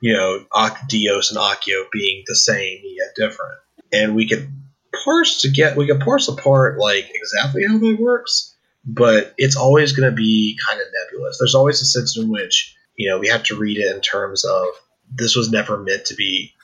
you 0.00 0.14
know 0.14 0.44
Dios 0.88 1.30
and 1.30 1.38
Akio 1.38 1.84
being 1.92 2.24
the 2.26 2.36
same 2.36 2.80
yet 2.82 3.14
different. 3.16 3.58
And 3.92 4.14
we 4.14 4.26
can 4.26 4.64
parse 5.04 5.42
to 5.42 5.50
get 5.50 5.76
we 5.76 5.86
can 5.86 5.98
parse 5.98 6.28
apart 6.28 6.78
like 6.78 7.10
exactly 7.14 7.64
how 7.66 7.78
that 7.78 7.96
works 8.00 8.52
but 8.84 9.34
it's 9.38 9.56
always 9.56 9.92
going 9.92 10.10
to 10.10 10.14
be 10.14 10.58
kind 10.66 10.80
of 10.80 10.86
nebulous. 10.92 11.38
There's 11.38 11.54
always 11.54 11.80
a 11.80 11.84
sense 11.84 12.16
in 12.16 12.28
which 12.28 12.76
you 12.96 13.08
know 13.08 13.18
we 13.18 13.28
have 13.28 13.44
to 13.44 13.56
read 13.56 13.78
it 13.78 13.94
in 13.94 14.00
terms 14.00 14.44
of 14.44 14.66
this 15.14 15.36
was 15.36 15.50
never 15.50 15.78
meant 15.78 16.06
to 16.06 16.14
be 16.14 16.54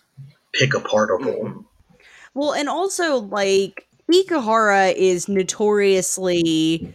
pick 0.53 0.71
apartable 0.71 1.43
mm-hmm. 1.43 1.61
Well, 2.35 2.53
and 2.53 2.69
also 2.69 3.17
like 3.17 3.89
Ikuhara 4.13 4.95
is 4.95 5.29
notoriously 5.29 6.95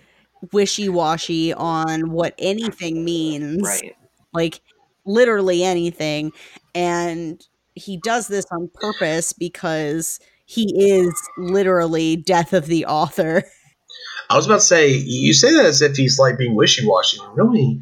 wishy-washy 0.51 1.53
on 1.53 2.11
what 2.11 2.35
anything 2.37 3.05
means. 3.05 3.61
Right. 3.61 3.95
Like 4.33 4.61
literally 5.05 5.63
anything 5.63 6.31
and 6.73 7.45
he 7.75 7.97
does 7.97 8.27
this 8.27 8.45
on 8.51 8.69
purpose 8.73 9.33
because 9.33 10.19
he 10.45 10.73
is 10.77 11.13
literally 11.37 12.15
death 12.15 12.53
of 12.53 12.67
the 12.67 12.85
author. 12.85 13.43
I 14.29 14.35
was 14.35 14.45
about 14.45 14.55
to 14.55 14.61
say 14.61 14.89
you 14.89 15.33
say 15.33 15.53
that 15.53 15.65
as 15.65 15.81
if 15.81 15.95
he's 15.95 16.19
like 16.19 16.37
being 16.37 16.55
wishy-washy. 16.55 17.19
Really, 17.33 17.81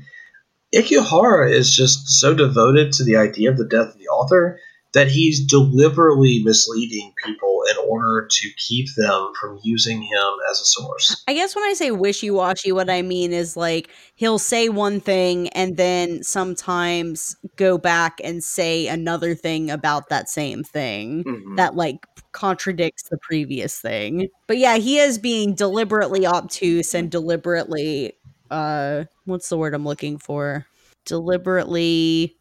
Ikuhara 0.73 1.51
is 1.51 1.75
just 1.75 2.07
so 2.09 2.33
devoted 2.33 2.93
to 2.93 3.03
the 3.03 3.17
idea 3.17 3.51
of 3.51 3.57
the 3.57 3.65
death 3.65 3.93
of 3.93 3.97
the 3.97 4.07
author 4.07 4.59
that 4.93 5.07
he's 5.07 5.45
deliberately 5.45 6.41
misleading 6.43 7.13
people 7.23 7.63
in 7.69 7.77
order 7.89 8.27
to 8.29 8.49
keep 8.57 8.87
them 8.97 9.31
from 9.39 9.59
using 9.63 10.01
him 10.01 10.33
as 10.49 10.59
a 10.59 10.65
source. 10.65 11.23
I 11.27 11.33
guess 11.33 11.55
when 11.55 11.63
I 11.63 11.73
say 11.73 11.91
wishy 11.91 12.29
washy, 12.29 12.71
what 12.71 12.89
I 12.89 13.01
mean 13.01 13.31
is 13.31 13.55
like 13.55 13.89
he'll 14.15 14.39
say 14.39 14.67
one 14.67 14.99
thing 14.99 15.47
and 15.49 15.77
then 15.77 16.23
sometimes 16.23 17.35
go 17.55 17.77
back 17.77 18.19
and 18.23 18.43
say 18.43 18.87
another 18.87 19.33
thing 19.33 19.71
about 19.71 20.09
that 20.09 20.29
same 20.29 20.63
thing 20.63 21.23
mm-hmm. 21.23 21.55
that 21.55 21.75
like 21.75 22.05
contradicts 22.33 23.03
the 23.09 23.17
previous 23.17 23.79
thing. 23.79 24.27
But 24.47 24.57
yeah, 24.57 24.77
he 24.77 24.97
is 24.97 25.17
being 25.17 25.55
deliberately 25.55 26.27
obtuse 26.27 26.93
and 26.93 27.09
deliberately 27.09 28.13
uh 28.49 29.05
what's 29.23 29.47
the 29.47 29.57
word 29.57 29.73
I'm 29.73 29.85
looking 29.85 30.17
for? 30.17 30.65
Deliberately 31.05 32.35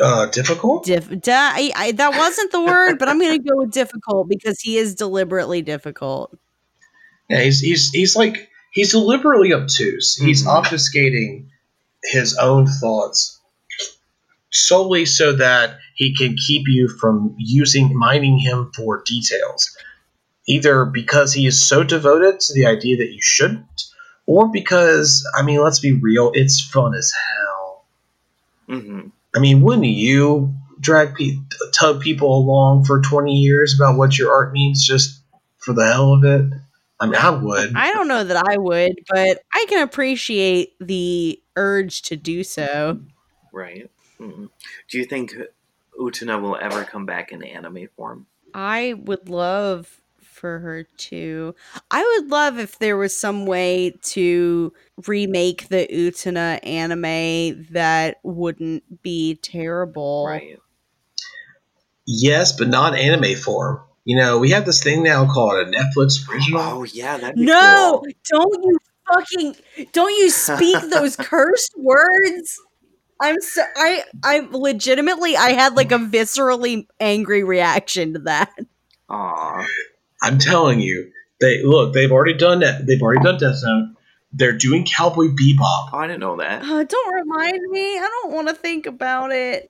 uh, 0.00 0.26
difficult. 0.26 0.84
Dif- 0.84 1.20
da- 1.20 1.52
I, 1.54 1.72
I, 1.74 1.92
that 1.92 2.16
wasn't 2.16 2.52
the 2.52 2.60
word, 2.60 2.98
but 2.98 3.08
I'm 3.08 3.18
going 3.18 3.40
to 3.42 3.48
go 3.48 3.56
with 3.56 3.72
difficult 3.72 4.28
because 4.28 4.60
he 4.60 4.78
is 4.78 4.94
deliberately 4.94 5.62
difficult. 5.62 6.36
Yeah, 7.28 7.40
he's 7.42 7.60
he's 7.60 7.90
he's 7.90 8.16
like 8.16 8.50
he's 8.72 8.90
deliberately 8.90 9.52
obtuse. 9.52 10.16
Mm-hmm. 10.16 10.26
He's 10.26 10.46
obfuscating 10.46 11.48
his 12.02 12.36
own 12.36 12.66
thoughts 12.66 13.40
solely 14.50 15.06
so 15.06 15.32
that 15.32 15.78
he 15.94 16.14
can 16.14 16.36
keep 16.36 16.68
you 16.68 16.88
from 16.88 17.34
using 17.38 17.96
mining 17.96 18.38
him 18.38 18.70
for 18.74 19.02
details. 19.04 19.76
Either 20.46 20.84
because 20.84 21.32
he 21.32 21.46
is 21.46 21.66
so 21.66 21.84
devoted 21.84 22.40
to 22.40 22.52
the 22.52 22.66
idea 22.66 22.96
that 22.96 23.12
you 23.12 23.20
shouldn't, 23.20 23.84
or 24.26 24.50
because 24.50 25.26
I 25.36 25.42
mean, 25.42 25.62
let's 25.62 25.78
be 25.78 25.92
real, 25.92 26.32
it's 26.34 26.60
fun 26.60 26.94
as 26.94 27.12
hell. 27.12 27.84
Mm-hmm. 28.68 29.08
I 29.34 29.38
mean, 29.38 29.62
wouldn't 29.62 29.86
you 29.86 30.54
drag 30.80 31.14
pe- 31.14 31.38
tug 31.72 32.00
people 32.00 32.36
along 32.36 32.84
for 32.84 33.00
20 33.00 33.32
years 33.32 33.74
about 33.74 33.96
what 33.96 34.18
your 34.18 34.32
art 34.32 34.52
means 34.52 34.86
just 34.86 35.22
for 35.58 35.72
the 35.72 35.86
hell 35.86 36.12
of 36.12 36.24
it? 36.24 36.52
I 37.00 37.06
mean, 37.06 37.16
I 37.16 37.30
would. 37.30 37.72
I 37.74 37.92
don't 37.92 38.08
know 38.08 38.22
that 38.22 38.44
I 38.48 38.56
would, 38.58 38.92
but 39.08 39.42
I 39.52 39.66
can 39.68 39.82
appreciate 39.82 40.74
the 40.80 41.40
urge 41.56 42.02
to 42.02 42.16
do 42.16 42.44
so. 42.44 43.00
Right. 43.52 43.90
Mm-hmm. 44.20 44.46
Do 44.88 44.98
you 44.98 45.04
think 45.04 45.34
Utena 45.98 46.40
will 46.40 46.56
ever 46.56 46.84
come 46.84 47.06
back 47.06 47.32
in 47.32 47.42
anime 47.42 47.88
form? 47.96 48.26
I 48.54 48.94
would 48.96 49.28
love 49.28 50.01
for 50.42 50.58
her 50.58 50.82
to. 50.82 51.54
I 51.90 52.18
would 52.18 52.30
love 52.30 52.58
if 52.58 52.80
there 52.80 52.96
was 52.96 53.16
some 53.16 53.46
way 53.46 53.94
to 54.02 54.72
remake 55.06 55.68
the 55.68 55.86
Utena 55.88 56.58
anime 56.66 57.64
that 57.70 58.16
wouldn't 58.24 59.02
be 59.02 59.36
terrible. 59.36 60.26
Right. 60.26 60.58
Yes, 62.08 62.50
but 62.50 62.68
not 62.68 62.98
anime 62.98 63.36
form. 63.36 63.80
You 64.04 64.16
know, 64.16 64.40
we 64.40 64.50
have 64.50 64.66
this 64.66 64.82
thing 64.82 65.04
now 65.04 65.32
called 65.32 65.54
a 65.54 65.70
Netflix 65.70 66.28
original. 66.28 66.60
Oh 66.60 66.82
yeah, 66.82 67.18
that 67.18 67.36
no! 67.36 68.02
Cool. 68.02 68.12
Don't 68.50 68.64
you 68.64 68.78
fucking 69.08 69.56
don't 69.92 70.18
you 70.18 70.28
speak 70.28 70.80
those 70.90 71.14
cursed 71.20 71.72
words? 71.78 72.60
I'm 73.20 73.40
so 73.40 73.62
I 73.76 74.02
I 74.24 74.40
legitimately 74.50 75.36
I 75.36 75.50
had 75.50 75.76
like 75.76 75.92
a 75.92 75.98
viscerally 75.98 76.88
angry 76.98 77.44
reaction 77.44 78.14
to 78.14 78.18
that. 78.20 78.50
Aw. 79.08 79.64
I'm 80.22 80.38
telling 80.38 80.80
you, 80.80 81.10
they 81.40 81.62
look. 81.62 81.92
They've 81.92 82.10
already 82.10 82.34
done 82.34 82.60
that. 82.60 82.86
They've 82.86 83.02
already 83.02 83.22
done 83.22 83.38
Death 83.38 83.60
Note. 83.62 83.96
They're 84.32 84.56
doing 84.56 84.86
Cowboy 84.86 85.26
Bebop. 85.26 85.90
Oh, 85.92 85.98
I 85.98 86.06
didn't 86.06 86.20
know 86.20 86.36
that. 86.36 86.62
Uh, 86.62 86.84
don't 86.84 87.14
remind 87.14 87.60
me. 87.70 87.98
I 87.98 88.08
don't 88.22 88.32
want 88.32 88.48
to 88.48 88.54
think 88.54 88.86
about 88.86 89.32
it. 89.32 89.68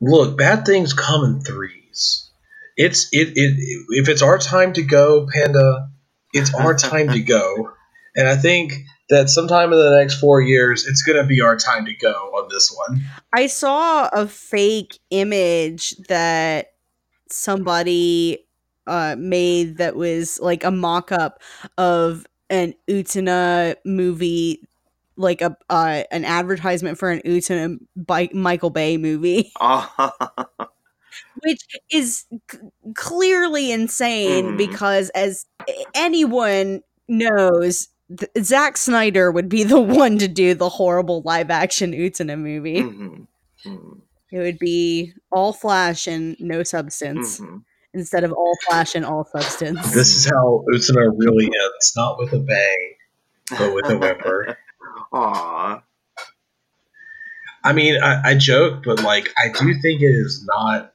Look, 0.00 0.36
bad 0.36 0.66
things 0.66 0.94
come 0.94 1.24
in 1.24 1.40
threes. 1.42 2.30
It's 2.76 3.08
it, 3.12 3.34
it 3.36 3.84
if 3.90 4.08
it's 4.08 4.22
our 4.22 4.38
time 4.38 4.72
to 4.72 4.82
go, 4.82 5.28
Panda. 5.32 5.90
It's 6.32 6.52
our 6.54 6.74
time 6.74 7.10
to 7.10 7.20
go, 7.20 7.70
and 8.16 8.26
I 8.26 8.36
think 8.36 8.72
that 9.10 9.28
sometime 9.30 9.72
in 9.72 9.78
the 9.78 9.96
next 9.98 10.18
four 10.18 10.40
years, 10.40 10.86
it's 10.86 11.02
going 11.02 11.20
to 11.20 11.26
be 11.26 11.40
our 11.40 11.56
time 11.56 11.84
to 11.84 11.94
go 11.94 12.10
on 12.10 12.48
this 12.50 12.74
one. 12.74 13.04
I 13.32 13.46
saw 13.46 14.08
a 14.12 14.26
fake 14.26 14.98
image 15.10 15.94
that 16.08 16.72
somebody 17.30 18.43
uh, 18.86 19.16
made 19.18 19.78
that 19.78 19.96
was 19.96 20.40
like 20.40 20.64
a 20.64 20.70
mock 20.70 21.12
up 21.12 21.40
of 21.78 22.26
an 22.50 22.74
Utena 22.88 23.76
movie, 23.84 24.66
like 25.16 25.40
a 25.40 25.56
uh, 25.70 26.02
an 26.10 26.24
advertisement 26.24 26.98
for 26.98 27.10
an 27.10 27.20
Utena 27.24 27.78
by 27.96 28.28
Michael 28.32 28.70
Bay 28.70 28.96
movie. 28.96 29.52
Which 31.42 31.60
is 31.92 32.24
c- 32.50 32.58
clearly 32.94 33.70
insane 33.70 34.52
mm. 34.52 34.56
because, 34.56 35.10
as 35.10 35.46
anyone 35.94 36.82
knows, 37.08 37.88
th- 38.16 38.30
Zack 38.40 38.76
Snyder 38.76 39.30
would 39.30 39.48
be 39.48 39.62
the 39.62 39.80
one 39.80 40.18
to 40.18 40.28
do 40.28 40.54
the 40.54 40.68
horrible 40.68 41.22
live 41.22 41.50
action 41.50 41.92
Utena 41.92 42.38
movie. 42.38 42.82
Mm-hmm. 42.82 43.22
Mm-hmm. 43.68 43.98
It 44.32 44.38
would 44.38 44.58
be 44.58 45.12
all 45.30 45.52
flash 45.52 46.06
and 46.06 46.36
no 46.40 46.62
substance. 46.62 47.40
Mm-hmm 47.40 47.58
instead 47.94 48.24
of 48.24 48.32
all 48.32 48.54
flash 48.68 48.94
and 48.94 49.04
all 49.04 49.24
substance. 49.24 49.92
This 49.92 50.14
is 50.14 50.26
how 50.26 50.64
Utena 50.72 51.10
really 51.16 51.46
ends, 51.46 51.92
not 51.96 52.18
with 52.18 52.32
a 52.32 52.38
bang, 52.38 52.94
but 53.50 53.74
with 53.74 53.90
a 53.90 53.96
whimper. 53.96 54.58
Aww. 55.12 55.82
I 57.62 57.72
mean, 57.72 58.02
I, 58.02 58.20
I 58.24 58.34
joke, 58.34 58.82
but 58.84 59.02
like, 59.02 59.30
I 59.38 59.48
do 59.48 59.74
think 59.80 60.02
it 60.02 60.06
is 60.06 60.46
not 60.46 60.92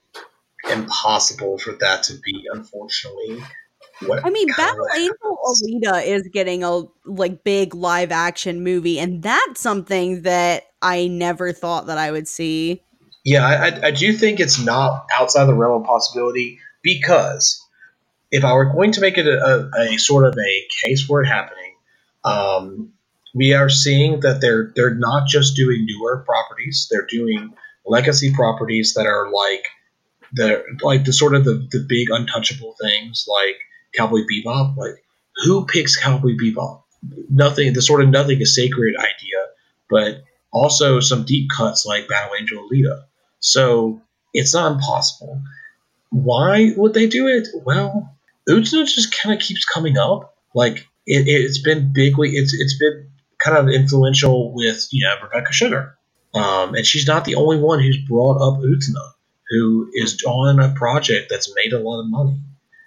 impossible 0.72 1.58
for 1.58 1.72
that 1.80 2.04
to 2.04 2.14
be, 2.14 2.44
unfortunately. 2.52 3.42
What 4.06 4.26
I 4.26 4.30
mean, 4.30 4.48
Battle 4.56 4.86
Angel 4.96 5.38
Alita 5.46 6.06
is 6.06 6.30
getting 6.32 6.64
a 6.64 6.84
like 7.06 7.44
big 7.44 7.76
live 7.76 8.12
action 8.12 8.64
movie, 8.64 9.00
and 9.00 9.22
that's 9.22 9.60
something 9.60 10.22
that 10.22 10.68
I 10.82 11.08
never 11.08 11.52
thought 11.52 11.88
that 11.88 11.98
I 11.98 12.12
would 12.12 12.28
see. 12.28 12.84
Yeah, 13.26 13.46
I, 13.46 13.88
I 13.88 13.92
do 13.92 14.14
think 14.14 14.40
it's 14.40 14.64
not 14.64 15.06
outside 15.14 15.46
the 15.46 15.54
realm 15.54 15.82
of 15.82 15.88
possibility 15.88 16.60
because 16.84 17.66
if 18.32 18.46
I 18.46 18.54
were 18.54 18.72
going 18.72 18.92
to 18.94 19.02
make 19.02 19.18
it 19.18 19.28
a, 19.28 19.70
a, 19.78 19.94
a 19.94 19.98
sort 19.98 20.26
of 20.26 20.38
a 20.38 20.68
case 20.84 21.04
for 21.04 21.22
it 21.22 21.28
happening, 21.28 21.76
um, 22.24 22.94
we 23.34 23.54
are 23.54 23.70
seeing 23.70 24.22
that 24.22 24.42
they're 24.42 24.72
they're 24.76 24.96
not 24.96 25.28
just 25.28 25.56
doing 25.56 25.86
newer 25.86 26.24
properties; 26.26 26.88
they're 26.92 27.08
doing 27.08 27.54
legacy 27.86 28.34
properties 28.34 28.94
that 28.94 29.06
are 29.06 29.32
like 29.32 29.66
the 30.34 30.64
like 30.82 31.06
the 31.06 31.14
sort 31.14 31.36
of 31.36 31.46
the, 31.46 31.68
the 31.72 31.86
big 31.88 32.10
untouchable 32.12 32.76
things 32.82 33.28
like 33.28 33.58
Cowboy 33.96 34.22
Bebop. 34.22 34.78
Like 34.78 35.04
who 35.44 35.66
picks 35.66 35.98
Cowboy 35.98 36.36
Bebop? 36.36 36.84
Nothing. 37.30 37.74
The 37.74 37.82
sort 37.82 38.02
of 38.02 38.10
nothing 38.10 38.42
is 38.42 38.56
sacred 38.56 38.96
idea, 38.98 39.38
but 39.90 40.24
also 40.52 41.00
some 41.00 41.24
deep 41.24 41.50
cuts 41.56 41.86
like 41.86 42.08
Battle 42.08 42.36
Angel 42.40 42.68
Alita. 42.68 43.04
So 43.40 44.02
it's 44.34 44.54
not 44.54 44.74
impossible. 44.74 45.42
Why 46.12 46.72
would 46.76 46.94
they 46.94 47.08
do 47.08 47.28
it? 47.28 47.48
Well, 47.66 48.16
Utena 48.48 48.86
just 48.86 49.16
kind 49.16 49.36
of 49.36 49.42
keeps 49.42 49.66
coming 49.66 49.98
up. 49.98 50.36
Like 50.56 50.80
it, 51.06 51.28
it's 51.28 51.60
been 51.60 51.94
bigly, 51.94 52.32
it's 52.32 52.54
it's 52.54 52.78
been 52.78 53.10
kind 53.40 53.58
of 53.58 53.70
influential 53.74 54.54
with 54.54 54.88
you 54.92 55.06
know 55.06 55.16
Rebecca 55.24 55.54
Sugar, 55.54 55.98
um, 56.34 56.76
and 56.76 56.86
she's 56.86 57.08
not 57.08 57.26
the 57.26 57.36
only 57.36 57.60
one 57.60 57.80
who's 57.82 57.98
brought 58.08 58.38
up 58.38 58.60
Utena, 58.62 59.12
who 59.50 59.90
is 59.94 60.22
on 60.24 60.60
a 60.60 60.74
project 60.74 61.28
that's 61.30 61.54
made 61.56 61.74
a 61.74 61.80
lot 61.80 62.02
of 62.02 62.10
money 62.10 62.42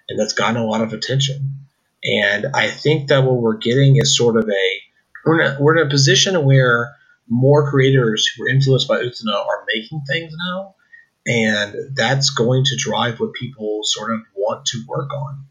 and 0.09 0.19
that's 0.19 0.33
gotten 0.33 0.57
a 0.61 0.65
lot 0.65 0.81
of 0.81 0.93
attention. 0.93 1.59
And 2.03 2.47
I 2.53 2.69
think 2.69 3.07
that 3.09 3.23
what 3.23 3.35
we're 3.35 3.57
getting 3.57 3.95
is 3.97 4.17
sort 4.17 4.35
of 4.37 4.49
a 4.49 4.81
we're 5.25 5.41
in 5.41 5.47
a, 5.51 5.57
we're 5.61 5.77
in 5.77 5.87
a 5.87 5.89
position 5.89 6.43
where 6.45 6.95
more 7.29 7.69
creators 7.69 8.27
who 8.27 8.43
are 8.43 8.49
influenced 8.49 8.87
by 8.87 8.97
Utena 8.97 9.33
are 9.33 9.65
making 9.73 10.01
things 10.07 10.33
now, 10.47 10.75
and 11.25 11.95
that's 11.95 12.31
going 12.31 12.63
to 12.65 12.75
drive 12.77 13.19
what 13.19 13.33
people 13.33 13.81
sort 13.83 14.11
of 14.11 14.19
want 14.35 14.65
to 14.67 14.83
work 14.87 15.13
on. 15.13 15.45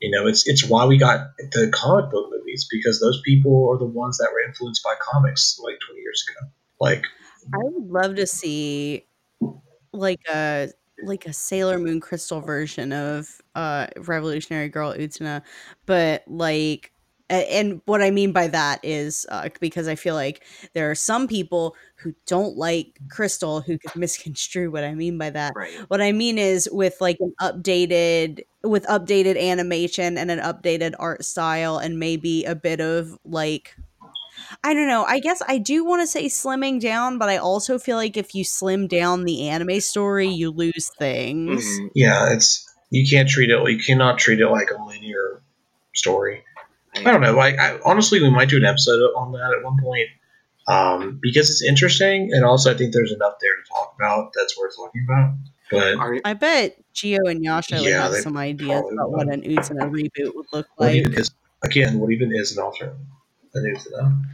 You 0.00 0.10
know, 0.10 0.26
it's 0.26 0.48
it's 0.48 0.66
why 0.66 0.86
we 0.86 0.96
got 0.96 1.36
the 1.52 1.70
comic 1.72 2.10
book 2.10 2.30
movies 2.30 2.66
because 2.70 3.00
those 3.00 3.20
people 3.22 3.70
are 3.70 3.78
the 3.78 3.84
ones 3.84 4.18
that 4.18 4.30
were 4.32 4.40
influenced 4.48 4.82
by 4.82 4.94
comics 4.98 5.60
like 5.62 5.78
20 5.86 6.00
years 6.00 6.24
ago. 6.28 6.50
Like, 6.80 7.04
I 7.52 7.58
would 7.58 7.90
love 7.90 8.16
to 8.16 8.26
see 8.26 9.06
like 9.92 10.20
a 10.32 10.70
like 11.02 11.26
a 11.26 11.32
Sailor 11.32 11.78
Moon 11.78 12.00
Crystal 12.00 12.40
version 12.40 12.92
of 12.92 13.28
uh 13.54 13.88
Revolutionary 13.98 14.70
Girl 14.70 14.94
Utena, 14.94 15.42
but 15.84 16.24
like 16.26 16.92
and 17.30 17.80
what 17.84 18.02
I 18.02 18.10
mean 18.10 18.32
by 18.32 18.48
that 18.48 18.80
is 18.82 19.26
uh, 19.30 19.48
because 19.60 19.88
I 19.88 19.94
feel 19.94 20.14
like 20.14 20.44
there 20.74 20.90
are 20.90 20.94
some 20.94 21.28
people 21.28 21.76
who 21.96 22.14
don't 22.26 22.56
like 22.56 22.98
Crystal 23.08 23.60
who 23.60 23.78
could 23.78 23.94
misconstrue 23.96 24.70
what 24.70 24.84
I 24.84 24.94
mean 24.94 25.18
by 25.18 25.30
that. 25.30 25.52
Right. 25.54 25.72
What 25.88 26.00
I 26.00 26.12
mean 26.12 26.38
is 26.38 26.68
with 26.70 27.00
like 27.00 27.18
an 27.20 27.32
updated 27.40 28.44
with 28.62 28.84
updated 28.86 29.40
animation 29.40 30.18
and 30.18 30.30
an 30.30 30.40
updated 30.40 30.94
art 30.98 31.24
style 31.24 31.78
and 31.78 31.98
maybe 31.98 32.44
a 32.44 32.54
bit 32.54 32.80
of 32.80 33.18
like 33.24 33.76
I 34.64 34.74
don't 34.74 34.88
know. 34.88 35.04
I 35.04 35.20
guess 35.20 35.42
I 35.46 35.58
do 35.58 35.84
want 35.84 36.02
to 36.02 36.06
say 36.06 36.26
slimming 36.26 36.80
down, 36.80 37.18
but 37.18 37.28
I 37.28 37.36
also 37.36 37.78
feel 37.78 37.96
like 37.96 38.16
if 38.16 38.34
you 38.34 38.44
slim 38.44 38.86
down 38.86 39.24
the 39.24 39.48
anime 39.48 39.80
story, 39.80 40.28
you 40.28 40.50
lose 40.50 40.90
things. 40.98 41.64
Mhm. 41.64 41.90
yeah, 41.94 42.32
it's 42.32 42.66
you 42.90 43.08
can't 43.08 43.28
treat 43.28 43.50
it. 43.50 43.70
You 43.70 43.78
cannot 43.78 44.18
treat 44.18 44.40
it 44.40 44.48
like 44.48 44.70
a 44.70 44.82
linear 44.82 45.42
story. 45.94 46.44
I 47.06 47.10
don't 47.10 47.20
know. 47.20 47.34
Like, 47.34 47.58
I, 47.58 47.78
honestly, 47.84 48.22
we 48.22 48.30
might 48.30 48.48
do 48.48 48.56
an 48.56 48.64
episode 48.64 49.00
on 49.16 49.32
that 49.32 49.54
at 49.56 49.64
one 49.64 49.78
point 49.80 50.08
um, 50.68 51.18
because 51.20 51.50
it's 51.50 51.62
interesting, 51.62 52.30
and 52.32 52.44
also 52.44 52.72
I 52.72 52.76
think 52.76 52.92
there's 52.92 53.12
enough 53.12 53.34
there 53.40 53.56
to 53.56 53.62
talk 53.68 53.94
about 53.98 54.32
that's 54.36 54.58
worth 54.58 54.76
talking 54.76 55.06
about. 55.08 55.34
But 55.70 56.20
I 56.24 56.34
bet 56.34 56.76
Geo 56.92 57.26
and 57.26 57.44
Yasha 57.44 57.80
would 57.80 57.92
have 57.92 58.14
some 58.16 58.36
ideas 58.36 58.82
probably 58.82 58.94
about 58.94 59.10
what 59.10 59.32
an 59.32 59.42
Utena 59.42 59.90
reboot 59.90 60.34
would 60.34 60.46
look 60.52 60.66
like. 60.78 60.96
even 60.96 61.14
is 61.14 61.30
again? 61.62 61.98
What 61.98 62.12
even 62.12 62.32
is 62.34 62.56
an 62.56 62.62
alternate? 62.62 62.96
An 63.54 63.74
Utena? 63.76 64.24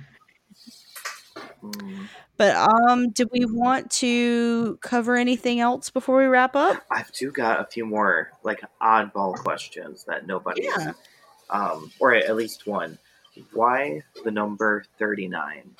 mm, 1.62 2.06
But 2.38 2.56
um, 2.56 3.10
did 3.10 3.28
we 3.32 3.44
want 3.44 3.90
to 3.92 4.78
cover 4.80 5.16
anything 5.16 5.60
else 5.60 5.90
before 5.90 6.18
we 6.18 6.24
wrap 6.24 6.56
up? 6.56 6.82
I've 6.90 7.12
do 7.12 7.30
got 7.30 7.60
a 7.60 7.64
few 7.64 7.84
more 7.84 8.32
like 8.42 8.62
oddball 8.80 9.34
questions 9.36 10.04
that 10.04 10.26
nobody, 10.26 10.64
Yeah. 10.64 10.92
Um, 11.50 11.90
or 12.00 12.14
at 12.14 12.36
least 12.36 12.66
one. 12.66 12.98
Why 13.52 14.02
the 14.24 14.30
number 14.30 14.84
thirty 14.98 15.28
nine 15.28 15.70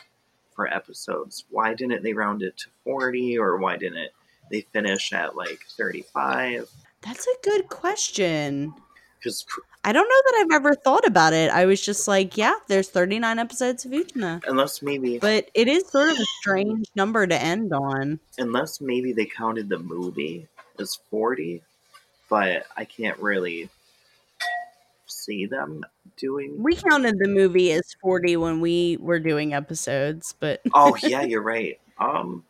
for 0.55 0.67
episodes? 0.73 1.45
Why 1.51 1.75
didn't 1.75 2.03
they 2.03 2.13
round 2.13 2.43
it 2.43 2.57
to 2.59 2.67
forty, 2.85 3.39
or 3.39 3.57
why 3.57 3.77
didn't 3.77 4.11
they 4.51 4.61
finish 4.73 5.13
at 5.13 5.37
like 5.37 5.61
thirty 5.77 6.03
five? 6.13 6.69
That's 7.03 7.27
a 7.27 7.35
good 7.43 7.69
question. 7.69 8.75
Because 9.19 9.47
I 9.85 9.93
don't 9.93 10.09
know 10.09 10.23
that 10.27 10.45
I've 10.45 10.57
ever 10.57 10.75
thought 10.75 11.07
about 11.07 11.33
it. 11.33 11.51
I 11.51 11.65
was 11.65 11.81
just 11.81 12.07
like, 12.07 12.37
yeah, 12.37 12.55
there's 12.69 12.91
39 12.91 13.39
episodes 13.39 13.85
of 13.85 13.93
Utena. 13.93 14.43
unless 14.47 14.83
maybe 14.83 15.19
But 15.19 15.49
it 15.55 15.69
is 15.69 15.87
sort 15.89 16.11
of 16.11 16.19
a 16.19 16.25
strange 16.41 16.87
number 16.95 17.27
to 17.27 17.35
end 17.43 17.73
on. 17.73 18.21
unless 18.39 18.81
maybe 18.81 19.13
they 19.13 19.25
counted 19.25 19.69
the 19.69 19.79
movie 19.79 20.47
as 20.79 20.99
40 21.11 21.63
but 22.29 22.67
i 22.77 22.85
can't 22.85 23.19
really 23.19 23.71
see 25.27 25.47
them 25.47 25.85
doing 26.17 26.63
We 26.63 26.77
counted 26.77 27.19
the 27.19 27.29
movie 27.29 27.73
as 27.73 27.95
40 28.01 28.37
when 28.37 28.61
we 28.61 28.97
were 29.01 29.19
doing 29.19 29.53
episodes, 29.53 30.35
but 30.39 30.63
oh 30.75 30.97
yeah 31.03 31.23
you're 31.31 31.43
right. 31.43 31.79
Um 31.99 32.45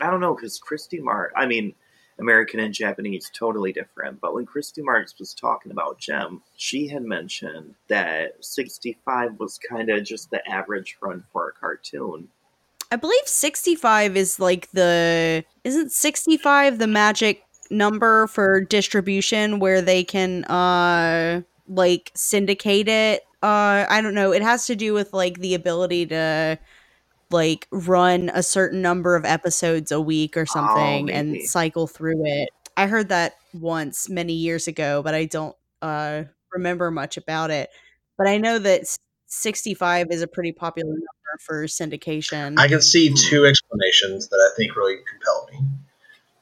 i 0.00 0.10
don't 0.10 0.20
know 0.20 0.34
because 0.34 0.58
Christy 0.58 1.00
Marx 1.00 1.32
i 1.36 1.46
mean 1.46 1.74
american 2.20 2.60
and 2.60 2.74
japanese 2.74 3.30
totally 3.32 3.72
different 3.72 4.20
but 4.20 4.34
when 4.34 4.46
Christy 4.46 4.82
Marx 4.82 5.14
was 5.18 5.34
talking 5.34 5.72
about 5.72 5.98
Jem 5.98 6.42
she 6.56 6.88
had 6.88 7.02
mentioned 7.02 7.74
that 7.88 8.44
65 8.44 9.38
was 9.38 9.58
kind 9.58 9.90
of 9.90 10.04
just 10.04 10.30
the 10.30 10.46
average 10.48 10.96
run 11.00 11.24
for 11.32 11.48
a 11.48 11.52
cartoon. 11.52 12.28
I 12.90 12.96
believe 12.96 13.26
65 13.26 14.16
is 14.16 14.40
like 14.40 14.70
the 14.70 15.44
isn't 15.64 15.92
65 15.92 16.78
the 16.78 16.86
magic 16.86 17.42
number 17.70 18.26
for 18.28 18.60
distribution 18.60 19.58
where 19.58 19.82
they 19.82 20.04
can 20.04 20.44
uh 20.44 21.42
like 21.68 22.10
syndicate 22.14 22.88
it. 22.88 23.22
Uh 23.42 23.86
I 23.88 24.00
don't 24.00 24.14
know. 24.14 24.32
It 24.32 24.42
has 24.42 24.66
to 24.66 24.76
do 24.76 24.92
with 24.92 25.12
like 25.12 25.38
the 25.38 25.54
ability 25.54 26.06
to 26.06 26.58
like 27.30 27.68
run 27.70 28.30
a 28.32 28.42
certain 28.42 28.80
number 28.82 29.14
of 29.14 29.24
episodes 29.24 29.92
a 29.92 30.00
week 30.00 30.36
or 30.36 30.46
something 30.46 31.10
and 31.10 31.42
cycle 31.42 31.86
through 31.86 32.24
it. 32.24 32.48
I 32.76 32.86
heard 32.86 33.10
that 33.10 33.34
once 33.52 34.08
many 34.08 34.32
years 34.32 34.66
ago, 34.66 35.02
but 35.02 35.14
I 35.14 35.26
don't 35.26 35.56
uh 35.82 36.24
remember 36.52 36.90
much 36.90 37.16
about 37.16 37.50
it. 37.50 37.70
But 38.16 38.28
I 38.28 38.38
know 38.38 38.58
that 38.58 38.82
65 39.26 40.08
is 40.10 40.22
a 40.22 40.26
pretty 40.26 40.52
popular 40.52 40.90
number 40.90 41.38
for 41.40 41.64
syndication. 41.66 42.58
I 42.58 42.66
can 42.66 42.80
see 42.80 43.12
two 43.14 43.44
explanations 43.46 44.28
that 44.28 44.36
I 44.36 44.56
think 44.56 44.74
really 44.74 44.96
compel 45.08 45.48
me. 45.52 45.68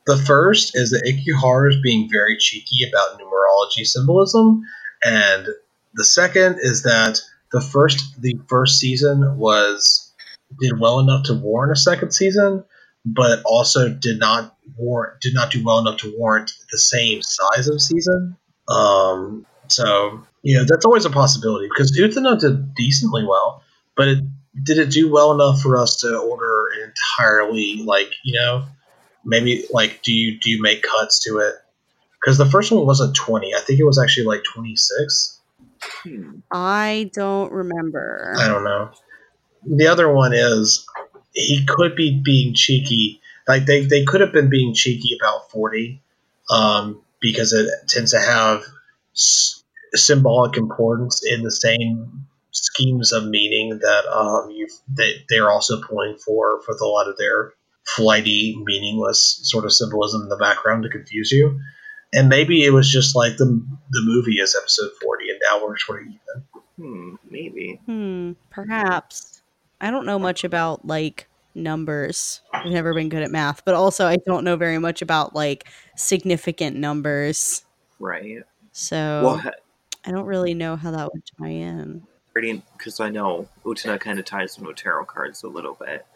The 0.06 0.16
first 0.16 0.76
is 0.76 0.90
that 0.90 1.02
Ikuhara 1.04 1.70
is 1.70 1.80
being 1.82 2.08
very 2.10 2.36
cheeky 2.38 2.88
about 2.88 3.20
numerology 3.20 3.84
symbolism, 3.84 4.62
and 5.06 5.46
the 5.94 6.04
second 6.04 6.58
is 6.60 6.82
that 6.82 7.20
the 7.52 7.60
first 7.60 8.20
the 8.20 8.38
first 8.48 8.80
season 8.80 9.38
was 9.38 10.12
did 10.60 10.80
well 10.80 10.98
enough 10.98 11.26
to 11.26 11.34
warrant 11.34 11.72
a 11.72 11.76
second 11.76 12.10
season, 12.10 12.64
but 13.04 13.40
also 13.44 13.88
did 13.88 14.18
not 14.18 14.56
warrant 14.76 15.20
did 15.20 15.32
not 15.32 15.52
do 15.52 15.64
well 15.64 15.78
enough 15.78 15.98
to 15.98 16.12
warrant 16.18 16.50
the 16.72 16.78
same 16.78 17.20
size 17.22 17.68
of 17.68 17.80
season. 17.80 18.36
Um, 18.68 19.46
so 19.68 20.24
you 20.42 20.58
know 20.58 20.64
that's 20.64 20.84
always 20.84 21.04
a 21.04 21.10
possibility 21.10 21.68
because 21.68 21.96
Utena 21.96 22.38
did 22.38 22.74
decently 22.74 23.24
well, 23.24 23.62
but 23.96 24.08
it, 24.08 24.18
did 24.60 24.78
it 24.78 24.90
do 24.90 25.12
well 25.12 25.32
enough 25.32 25.60
for 25.60 25.76
us 25.76 25.98
to 25.98 26.18
order 26.18 26.64
entirely 26.84 27.84
like 27.84 28.10
you 28.24 28.40
know 28.40 28.64
maybe 29.24 29.66
like 29.70 30.02
do 30.02 30.12
you 30.12 30.40
do 30.40 30.50
you 30.50 30.60
make 30.60 30.82
cuts 30.82 31.20
to 31.20 31.38
it? 31.38 31.54
Because 32.26 32.38
the 32.38 32.50
first 32.50 32.72
one 32.72 32.84
wasn't 32.84 33.14
twenty, 33.14 33.54
I 33.54 33.60
think 33.60 33.78
it 33.78 33.84
was 33.84 34.00
actually 34.00 34.26
like 34.26 34.42
twenty 34.42 34.74
six. 34.74 35.40
hmm. 36.02 36.40
I 36.50 37.08
don't 37.12 37.52
remember. 37.52 38.34
I 38.36 38.48
don't 38.48 38.64
know. 38.64 38.90
The 39.64 39.86
other 39.86 40.12
one 40.12 40.32
is 40.34 40.84
he 41.34 41.64
could 41.64 41.94
be 41.94 42.20
being 42.20 42.52
cheeky. 42.52 43.20
Like 43.46 43.66
they, 43.66 43.84
they 43.84 44.04
could 44.04 44.22
have 44.22 44.32
been 44.32 44.50
being 44.50 44.74
cheeky 44.74 45.16
about 45.20 45.52
forty, 45.52 46.02
um, 46.50 47.00
because 47.20 47.52
it 47.52 47.68
tends 47.86 48.10
to 48.10 48.18
have 48.18 48.64
s- 49.14 49.62
symbolic 49.94 50.56
importance 50.56 51.24
in 51.24 51.44
the 51.44 51.52
same 51.52 52.26
schemes 52.50 53.12
of 53.12 53.24
meaning 53.24 53.78
that 53.78 54.04
um, 54.12 54.50
you 54.50 54.66
they 54.88 55.24
they're 55.28 55.48
also 55.52 55.80
pulling 55.80 56.16
for 56.16 56.60
for 56.62 56.74
the, 56.74 56.84
a 56.84 56.88
lot 56.88 57.08
of 57.08 57.16
their 57.18 57.52
flighty, 57.86 58.60
meaningless 58.64 59.38
sort 59.44 59.64
of 59.64 59.72
symbolism 59.72 60.22
in 60.22 60.28
the 60.28 60.36
background 60.36 60.82
to 60.82 60.88
confuse 60.88 61.30
you. 61.30 61.60
And 62.14 62.28
maybe 62.28 62.64
it 62.64 62.70
was 62.70 62.90
just 62.90 63.14
like 63.16 63.36
the 63.36 63.46
the 63.90 64.02
movie 64.04 64.36
is 64.40 64.56
episode 64.60 64.90
forty, 65.02 65.28
and 65.30 65.40
now 65.50 65.64
we're 65.64 65.76
sort 65.76 66.02
of 66.02 66.08
even. 66.08 66.44
Hmm, 66.76 67.14
maybe. 67.30 67.80
Hmm, 67.86 68.32
perhaps. 68.50 69.42
I 69.80 69.90
don't 69.90 70.06
know 70.06 70.18
much 70.18 70.44
about 70.44 70.86
like 70.86 71.28
numbers. 71.54 72.40
I've 72.52 72.66
never 72.70 72.94
been 72.94 73.08
good 73.08 73.22
at 73.22 73.30
math, 73.30 73.64
but 73.64 73.74
also 73.74 74.06
I 74.06 74.16
don't 74.26 74.44
know 74.44 74.56
very 74.56 74.78
much 74.78 75.02
about 75.02 75.34
like 75.34 75.68
significant 75.96 76.76
numbers. 76.76 77.64
Right. 77.98 78.42
So 78.72 79.20
Well, 79.24 79.36
ha- 79.38 79.50
I 80.04 80.10
don't 80.10 80.26
really 80.26 80.54
know 80.54 80.76
how 80.76 80.90
that 80.92 81.12
would 81.12 81.22
tie 81.38 81.48
in. 81.48 82.06
because 82.34 83.00
I 83.00 83.08
know 83.08 83.48
Utena 83.64 83.98
kind 83.98 84.18
of 84.18 84.24
ties 84.26 84.58
into 84.58 84.72
tarot 84.74 85.06
cards 85.06 85.42
a 85.42 85.48
little 85.48 85.74
bit. 85.74 86.06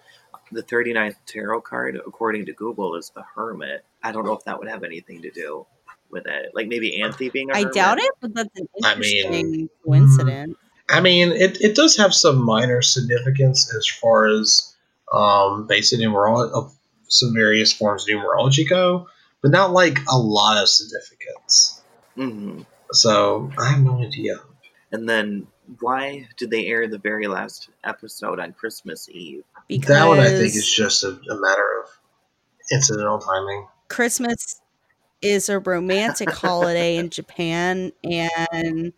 The 0.53 0.63
39th 0.63 1.17
tarot 1.27 1.63
card, 1.63 1.97
according 2.07 2.47
to 2.47 2.53
Google, 2.53 2.97
is 2.97 3.11
the 3.15 3.23
Hermit. 3.35 3.85
I 4.03 4.13
don't 4.13 4.27
know 4.27 4.33
if 4.33 4.45
that 4.45 4.59
would 4.59 4.69
have 4.69 4.83
anything 4.85 5.23
to 5.23 5.31
do 5.31 5.67
with 6.11 6.27
it. 6.27 6.53
Like 6.55 6.69
maybe 6.69 7.03
Anthy 7.03 7.31
being 7.31 7.51
a 7.51 7.55
I 7.55 7.65
doubt 7.65 7.99
it, 7.99 8.11
but 8.21 8.35
that's 8.35 8.59
an 8.59 8.67
I 8.85 8.95
mean, 8.97 9.27
interesting 9.27 9.69
coincidence. 9.85 10.57
I 10.89 11.01
mean, 11.01 11.31
it, 11.33 11.61
it 11.61 11.77
does 11.77 11.97
have 11.97 12.13
some 12.13 12.45
minor 12.45 12.83
significance 12.83 13.73
as 13.75 13.87
far 13.87 14.27
as 14.27 14.75
um, 15.13 15.67
basic 15.67 16.01
numerology 16.01 16.51
of 16.53 16.75
some 17.09 17.33
various 17.35 17.73
forms 17.73 18.09
of 18.09 18.17
numerology 18.17 18.69
go, 18.69 19.09
but 19.43 19.51
not 19.51 19.73
like 19.73 19.99
a 20.11 20.19
lot 20.19 20.61
of 20.61 20.69
significance. 20.69 21.81
hmm 22.15 22.63
So 22.93 23.51
I 23.59 23.71
have 23.71 23.81
no 23.81 24.01
idea. 24.01 24.37
And 24.93 25.09
then 25.09 25.47
why 25.79 26.29
did 26.37 26.51
they 26.51 26.67
air 26.67 26.89
the 26.89 26.99
very 26.99 27.29
last 27.29 27.69
episode 27.85 28.41
on 28.41 28.53
Christmas 28.53 29.09
Eve? 29.09 29.45
Because 29.69 29.89
that 29.89 30.09
one 30.09 30.19
I 30.19 30.29
think 30.29 30.55
is 30.55 30.69
just 30.69 31.05
a, 31.05 31.09
a 31.09 31.41
matter 31.41 31.83
of 31.83 31.91
incidental 32.73 33.21
timing. 33.21 33.69
Christmas 33.89 34.61
is 35.23 35.49
a 35.49 35.59
romantic 35.59 36.31
holiday 36.31 36.97
in 36.97 37.11
Japan, 37.11 37.93
and 38.05 38.93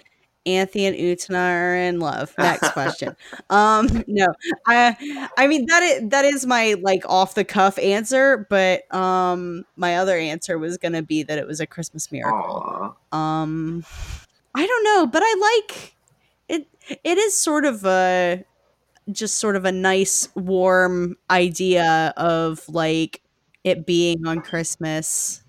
Anthy 0.44 0.86
and 0.86 0.96
Utena 0.96 1.50
are 1.50 1.76
in 1.76 2.00
love. 2.00 2.34
Next 2.36 2.72
question. 2.72 3.16
Um, 3.50 4.04
no, 4.06 4.26
I, 4.66 5.28
I 5.36 5.46
mean 5.46 5.66
that 5.66 5.82
is 5.82 6.08
that 6.10 6.24
is 6.24 6.46
my 6.46 6.74
like 6.80 7.04
off 7.08 7.34
the 7.34 7.44
cuff 7.44 7.78
answer, 7.78 8.46
but 8.50 8.92
um, 8.94 9.64
my 9.76 9.96
other 9.96 10.16
answer 10.16 10.58
was 10.58 10.78
gonna 10.78 11.02
be 11.02 11.22
that 11.22 11.38
it 11.38 11.46
was 11.46 11.60
a 11.60 11.66
Christmas 11.66 12.10
miracle. 12.10 12.96
Aw. 13.12 13.16
Um, 13.16 13.84
I 14.54 14.66
don't 14.66 14.84
know, 14.84 15.06
but 15.06 15.22
I 15.24 15.60
like 15.68 15.94
it. 16.48 16.66
It 17.04 17.18
is 17.18 17.36
sort 17.36 17.64
of 17.64 17.84
a 17.84 18.44
just 19.10 19.38
sort 19.38 19.56
of 19.56 19.64
a 19.64 19.72
nice, 19.72 20.28
warm 20.34 21.16
idea 21.30 22.12
of 22.16 22.68
like 22.68 23.22
it 23.64 23.86
being 23.86 24.26
on 24.26 24.40
Christmas. 24.40 25.42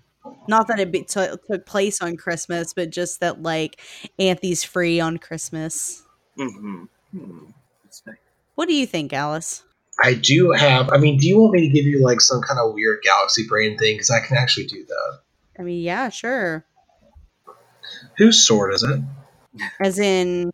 Not 0.48 0.68
that 0.68 0.78
it 0.80 0.90
be, 0.92 1.02
t- 1.02 1.26
took 1.50 1.66
place 1.66 2.00
on 2.02 2.16
Christmas, 2.16 2.72
but 2.72 2.90
just 2.90 3.20
that 3.20 3.42
like 3.42 3.80
Anthy's 4.18 4.64
free 4.64 5.00
on 5.00 5.18
Christmas. 5.18 6.02
Mm-hmm. 6.38 6.84
Hmm. 7.16 7.38
Nice. 7.84 8.02
What 8.54 8.68
do 8.68 8.74
you 8.74 8.86
think, 8.86 9.12
Alice? 9.12 9.62
I 10.02 10.14
do 10.14 10.50
have. 10.52 10.90
I 10.90 10.98
mean, 10.98 11.18
do 11.18 11.28
you 11.28 11.38
want 11.38 11.52
me 11.54 11.68
to 11.68 11.72
give 11.72 11.84
you 11.86 12.02
like 12.02 12.20
some 12.20 12.40
kind 12.42 12.58
of 12.58 12.74
weird 12.74 13.00
galaxy 13.04 13.46
brain 13.48 13.78
thing? 13.78 13.94
Because 13.96 14.10
I 14.10 14.20
can 14.20 14.36
actually 14.36 14.66
do 14.66 14.84
that. 14.84 15.20
I 15.58 15.62
mean, 15.62 15.82
yeah, 15.82 16.08
sure. 16.08 16.64
Whose 18.16 18.42
sword 18.44 18.74
is 18.74 18.82
it? 18.82 19.00
As 19.80 19.98
in, 19.98 20.50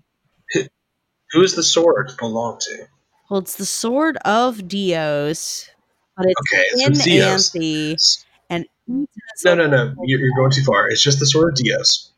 Who 1.33 1.43
is 1.43 1.55
the 1.55 1.62
sword 1.62 2.12
belong 2.18 2.59
to? 2.61 2.87
well, 3.31 3.41
it's 3.41 3.57
the 3.57 3.64
sword 3.66 4.16
of 4.25 4.66
Dios, 4.68 5.71
but 6.16 6.27
it's 6.27 6.53
Okay, 6.53 6.64
in 6.85 6.93
it's 6.93 7.05
Dios. 7.05 7.51
Anthe 7.51 7.55
and 7.55 7.64
Utena's 7.64 8.25
No, 9.45 9.55
no, 9.55 9.66
no. 9.66 9.95
You're, 10.05 10.20
you're 10.20 10.36
going 10.36 10.51
too 10.51 10.64
far. 10.64 10.88
It's 10.88 11.03
just 11.03 11.18
the 11.18 11.26
sword 11.26 11.53
of 11.53 11.57
Dios. 11.57 12.12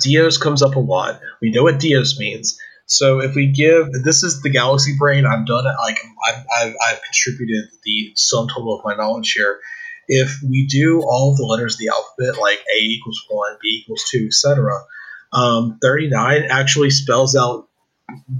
Dios 0.00 0.38
comes 0.38 0.62
up 0.62 0.76
a 0.76 0.80
lot. 0.80 1.20
We 1.40 1.50
know 1.50 1.62
what 1.64 1.78
Dios 1.78 2.18
means. 2.18 2.58
So 2.86 3.20
if 3.20 3.34
we 3.34 3.46
give 3.46 3.92
this 4.04 4.22
is 4.22 4.42
the 4.42 4.50
galaxy 4.50 4.96
brain, 4.98 5.24
I've 5.26 5.46
done 5.46 5.66
it. 5.66 5.74
Like 5.78 5.98
I've, 6.26 6.44
I've, 6.58 6.74
I've 6.86 7.00
contributed 7.02 7.70
the 7.84 8.12
sum 8.16 8.48
total 8.48 8.78
of 8.78 8.84
my 8.84 8.94
knowledge 8.94 9.32
here. 9.32 9.60
If 10.08 10.42
we 10.42 10.66
do 10.66 11.00
all 11.02 11.34
the 11.34 11.44
letters 11.44 11.74
of 11.74 11.78
the 11.78 11.88
alphabet, 11.88 12.40
like 12.40 12.58
A 12.58 12.80
equals 12.82 13.24
one, 13.28 13.56
B 13.62 13.82
equals 13.82 14.04
two, 14.10 14.26
etc., 14.26 14.80
um, 15.32 15.78
thirty 15.80 16.08
nine 16.08 16.46
actually 16.50 16.90
spells 16.90 17.36
out 17.36 17.68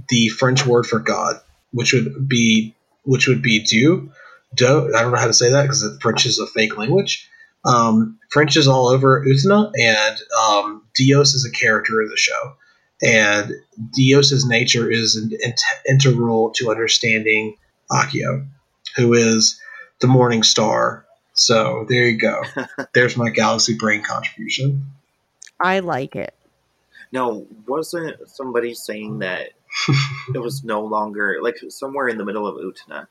the 0.09 0.29
French 0.29 0.65
word 0.65 0.85
for 0.85 0.99
God, 0.99 1.37
which 1.71 1.93
would 1.93 2.27
be 2.27 2.75
which 3.03 3.27
would 3.27 3.41
be 3.41 3.63
Dieu. 3.63 4.11
Do, 4.55 4.93
I 4.95 5.01
don't 5.01 5.11
know 5.11 5.17
how 5.17 5.27
to 5.27 5.33
say 5.33 5.51
that 5.51 5.63
because 5.63 5.83
French 6.01 6.25
is 6.25 6.37
a 6.37 6.45
fake 6.45 6.77
language. 6.77 7.27
Um, 7.65 8.19
French 8.29 8.57
is 8.57 8.67
all 8.67 8.87
over 8.87 9.25
Utena, 9.25 9.71
and 9.79 10.17
um, 10.41 10.83
Dios 10.95 11.33
is 11.33 11.45
a 11.45 11.51
character 11.51 12.01
in 12.01 12.09
the 12.09 12.17
show. 12.17 12.55
And 13.01 13.53
Dios's 13.93 14.45
nature 14.45 14.89
is 14.89 15.15
an 15.15 15.31
int- 15.41 15.61
integral 15.89 16.51
to 16.51 16.71
understanding 16.71 17.57
Akio, 17.91 18.47
who 18.95 19.13
is 19.13 19.59
the 19.99 20.07
morning 20.07 20.43
star. 20.43 21.05
So 21.33 21.85
there 21.89 22.05
you 22.07 22.17
go. 22.17 22.43
There's 22.93 23.17
my 23.17 23.29
galaxy 23.29 23.75
brain 23.75 24.03
contribution. 24.03 24.85
I 25.59 25.79
like 25.79 26.15
it. 26.15 26.33
Now, 27.11 27.45
wasn't 27.67 28.27
somebody 28.29 28.73
saying 28.73 29.19
that 29.19 29.49
it 30.33 30.39
was 30.39 30.63
no 30.63 30.81
longer 30.81 31.39
like 31.41 31.57
somewhere 31.69 32.07
in 32.07 32.17
the 32.17 32.25
middle 32.25 32.47
of 32.47 32.55
Utena 32.55 33.07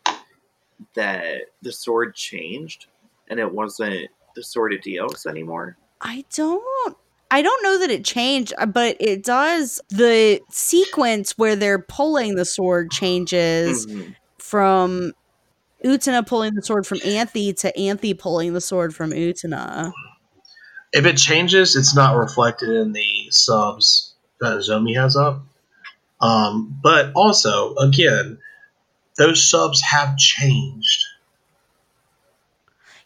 that 0.95 1.43
the 1.63 1.73
sword 1.73 2.15
changed 2.15 2.87
and 3.29 3.39
it 3.39 3.53
wasn't 3.53 4.09
the 4.35 4.45
sword 4.45 4.73
of 4.73 4.83
Dios 4.83 5.27
anymore? 5.27 5.77
I 6.01 6.25
don't 6.35 6.97
I 7.31 7.41
don't 7.41 7.63
know 7.63 7.79
that 7.79 7.91
it 7.91 8.05
changed, 8.05 8.53
uh, 8.59 8.67
but 8.67 8.97
it 9.01 9.25
does 9.25 9.81
the 9.89 10.41
sequence 10.51 11.39
where 11.39 11.57
they're 11.57 11.79
pulling 11.79 12.35
the 12.35 12.45
sword 12.45 12.91
changes 12.91 13.87
Mhm. 13.87 14.15
from 14.39 15.13
Utena 15.83 16.27
pulling 16.27 16.55
the 16.55 16.63
sword 16.63 16.87
from 16.87 17.01
Anthy 17.05 17.53
to 17.55 17.77
Anthy 17.77 18.13
pulling 18.15 18.53
the 18.53 18.61
sword 18.61 18.95
from 18.95 19.13
Utena. 19.13 19.93
If 20.93 21.07
it 21.07 21.17
changes, 21.17 21.75
it's 21.75 21.95
not 21.95 22.17
reflected 22.17 22.69
in 22.69 22.93
the 22.93 23.29
subs 23.31 24.15
that 24.41 24.59
Zomi 24.59 24.95
has 24.97 25.17
up. 25.17 25.43
Um, 26.21 26.79
but 26.83 27.13
also, 27.15 27.75
again, 27.77 28.39
those 29.17 29.49
subs 29.49 29.81
have 29.81 30.17
changed. 30.19 31.03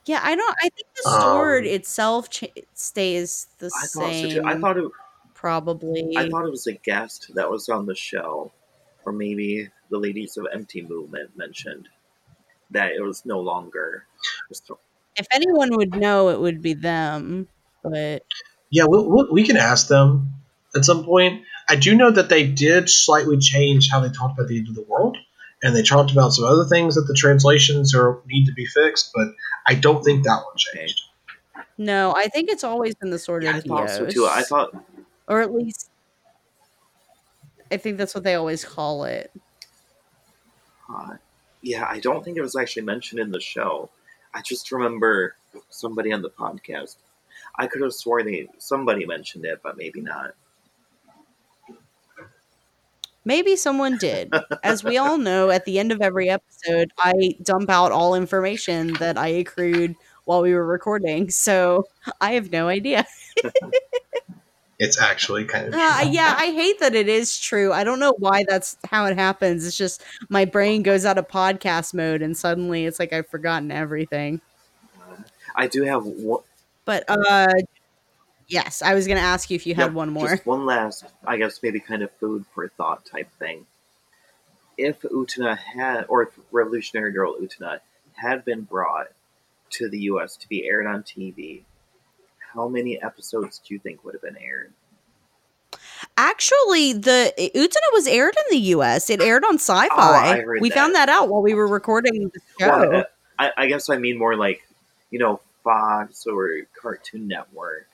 Yeah, 0.07 0.20
I 0.22 0.36
don't 0.36 0.57
I 0.62 0.68
think 0.68 0.86
the 0.96 1.11
sword 1.20 1.64
Um, 1.66 1.70
itself 1.72 2.30
cha- 2.30 2.46
stays 2.74 3.48
the 3.59 3.66
I 3.66 3.68
thought 3.70 3.88
so 3.88 4.00
same 4.00 4.30
too. 4.30 4.42
I 4.44 4.59
thought 4.59 4.78
it. 4.78 4.90
probably. 5.34 6.14
I 6.16 6.28
thought 6.28 6.46
it 6.46 6.50
was 6.50 6.66
a 6.66 6.72
guest 6.72 7.32
that 7.34 7.50
was 7.50 7.68
on 7.68 7.86
the 7.86 7.94
show, 7.94 8.52
or 9.04 9.12
maybe 9.12 9.68
the 9.90 9.98
ladies 9.98 10.36
of 10.36 10.46
Empty 10.52 10.82
Movement 10.82 11.36
mentioned 11.36 11.88
that 12.70 12.92
it 12.92 13.02
was 13.02 13.24
no 13.24 13.40
longer. 13.40 14.07
if 15.16 15.26
anyone 15.32 15.76
would 15.76 15.94
know 15.96 16.28
it 16.30 16.40
would 16.40 16.62
be 16.62 16.74
them, 16.74 17.48
but 17.82 18.22
Yeah, 18.70 18.84
we'll, 18.86 19.09
we'll, 19.09 19.32
we 19.32 19.44
can 19.44 19.57
ask 19.57 19.88
them 19.88 20.34
at 20.74 20.84
some 20.84 21.04
point. 21.04 21.44
I 21.68 21.76
do 21.76 21.94
know 21.96 22.11
that 22.11 22.28
they 22.28 22.46
did 22.46 22.88
slightly 22.90 23.38
change 23.38 23.90
how 23.90 24.00
they 24.00 24.09
talked 24.11 24.38
about 24.38 24.48
the 24.48 24.59
end 24.59 24.68
of 24.68 24.74
the 24.74 24.82
world, 24.82 25.16
and 25.66 25.74
they 25.74 25.82
talked 25.82 26.12
about 26.12 26.32
some 26.32 26.44
other 26.44 26.64
things 26.64 26.94
that 26.94 27.07
the 27.08 27.14
translations 27.14 27.92
are 27.95 28.20
need 28.26 28.46
to 28.46 28.53
be 28.53 28.66
fixed. 28.66 29.11
But 29.12 29.28
I 29.66 29.74
don't 29.74 30.03
think 30.04 30.24
that 30.24 30.45
one 30.45 30.57
changed. 30.57 31.00
no, 31.76 32.14
I 32.16 32.28
think 32.28 32.49
it's 32.50 32.64
always 32.64 32.95
been 32.95 33.11
the 33.11 33.18
sword 33.18 33.45
I 33.45 33.58
of 33.58 33.64
thought 33.64 33.88
Dios. 33.88 33.96
so 33.96 34.07
too. 34.07 34.26
I 34.26 34.42
thought 34.42 34.70
or 35.26 35.41
at 35.42 35.53
least 35.53 35.91
I 37.70 37.76
think 37.78 37.99
that's 37.99 38.14
what 38.14 38.22
they 38.22 38.34
always 38.34 38.64
call 38.64 39.04
it. 39.04 39.32
Uh, 40.88 41.16
yeah, 41.62 41.84
I 41.88 41.99
don't 41.99 42.24
think 42.24 42.36
it 42.36 42.42
was 42.42 42.54
actually 42.54 42.82
mentioned 42.82 43.20
in 43.20 43.32
the 43.32 43.41
show. 43.41 43.91
I 44.32 44.42
just 44.42 44.70
remember 44.70 45.34
somebody 45.68 46.12
on 46.12 46.22
the 46.22 46.30
podcast. 46.30 46.96
I 47.58 47.66
could 47.66 47.82
have 47.82 47.92
sworn 47.92 48.26
they 48.26 48.49
somebody 48.58 49.04
mentioned 49.04 49.45
it, 49.45 49.61
but 49.64 49.76
maybe 49.76 50.00
not. 50.00 50.34
Maybe 53.26 53.57
someone 53.57 53.98
did. 53.98 54.32
As 54.62 54.84
we 54.84 54.96
all 54.96 55.18
know, 55.18 55.50
at 55.50 55.66
the 55.66 55.78
end 55.78 55.92
of 55.92 56.00
every 56.00 56.30
episode, 56.30 56.92
I 56.98 57.36
dump 57.42 57.68
out 57.68 57.92
all 57.92 58.14
information 58.14 58.94
that 58.94 59.18
I 59.18 59.28
accrued 59.28 59.96
while 60.24 60.42
we 60.42 60.54
were 60.54 60.64
recording. 60.66 61.28
So 61.30 61.88
I 62.20 62.32
have 62.32 62.50
no 62.53 62.68
idea. 62.68 63.04
It's 64.78 65.00
actually 65.00 65.46
kind 65.46 65.68
of 65.68 65.74
Uh, 65.74 66.04
yeah, 66.11 66.34
I 66.38 66.50
hate 66.53 66.80
that 66.80 66.94
it 66.94 67.08
is 67.08 67.38
true. 67.38 67.72
I 67.72 67.82
don't 67.82 67.98
know 67.98 68.14
why 68.18 68.44
that's 68.46 68.76
how 68.84 69.07
it 69.07 69.16
happens. 69.16 69.66
It's 69.66 69.76
just 69.76 70.04
my 70.28 70.44
brain 70.44 70.82
goes 70.82 71.07
out 71.07 71.16
of 71.16 71.28
podcast 71.28 71.94
mode 71.94 72.20
and 72.20 72.36
suddenly 72.36 72.84
it's 72.84 72.98
like 72.98 73.12
I've 73.12 73.28
forgotten 73.28 73.70
everything. 73.72 74.42
I 75.54 75.66
do 75.66 75.82
have 75.84 76.04
one, 76.04 76.42
But 76.84 77.04
uh 77.08 77.46
yes, 78.48 78.82
I 78.82 78.94
was 78.94 79.06
going 79.06 79.18
to 79.18 79.22
ask 79.22 79.50
you 79.50 79.56
if 79.56 79.66
you 79.66 79.74
had 79.74 79.94
one 79.94 80.10
more. 80.10 80.28
Just 80.28 80.46
one 80.46 80.66
last, 80.66 81.04
I 81.26 81.36
guess, 81.36 81.62
maybe 81.62 81.80
kind 81.80 82.02
of 82.02 82.10
food 82.12 82.44
for 82.54 82.68
thought 82.68 83.04
type 83.04 83.28
thing. 83.38 83.66
If 84.78 85.00
Utena 85.02 85.56
had, 85.56 86.04
or 86.08 86.22
if 86.24 86.28
Revolutionary 86.50 87.12
Girl 87.12 87.36
Utena 87.40 87.80
had 88.14 88.44
been 88.44 88.62
brought 88.62 89.08
to 89.70 89.88
the 89.88 89.98
U.S. 90.00 90.36
to 90.38 90.48
be 90.48 90.66
aired 90.66 90.86
on 90.86 91.02
TV, 91.02 91.62
how 92.54 92.68
many 92.68 93.00
episodes 93.00 93.58
do 93.58 93.74
you 93.74 93.80
think 93.80 94.04
would 94.04 94.14
have 94.14 94.22
been 94.22 94.36
aired? 94.36 94.72
Actually, 96.16 96.92
the 96.92 97.32
Utena 97.38 97.92
was 97.92 98.06
aired 98.06 98.34
in 98.36 98.58
the 98.58 98.64
US. 98.68 99.10
It 99.10 99.20
aired 99.20 99.44
on 99.44 99.56
Sci-Fi. 99.56 99.88
Oh, 99.90 100.14
I 100.14 100.40
heard 100.40 100.60
we 100.60 100.68
that. 100.70 100.74
found 100.74 100.94
that 100.94 101.08
out 101.08 101.28
while 101.28 101.42
we 101.42 101.54
were 101.54 101.66
recording 101.66 102.30
the 102.32 102.40
show. 102.58 102.90
Well, 102.90 103.04
I, 103.38 103.52
I 103.56 103.66
guess 103.66 103.90
I 103.90 103.98
mean 103.98 104.18
more 104.18 104.36
like, 104.36 104.66
you 105.10 105.18
know, 105.18 105.40
Fox 105.62 106.26
or 106.26 106.62
Cartoon 106.80 107.28
Network, 107.28 107.86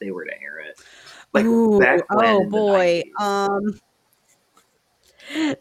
they 0.00 0.10
were 0.10 0.24
to 0.24 0.32
air 0.32 0.58
it. 0.60 0.80
Like 1.32 1.44
Ooh, 1.44 1.78
back 1.78 2.00
when 2.14 2.26
oh 2.26 2.38
in 2.40 2.44
the 2.44 2.50
boy. 2.50 3.02
90s. 3.18 3.22
Um 3.22 3.80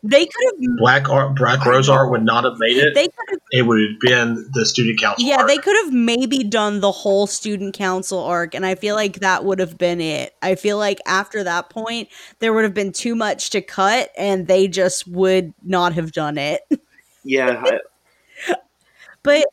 They 0.02 0.26
could 0.26 0.46
have 0.46 0.78
Black 0.80 1.10
art, 1.10 1.36
Black 1.36 1.64
Rose 1.64 1.90
art 1.90 2.10
would 2.10 2.24
not 2.24 2.44
have 2.44 2.58
made 2.58 2.78
it. 2.78 2.96
they 2.96 3.06
could 3.08 3.30
have 3.30 3.40
it 3.52 3.62
would 3.64 3.80
have 3.80 4.00
been 4.00 4.50
the 4.54 4.66
student 4.66 5.00
council. 5.00 5.28
yeah, 5.28 5.38
art. 5.38 5.48
they 5.48 5.58
could 5.58 5.76
have 5.86 5.94
maybe 5.94 6.44
done 6.44 6.80
the 6.80 6.92
whole 6.92 7.28
student 7.28 7.76
council 7.76 8.20
arc, 8.24 8.56
and 8.56 8.66
I 8.66 8.74
feel 8.76 8.96
like 8.96 9.20
that 9.20 9.46
would 9.46 9.60
have 9.60 9.78
been 9.78 10.02
it. 10.02 10.34
I 10.42 10.56
feel 10.56 10.78
like 10.80 11.00
after 11.06 11.44
that 11.44 11.70
point, 11.70 12.10
there 12.40 12.52
would 12.54 12.64
have 12.64 12.74
been 12.74 12.92
too 12.92 13.14
much 13.16 13.52
to 13.52 13.62
cut, 13.62 14.10
and 14.18 14.48
they 14.48 14.68
just 14.68 15.08
would 15.08 15.54
not 15.64 15.94
have 15.94 16.12
done 16.14 16.38
it. 16.38 16.62
Yeah, 17.26 17.62
I, 17.64 18.56
But 19.24 19.46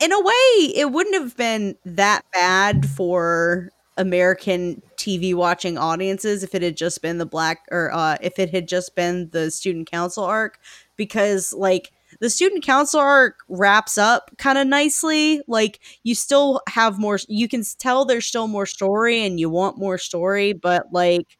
in 0.00 0.12
a 0.12 0.20
way, 0.20 0.72
it 0.74 0.90
wouldn't 0.90 1.14
have 1.14 1.36
been 1.36 1.76
that 1.84 2.24
bad 2.32 2.88
for 2.88 3.70
American 3.96 4.82
TV 4.96 5.34
watching 5.34 5.76
audiences 5.78 6.42
if 6.42 6.54
it 6.54 6.62
had 6.62 6.76
just 6.76 7.02
been 7.02 7.18
the 7.18 7.26
black 7.26 7.66
or 7.70 7.92
uh, 7.92 8.16
if 8.22 8.38
it 8.38 8.50
had 8.50 8.68
just 8.68 8.94
been 8.96 9.28
the 9.30 9.50
student 9.50 9.90
council 9.90 10.24
arc, 10.24 10.58
because 10.96 11.52
like 11.52 11.92
the 12.20 12.30
student 12.30 12.62
council 12.64 13.00
arc 13.00 13.36
wraps 13.48 13.98
up 13.98 14.30
kind 14.38 14.58
of 14.58 14.66
nicely. 14.66 15.42
Like 15.48 15.80
you 16.02 16.14
still 16.14 16.60
have 16.68 16.98
more, 16.98 17.18
you 17.28 17.48
can 17.48 17.62
tell 17.78 18.04
there's 18.04 18.26
still 18.26 18.48
more 18.48 18.66
story 18.66 19.24
and 19.24 19.38
you 19.40 19.50
want 19.50 19.78
more 19.78 19.98
story, 19.98 20.52
but 20.52 20.86
like 20.92 21.36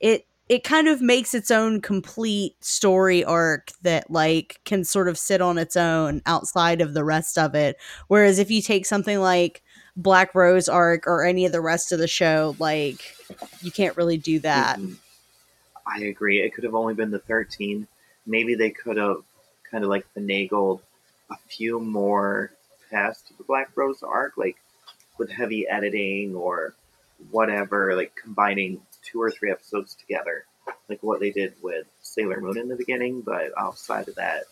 it 0.00 0.26
it 0.48 0.62
kind 0.62 0.88
of 0.88 1.00
makes 1.00 1.34
its 1.34 1.50
own 1.50 1.80
complete 1.80 2.54
story 2.62 3.24
arc 3.24 3.72
that 3.82 4.10
like 4.10 4.60
can 4.64 4.84
sort 4.84 5.08
of 5.08 5.18
sit 5.18 5.40
on 5.40 5.58
its 5.58 5.76
own 5.76 6.20
outside 6.26 6.80
of 6.82 6.94
the 6.94 7.04
rest 7.04 7.38
of 7.38 7.54
it 7.54 7.76
whereas 8.08 8.38
if 8.38 8.50
you 8.50 8.60
take 8.62 8.86
something 8.86 9.20
like 9.20 9.62
black 9.96 10.34
rose 10.34 10.68
arc 10.68 11.06
or 11.06 11.24
any 11.24 11.46
of 11.46 11.52
the 11.52 11.60
rest 11.60 11.92
of 11.92 11.98
the 11.98 12.08
show 12.08 12.56
like 12.58 13.14
you 13.62 13.70
can't 13.70 13.96
really 13.96 14.16
do 14.16 14.40
that. 14.40 14.78
I 15.86 16.00
agree. 16.04 16.40
It 16.40 16.54
could 16.54 16.64
have 16.64 16.74
only 16.74 16.94
been 16.94 17.10
the 17.10 17.18
13. 17.18 17.86
Maybe 18.26 18.54
they 18.54 18.70
could 18.70 18.96
have 18.96 19.18
kind 19.70 19.84
of 19.84 19.90
like 19.90 20.06
finagled 20.16 20.80
a 21.30 21.36
few 21.48 21.78
more 21.80 22.52
past 22.90 23.32
the 23.36 23.44
Black 23.44 23.70
Rose 23.76 24.02
arc, 24.02 24.36
like 24.36 24.56
with 25.18 25.30
heavy 25.30 25.66
editing 25.68 26.34
or 26.34 26.74
whatever, 27.30 27.94
like 27.94 28.14
combining 28.16 28.80
two 29.02 29.20
or 29.20 29.30
three 29.30 29.50
episodes 29.50 29.94
together, 29.94 30.44
like 30.88 31.02
what 31.02 31.20
they 31.20 31.30
did 31.30 31.54
with 31.62 31.86
Sailor 32.02 32.40
Moon 32.40 32.58
in 32.58 32.68
the 32.68 32.76
beginning. 32.76 33.20
But 33.20 33.52
outside 33.58 34.08
of 34.08 34.14
that, 34.16 34.44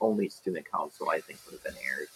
only 0.00 0.28
Student 0.28 0.70
Council, 0.70 1.10
I 1.10 1.20
think, 1.20 1.38
would 1.46 1.54
have 1.54 1.64
been 1.64 1.82
aired. 1.84 2.08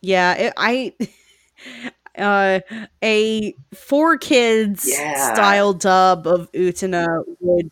Yeah 0.00 0.34
it, 0.34 0.52
i 0.56 0.94
uh 2.18 2.60
a 3.02 3.54
four 3.74 4.18
kids 4.18 4.84
Yeah. 4.84 5.14
style 5.14 5.72
dub 5.72 6.26
of 6.26 6.50
Utena 6.52 7.24
would 7.40 7.70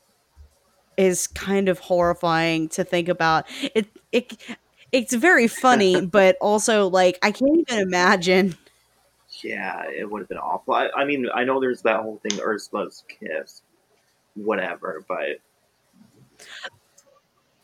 is 0.96 1.26
kind 1.26 1.68
of 1.68 1.78
horrifying 1.78 2.68
to 2.70 2.82
think 2.84 3.08
about 3.08 3.46
it 3.74 3.86
it 4.12 4.36
it's 4.92 5.12
very 5.12 5.46
funny 5.46 6.00
but 6.06 6.36
also 6.40 6.88
like 6.88 7.18
i 7.22 7.30
can't 7.30 7.58
even 7.68 7.82
imagine 7.82 8.56
Yeah, 9.42 9.84
it 9.90 10.10
would 10.10 10.20
have 10.20 10.28
been 10.28 10.38
awful. 10.38 10.74
I, 10.74 10.88
I 10.96 11.04
mean, 11.04 11.26
I 11.34 11.44
know 11.44 11.60
there's 11.60 11.82
that 11.82 12.00
whole 12.00 12.18
thing, 12.18 12.40
Ursula's 12.40 13.04
kiss, 13.08 13.62
whatever, 14.34 15.04
but 15.06 15.40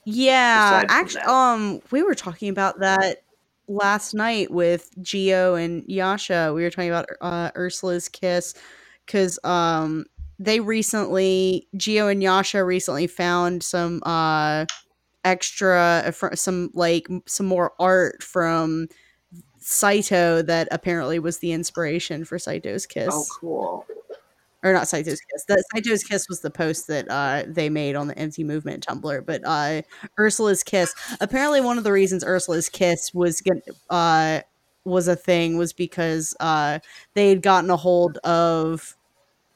Yeah, 0.05 0.85
actually, 0.89 1.23
um, 1.23 1.81
we 1.91 2.03
were 2.03 2.15
talking 2.15 2.49
about 2.49 2.81
that 2.81 3.23
last 3.73 4.15
night 4.15 4.51
with 4.51 4.91
Geo 5.01 5.55
and 5.55 5.83
Yasha. 5.87 6.53
We 6.55 6.63
were 6.63 6.71
talking 6.71 6.91
about 6.91 7.07
uh, 7.21 7.51
Ursula's 7.57 8.09
kiss 8.09 8.55
because 9.07 9.39
um 9.45 10.05
they 10.39 10.61
recently 10.61 11.67
Geo 11.77 12.09
and 12.09 12.23
Yasha 12.23 12.65
recently 12.65 13.07
found 13.07 13.63
some 13.63 14.03
uh 14.05 14.67
extra 15.25 16.13
some 16.35 16.71
like 16.75 17.07
some 17.27 17.47
more 17.47 17.73
art 17.79 18.23
from 18.23 18.89
Saito 19.59 20.43
that 20.43 20.69
apparently 20.71 21.19
was 21.19 21.39
the 21.39 21.53
inspiration 21.53 22.25
for 22.25 22.39
Saito's 22.39 22.87
kiss 22.87 23.09
oh, 23.13 23.25
cool. 23.41 23.87
Or 24.63 24.73
not 24.73 24.85
Saito's 24.85 25.21
Kiss. 25.21 25.45
That 25.49 25.65
Saito's 25.75 26.05
Kiss 26.05 26.29
was 26.29 26.41
the 26.41 26.51
post 26.51 26.87
that 26.87 27.07
uh, 27.11 27.45
they 27.47 27.69
made 27.69 27.97
on 27.97 28.07
the 28.09 28.19
Empty 28.19 28.45
Movement 28.45 28.87
Tumblr. 28.87 29.27
But 29.27 29.43
uh, 29.45 29.83
Ursula's 30.19 30.63
Kiss, 30.63 30.95
apparently, 31.21 31.61
one 31.61 31.79
of 31.79 31.85
the 31.85 31.93
reasons 31.93 32.25
Ursula's 32.25 32.69
Kiss 32.69 33.13
was 33.15 33.41
gon- 33.41 33.63
uh, 33.91 34.41
was 34.85 35.09
a 35.09 35.17
thing 35.17 35.57
was 35.59 35.73
because 35.73 36.35
uh, 36.41 36.79
they 37.15 37.29
had 37.29 37.43
gotten 37.43 37.71
a 37.71 37.77
hold 37.77 38.19
of 38.19 38.97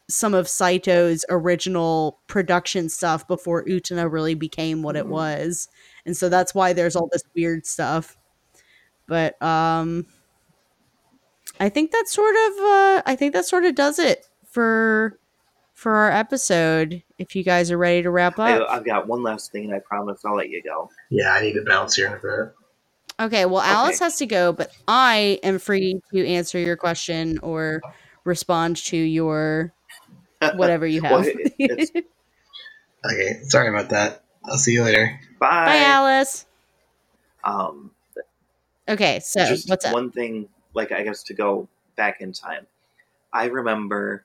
some 0.08 0.34
of 0.34 0.46
Saito's 0.46 1.24
original 1.28 2.18
production 2.28 2.88
stuff 2.88 3.26
before 3.26 3.64
Utena 3.64 4.10
really 4.10 4.34
became 4.34 4.82
what 4.82 4.94
it 4.96 5.04
Mhm. 5.04 5.08
was, 5.10 5.68
and 6.04 6.16
so 6.16 6.28
that's 6.28 6.54
why 6.54 6.72
there's 6.72 6.94
all 6.94 7.08
this 7.12 7.24
weird 7.34 7.66
stuff. 7.66 8.16
But 9.08 9.40
um, 9.42 10.06
I 11.58 11.68
think 11.68 11.90
that 11.90 12.06
sort 12.08 12.34
of 12.34 12.52
uh, 12.60 13.02
I 13.06 13.16
think 13.18 13.32
that 13.32 13.46
sort 13.46 13.64
of 13.64 13.74
does 13.74 13.98
it 13.98 14.26
for 14.56 15.18
for 15.74 15.94
our 15.94 16.10
episode. 16.10 17.02
If 17.18 17.36
you 17.36 17.44
guys 17.44 17.70
are 17.70 17.76
ready 17.76 18.02
to 18.02 18.10
wrap 18.10 18.38
up, 18.38 18.66
I've 18.70 18.86
got 18.86 19.06
one 19.06 19.22
last 19.22 19.52
thing, 19.52 19.66
and 19.66 19.74
I 19.74 19.80
promise 19.80 20.24
I'll 20.24 20.34
let 20.34 20.48
you 20.48 20.62
go. 20.62 20.88
Yeah, 21.10 21.30
I 21.30 21.42
need 21.42 21.52
to 21.52 21.62
bounce 21.64 21.94
here 21.96 22.06
in 22.06 22.14
a 22.14 22.16
bit. 22.16 22.54
okay. 23.20 23.44
Well, 23.44 23.60
Alice 23.60 23.98
has 24.00 24.16
to 24.16 24.26
go, 24.26 24.52
but 24.54 24.70
I 24.88 25.38
am 25.42 25.58
free 25.58 26.00
to 26.14 26.26
answer 26.26 26.58
your 26.58 26.76
question 26.78 27.38
or 27.42 27.82
respond 28.24 28.78
to 28.86 28.96
your 28.96 29.74
whatever 30.54 30.86
you 30.86 31.02
Well, 31.02 31.18
have. 31.22 31.26
it- 31.58 32.06
Okay, 33.04 33.38
sorry 33.42 33.68
about 33.68 33.90
that. 33.90 34.24
I'll 34.46 34.56
see 34.56 34.72
you 34.72 34.82
later. 34.82 35.20
Bye. 35.38 35.66
Bye, 35.66 35.76
Alice. 35.84 36.46
Um, 37.44 37.90
Okay, 38.88 39.20
so 39.20 39.44
just 39.46 39.68
what's 39.68 39.84
up? 39.84 39.92
one 39.92 40.10
thing, 40.10 40.48
like 40.74 40.90
I 40.92 41.02
guess 41.02 41.22
to 41.24 41.34
go 41.34 41.68
back 41.96 42.20
in 42.20 42.32
time. 42.32 42.66
I 43.32 43.44
remember 43.46 44.24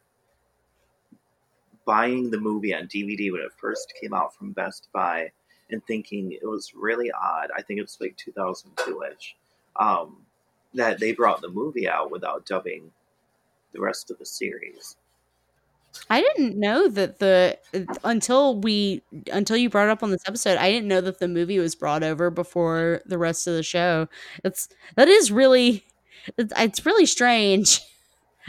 buying 1.85 2.31
the 2.31 2.39
movie 2.39 2.73
on 2.73 2.87
DVD 2.87 3.31
when 3.31 3.41
it 3.41 3.51
first 3.57 3.93
came 3.99 4.13
out 4.13 4.35
from 4.35 4.51
Best 4.51 4.87
Buy 4.93 5.31
and 5.69 5.85
thinking 5.85 6.31
it 6.31 6.45
was 6.45 6.73
really 6.75 7.11
odd. 7.11 7.49
I 7.55 7.61
think 7.61 7.79
it 7.79 7.83
was 7.83 7.97
like 7.99 8.17
2002 8.17 9.03
ish. 9.11 9.35
Um, 9.75 10.25
that 10.73 10.99
they 10.99 11.13
brought 11.13 11.41
the 11.41 11.49
movie 11.49 11.87
out 11.87 12.11
without 12.11 12.45
dubbing 12.45 12.91
the 13.73 13.81
rest 13.81 14.11
of 14.11 14.19
the 14.19 14.25
series. 14.25 14.95
I 16.09 16.21
didn't 16.21 16.57
know 16.57 16.87
that 16.87 17.19
the 17.19 17.57
until 18.03 18.59
we 18.59 19.01
until 19.31 19.57
you 19.57 19.69
brought 19.69 19.87
it 19.87 19.91
up 19.91 20.03
on 20.03 20.11
this 20.11 20.23
episode, 20.25 20.57
I 20.57 20.71
didn't 20.71 20.87
know 20.87 21.01
that 21.01 21.19
the 21.19 21.27
movie 21.27 21.59
was 21.59 21.75
brought 21.75 22.03
over 22.03 22.29
before 22.29 23.01
the 23.05 23.17
rest 23.17 23.47
of 23.47 23.55
the 23.55 23.63
show. 23.63 24.07
It's 24.43 24.69
that 24.95 25.09
is 25.09 25.31
really 25.31 25.85
it's, 26.37 26.53
it's 26.57 26.85
really 26.85 27.05
strange. 27.05 27.81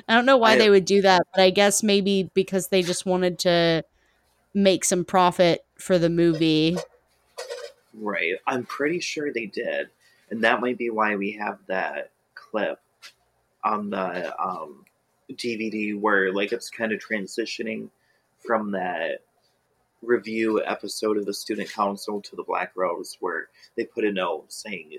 I 0.09 0.15
don't 0.15 0.27
know 0.27 0.37
why 0.37 0.53
I- 0.53 0.59
they 0.59 0.71
would 0.71 0.85
do 0.85 1.03
that, 1.03 1.23
but 1.35 1.43
I 1.43 1.51
guess 1.51 1.83
maybe 1.83 2.31
because 2.35 2.69
they 2.69 2.83
just 2.83 3.07
wanted 3.07 3.39
to 3.41 3.85
make 4.55 4.85
some 4.85 5.05
profit 5.05 5.65
for 5.77 5.99
the 5.99 6.11
movie. 6.11 6.77
Right. 7.95 8.35
I'm 8.47 8.65
pretty 8.65 9.01
sure 9.01 9.33
they 9.33 9.47
did. 9.47 9.89
And 10.31 10.43
that 10.45 10.61
might 10.61 10.79
be 10.79 10.91
why 10.91 11.17
we 11.17 11.33
have 11.33 11.59
that 11.67 12.11
clip 12.35 12.81
on 13.65 13.91
the 13.91 14.35
um, 14.43 14.85
DVD 15.31 15.99
where 15.99 16.33
like 16.33 16.53
it's 16.53 16.71
kind 16.71 16.93
of 16.93 17.01
transitioning 17.01 17.89
from 18.39 18.73
that 18.73 19.21
review 20.03 20.63
episode 20.65 21.17
of 21.17 21.27
the 21.27 21.35
student 21.35 21.71
council 21.71 22.21
to 22.23 22.35
the 22.35 22.43
Black 22.43 22.73
Rose 22.75 23.17
where 23.21 23.49
they 23.77 23.85
put 23.85 24.05
a 24.05 24.13
note 24.13 24.53
saying 24.53 24.99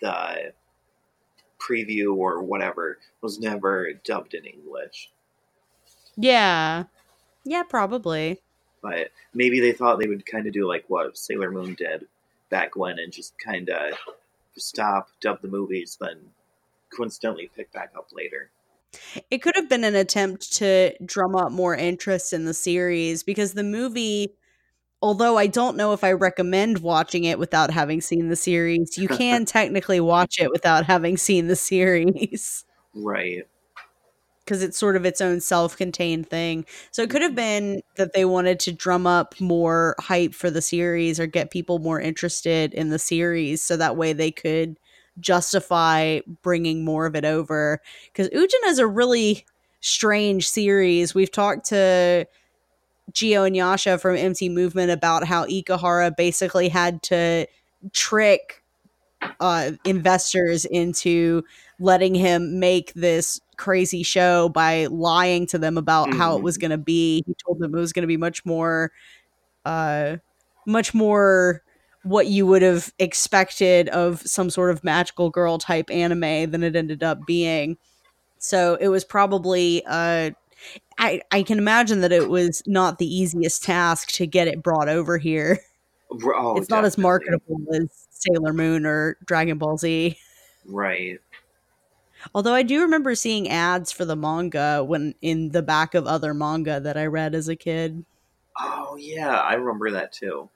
the 0.00 0.52
preview 1.62 2.16
or 2.16 2.42
whatever 2.42 2.98
was 3.20 3.38
never 3.38 3.92
dubbed 4.04 4.34
in 4.34 4.44
English. 4.44 5.10
Yeah. 6.16 6.84
Yeah, 7.44 7.62
probably. 7.62 8.40
But 8.82 9.10
maybe 9.32 9.60
they 9.60 9.72
thought 9.72 9.98
they 9.98 10.08
would 10.08 10.26
kind 10.26 10.46
of 10.46 10.52
do 10.52 10.66
like 10.66 10.84
what 10.88 11.16
Sailor 11.16 11.50
Moon 11.50 11.74
did 11.74 12.06
back 12.50 12.76
when 12.76 12.98
and 12.98 13.12
just 13.12 13.38
kind 13.38 13.68
of 13.70 13.94
stop, 14.56 15.08
dub 15.20 15.40
the 15.40 15.48
movies, 15.48 15.96
then 16.00 16.18
coincidentally 16.94 17.50
pick 17.56 17.72
back 17.72 17.92
up 17.96 18.08
later. 18.12 18.50
It 19.30 19.38
could 19.38 19.56
have 19.56 19.68
been 19.68 19.84
an 19.84 19.94
attempt 19.94 20.52
to 20.56 20.92
drum 21.04 21.34
up 21.34 21.50
more 21.50 21.74
interest 21.74 22.32
in 22.32 22.44
the 22.44 22.52
series 22.52 23.22
because 23.22 23.54
the 23.54 23.62
movie, 23.62 24.34
although 25.02 25.36
I 25.36 25.48
don't 25.48 25.76
know 25.76 25.92
if 25.92 26.04
I 26.04 26.12
recommend 26.12 26.78
watching 26.78 27.24
it 27.24 27.38
without 27.38 27.70
having 27.70 28.00
seen 28.00 28.28
the 28.28 28.36
series, 28.36 28.96
you 28.96 29.08
can 29.20 29.44
technically 29.44 30.00
watch 30.00 30.38
it 30.40 30.50
without 30.50 30.86
having 30.86 31.16
seen 31.16 31.48
the 31.48 31.56
series 31.56 32.64
Right. 32.94 33.46
because 34.44 34.62
it's 34.62 34.78
sort 34.78 34.96
of 34.96 35.04
its 35.04 35.20
own 35.20 35.40
self 35.40 35.76
contained 35.76 36.28
thing. 36.30 36.64
So 36.92 37.02
it 37.02 37.10
could 37.10 37.22
have 37.22 37.32
mm-hmm. 37.32 37.36
been 37.36 37.82
that 37.96 38.12
they 38.14 38.24
wanted 38.24 38.60
to 38.60 38.72
drum 38.72 39.06
up 39.06 39.38
more 39.40 39.96
hype 39.98 40.34
for 40.34 40.50
the 40.50 40.62
series 40.62 41.18
or 41.18 41.26
get 41.26 41.50
people 41.50 41.80
more 41.80 42.00
interested 42.00 42.72
in 42.72 42.90
the 42.90 42.98
series 42.98 43.60
so 43.60 43.76
that 43.76 43.96
way 43.96 44.12
they 44.12 44.30
could 44.30 44.78
justify 45.20 46.20
bringing 46.42 46.84
more 46.84 47.04
of 47.04 47.14
it 47.14 47.24
over 47.24 47.80
because 48.06 48.28
Utena 48.30 48.68
is 48.68 48.78
a 48.78 48.86
really 48.86 49.44
strange 49.80 50.48
series. 50.48 51.14
We've 51.14 51.30
talked 51.30 51.66
to 51.66 52.26
Geo 53.12 53.44
and 53.44 53.56
Yasha 53.56 53.98
from 53.98 54.16
Empty 54.16 54.48
Movement 54.48 54.90
about 54.90 55.24
how 55.24 55.46
Ikuhara 55.46 56.16
basically 56.16 56.68
had 56.68 57.02
to 57.04 57.46
trick 57.92 58.62
uh, 59.40 59.72
investors 59.84 60.64
into 60.64 61.42
letting 61.78 62.14
him 62.14 62.58
make 62.60 62.92
this 62.94 63.40
crazy 63.56 64.02
show 64.02 64.48
by 64.48 64.86
lying 64.86 65.46
to 65.46 65.58
them 65.58 65.78
about 65.78 66.08
mm-hmm. 66.08 66.18
how 66.18 66.36
it 66.36 66.42
was 66.42 66.56
mm-hmm. 66.56 66.68
going 66.68 66.78
to 66.78 66.84
be. 66.84 67.22
He 67.26 67.34
told 67.44 67.58
them 67.58 67.74
it 67.74 67.78
was 67.78 67.92
going 67.92 68.02
to 68.02 68.08
be 68.08 68.16
much 68.16 68.44
more, 68.44 68.92
uh, 69.64 70.16
much 70.66 70.94
more 70.94 71.62
what 72.04 72.26
you 72.26 72.46
would 72.46 72.62
have 72.62 72.92
expected 72.98 73.88
of 73.90 74.20
some 74.22 74.50
sort 74.50 74.70
of 74.70 74.82
magical 74.82 75.30
girl 75.30 75.58
type 75.58 75.90
anime 75.90 76.50
than 76.50 76.62
it 76.62 76.74
ended 76.74 77.02
up 77.02 77.26
being. 77.26 77.76
So 78.38 78.76
it 78.80 78.88
was 78.88 79.04
probably 79.04 79.84
uh, 79.86 80.32
I, 80.98 81.22
I 81.30 81.42
can 81.42 81.58
imagine 81.58 82.00
that 82.02 82.12
it 82.12 82.28
was 82.28 82.62
not 82.66 82.98
the 82.98 83.06
easiest 83.06 83.64
task 83.64 84.10
to 84.12 84.26
get 84.26 84.48
it 84.48 84.62
brought 84.62 84.88
over 84.88 85.18
here. 85.18 85.60
Oh, 86.10 86.56
it's 86.56 86.68
not 86.68 86.82
definitely. 86.82 86.86
as 86.86 86.98
marketable 86.98 87.60
as 87.74 88.06
Sailor 88.10 88.52
Moon 88.52 88.84
or 88.84 89.16
Dragon 89.24 89.58
Ball 89.58 89.78
Z. 89.78 90.16
Right. 90.66 91.18
Although 92.34 92.54
I 92.54 92.62
do 92.62 92.82
remember 92.82 93.14
seeing 93.14 93.48
ads 93.48 93.90
for 93.90 94.04
the 94.04 94.14
manga 94.14 94.84
when 94.84 95.14
in 95.22 95.50
the 95.50 95.62
back 95.62 95.94
of 95.94 96.06
other 96.06 96.34
manga 96.34 96.80
that 96.80 96.96
I 96.96 97.06
read 97.06 97.34
as 97.34 97.48
a 97.48 97.56
kid. 97.56 98.04
Oh 98.58 98.96
yeah, 98.96 99.40
I 99.40 99.54
remember 99.54 99.90
that 99.92 100.12
too. 100.12 100.48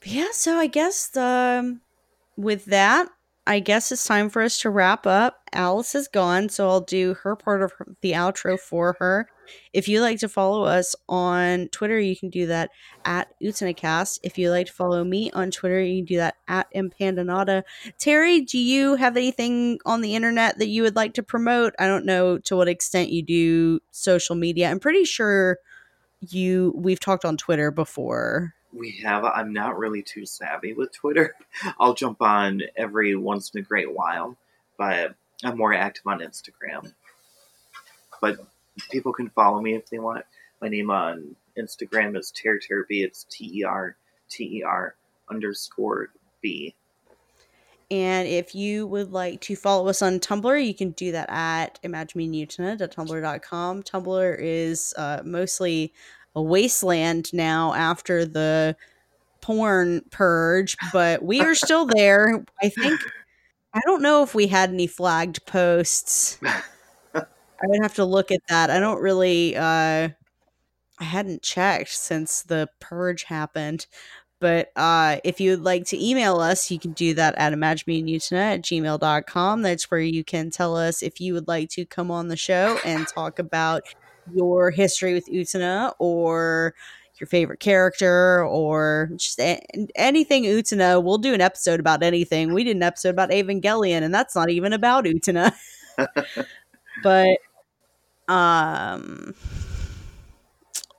But 0.00 0.08
yeah, 0.08 0.28
so 0.32 0.56
I 0.56 0.66
guess 0.66 1.16
um, 1.16 1.80
with 2.36 2.66
that, 2.66 3.08
I 3.50 3.58
guess 3.58 3.90
it's 3.90 4.06
time 4.06 4.30
for 4.30 4.42
us 4.42 4.60
to 4.60 4.70
wrap 4.70 5.08
up. 5.08 5.40
Alice 5.52 5.96
is 5.96 6.06
gone, 6.06 6.50
so 6.50 6.68
I'll 6.68 6.82
do 6.82 7.14
her 7.24 7.34
part 7.34 7.64
of 7.64 7.72
the 8.00 8.12
outro 8.12 8.56
for 8.56 8.94
her. 9.00 9.28
If 9.72 9.88
you 9.88 10.00
like 10.00 10.20
to 10.20 10.28
follow 10.28 10.62
us 10.62 10.94
on 11.08 11.66
Twitter, 11.72 11.98
you 11.98 12.14
can 12.14 12.30
do 12.30 12.46
that 12.46 12.70
at 13.04 13.26
Utenacast. 13.42 14.20
If 14.22 14.38
you 14.38 14.52
like 14.52 14.68
to 14.68 14.72
follow 14.72 15.02
me 15.02 15.32
on 15.32 15.50
Twitter, 15.50 15.82
you 15.82 15.98
can 15.98 16.04
do 16.04 16.18
that 16.18 16.36
at 16.46 16.72
Impandanata. 16.72 17.64
Terry, 17.98 18.42
do 18.42 18.56
you 18.56 18.94
have 18.94 19.16
anything 19.16 19.80
on 19.84 20.00
the 20.00 20.14
internet 20.14 20.58
that 20.58 20.68
you 20.68 20.84
would 20.84 20.94
like 20.94 21.14
to 21.14 21.22
promote? 21.24 21.74
I 21.76 21.88
don't 21.88 22.06
know 22.06 22.38
to 22.38 22.54
what 22.54 22.68
extent 22.68 23.10
you 23.10 23.20
do 23.20 23.80
social 23.90 24.36
media. 24.36 24.70
I'm 24.70 24.78
pretty 24.78 25.02
sure 25.02 25.58
you 26.20 26.72
we've 26.76 27.00
talked 27.00 27.24
on 27.24 27.36
Twitter 27.36 27.72
before 27.72 28.54
we 28.72 28.92
have. 29.02 29.24
I'm 29.24 29.52
not 29.52 29.78
really 29.78 30.02
too 30.02 30.26
savvy 30.26 30.72
with 30.72 30.92
Twitter. 30.92 31.34
I'll 31.80 31.94
jump 31.94 32.22
on 32.22 32.62
every 32.76 33.16
once 33.16 33.50
in 33.50 33.60
a 33.60 33.64
great 33.64 33.92
while, 33.92 34.36
but 34.78 35.14
I'm 35.44 35.56
more 35.56 35.74
active 35.74 36.06
on 36.06 36.20
Instagram. 36.20 36.92
But 38.20 38.38
people 38.90 39.12
can 39.12 39.30
follow 39.30 39.60
me 39.60 39.74
if 39.74 39.88
they 39.88 39.98
want. 39.98 40.24
My 40.60 40.68
name 40.68 40.90
on 40.90 41.36
Instagram 41.58 42.18
is 42.18 42.30
Ter 42.30 42.58
Ter 42.58 42.84
B. 42.88 43.02
It's 43.02 43.24
T 43.30 43.60
E 43.60 43.64
R 43.64 43.96
T 44.28 44.58
E 44.58 44.62
R 44.62 44.94
underscore 45.30 46.10
B. 46.42 46.74
And 47.90 48.28
if 48.28 48.54
you 48.54 48.86
would 48.86 49.10
like 49.10 49.40
to 49.42 49.56
follow 49.56 49.88
us 49.88 50.00
on 50.00 50.20
Tumblr, 50.20 50.64
you 50.64 50.74
can 50.74 50.92
do 50.92 51.10
that 51.10 51.28
at 51.28 51.80
imaginemutina.tumblr.com. 51.82 53.82
Tumblr 53.82 54.36
is 54.38 54.94
uh, 54.96 55.22
mostly 55.24 55.92
a 56.34 56.42
wasteland 56.42 57.32
now 57.32 57.74
after 57.74 58.24
the 58.24 58.76
porn 59.40 60.02
purge, 60.10 60.76
but 60.92 61.22
we 61.22 61.40
are 61.40 61.54
still 61.54 61.86
there. 61.86 62.44
I 62.62 62.68
think 62.68 63.00
I 63.74 63.80
don't 63.86 64.02
know 64.02 64.22
if 64.22 64.34
we 64.34 64.48
had 64.48 64.70
any 64.70 64.86
flagged 64.86 65.44
posts. 65.46 66.38
I 67.14 67.66
would 67.66 67.82
have 67.82 67.94
to 67.96 68.04
look 68.04 68.30
at 68.30 68.40
that. 68.48 68.70
I 68.70 68.80
don't 68.80 69.00
really 69.02 69.56
uh 69.56 70.10
I 71.00 71.04
hadn't 71.04 71.42
checked 71.42 71.90
since 71.90 72.42
the 72.42 72.68
purge 72.78 73.24
happened. 73.24 73.86
But 74.40 74.72
uh, 74.74 75.18
if 75.22 75.38
you'd 75.38 75.60
like 75.60 75.84
to 75.86 76.02
email 76.02 76.40
us, 76.40 76.70
you 76.70 76.78
can 76.78 76.92
do 76.92 77.12
that 77.14 77.34
at 77.36 77.52
imaginemutina 77.52 78.54
at 78.54 78.62
gmail.com. 78.62 79.62
That's 79.62 79.90
where 79.90 80.00
you 80.00 80.24
can 80.24 80.50
tell 80.50 80.76
us 80.76 81.02
if 81.02 81.20
you 81.20 81.34
would 81.34 81.46
like 81.46 81.68
to 81.70 81.84
come 81.84 82.10
on 82.10 82.28
the 82.28 82.36
show 82.36 82.78
and 82.84 83.06
talk 83.06 83.38
about 83.38 83.82
your 84.32 84.70
history 84.70 85.14
with 85.14 85.28
Utena 85.28 85.92
or 85.98 86.74
your 87.18 87.26
favorite 87.26 87.60
character 87.60 88.44
or 88.44 89.10
just 89.16 89.38
a- 89.38 89.62
anything 89.94 90.44
Utena. 90.44 91.02
We'll 91.02 91.18
do 91.18 91.34
an 91.34 91.40
episode 91.40 91.80
about 91.80 92.02
anything. 92.02 92.54
We 92.54 92.64
did 92.64 92.76
an 92.76 92.82
episode 92.82 93.10
about 93.10 93.30
Evangelion, 93.30 94.02
and 94.02 94.14
that's 94.14 94.34
not 94.34 94.50
even 94.50 94.72
about 94.72 95.04
Utena. 95.04 95.52
but 97.02 97.38
um, 98.28 99.34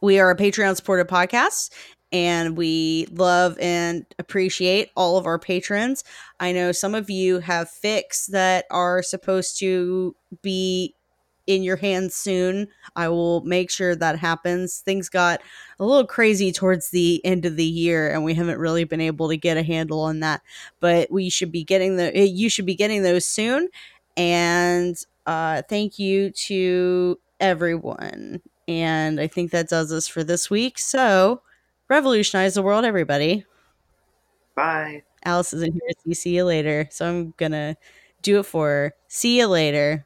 we 0.01 0.19
are 0.19 0.31
a 0.31 0.37
Patreon 0.37 0.75
supported 0.75 1.07
podcast 1.07 1.71
and 2.11 2.57
we 2.57 3.07
love 3.11 3.57
and 3.59 4.05
appreciate 4.19 4.89
all 4.95 5.17
of 5.17 5.25
our 5.25 5.39
patrons. 5.39 6.03
I 6.39 6.51
know 6.51 6.71
some 6.71 6.93
of 6.93 7.09
you 7.09 7.39
have 7.39 7.69
fics 7.69 8.27
that 8.27 8.65
are 8.69 9.01
supposed 9.01 9.57
to 9.59 10.15
be 10.41 10.95
in 11.47 11.63
your 11.63 11.75
hands 11.77 12.15
soon. 12.15 12.67
I 12.95 13.09
will 13.09 13.41
make 13.41 13.69
sure 13.71 13.95
that 13.95 14.19
happens. 14.19 14.79
Things 14.79 15.09
got 15.09 15.41
a 15.79 15.85
little 15.85 16.05
crazy 16.05 16.51
towards 16.51 16.89
the 16.89 17.23
end 17.25 17.45
of 17.45 17.55
the 17.55 17.65
year 17.65 18.09
and 18.11 18.23
we 18.23 18.33
haven't 18.33 18.59
really 18.59 18.83
been 18.83 19.01
able 19.01 19.29
to 19.29 19.37
get 19.37 19.57
a 19.57 19.63
handle 19.63 20.01
on 20.01 20.19
that. 20.21 20.41
But 20.79 21.11
we 21.11 21.29
should 21.29 21.51
be 21.51 21.63
getting 21.63 21.97
the 21.97 22.15
eh, 22.15 22.23
you 22.23 22.49
should 22.49 22.65
be 22.65 22.75
getting 22.75 23.03
those 23.03 23.25
soon. 23.25 23.69
And 24.17 24.95
uh 25.25 25.61
thank 25.69 25.99
you 25.99 26.31
to 26.31 27.19
everyone. 27.39 28.41
And 28.67 29.19
I 29.19 29.27
think 29.27 29.51
that 29.51 29.69
does 29.69 29.91
us 29.91 30.07
for 30.07 30.23
this 30.23 30.49
week. 30.49 30.79
So, 30.79 31.41
revolutionize 31.89 32.53
the 32.53 32.61
world 32.61 32.85
everybody. 32.85 33.45
Bye. 34.55 35.03
Alice 35.23 35.53
isn't 35.53 35.73
here. 35.73 36.13
See 36.15 36.35
you 36.35 36.45
later. 36.45 36.87
So 36.91 37.07
I'm 37.07 37.33
going 37.37 37.51
to 37.51 37.75
do 38.21 38.39
it 38.39 38.43
for 38.45 38.67
her. 38.67 38.93
See 39.07 39.39
you 39.39 39.47
later. 39.47 40.05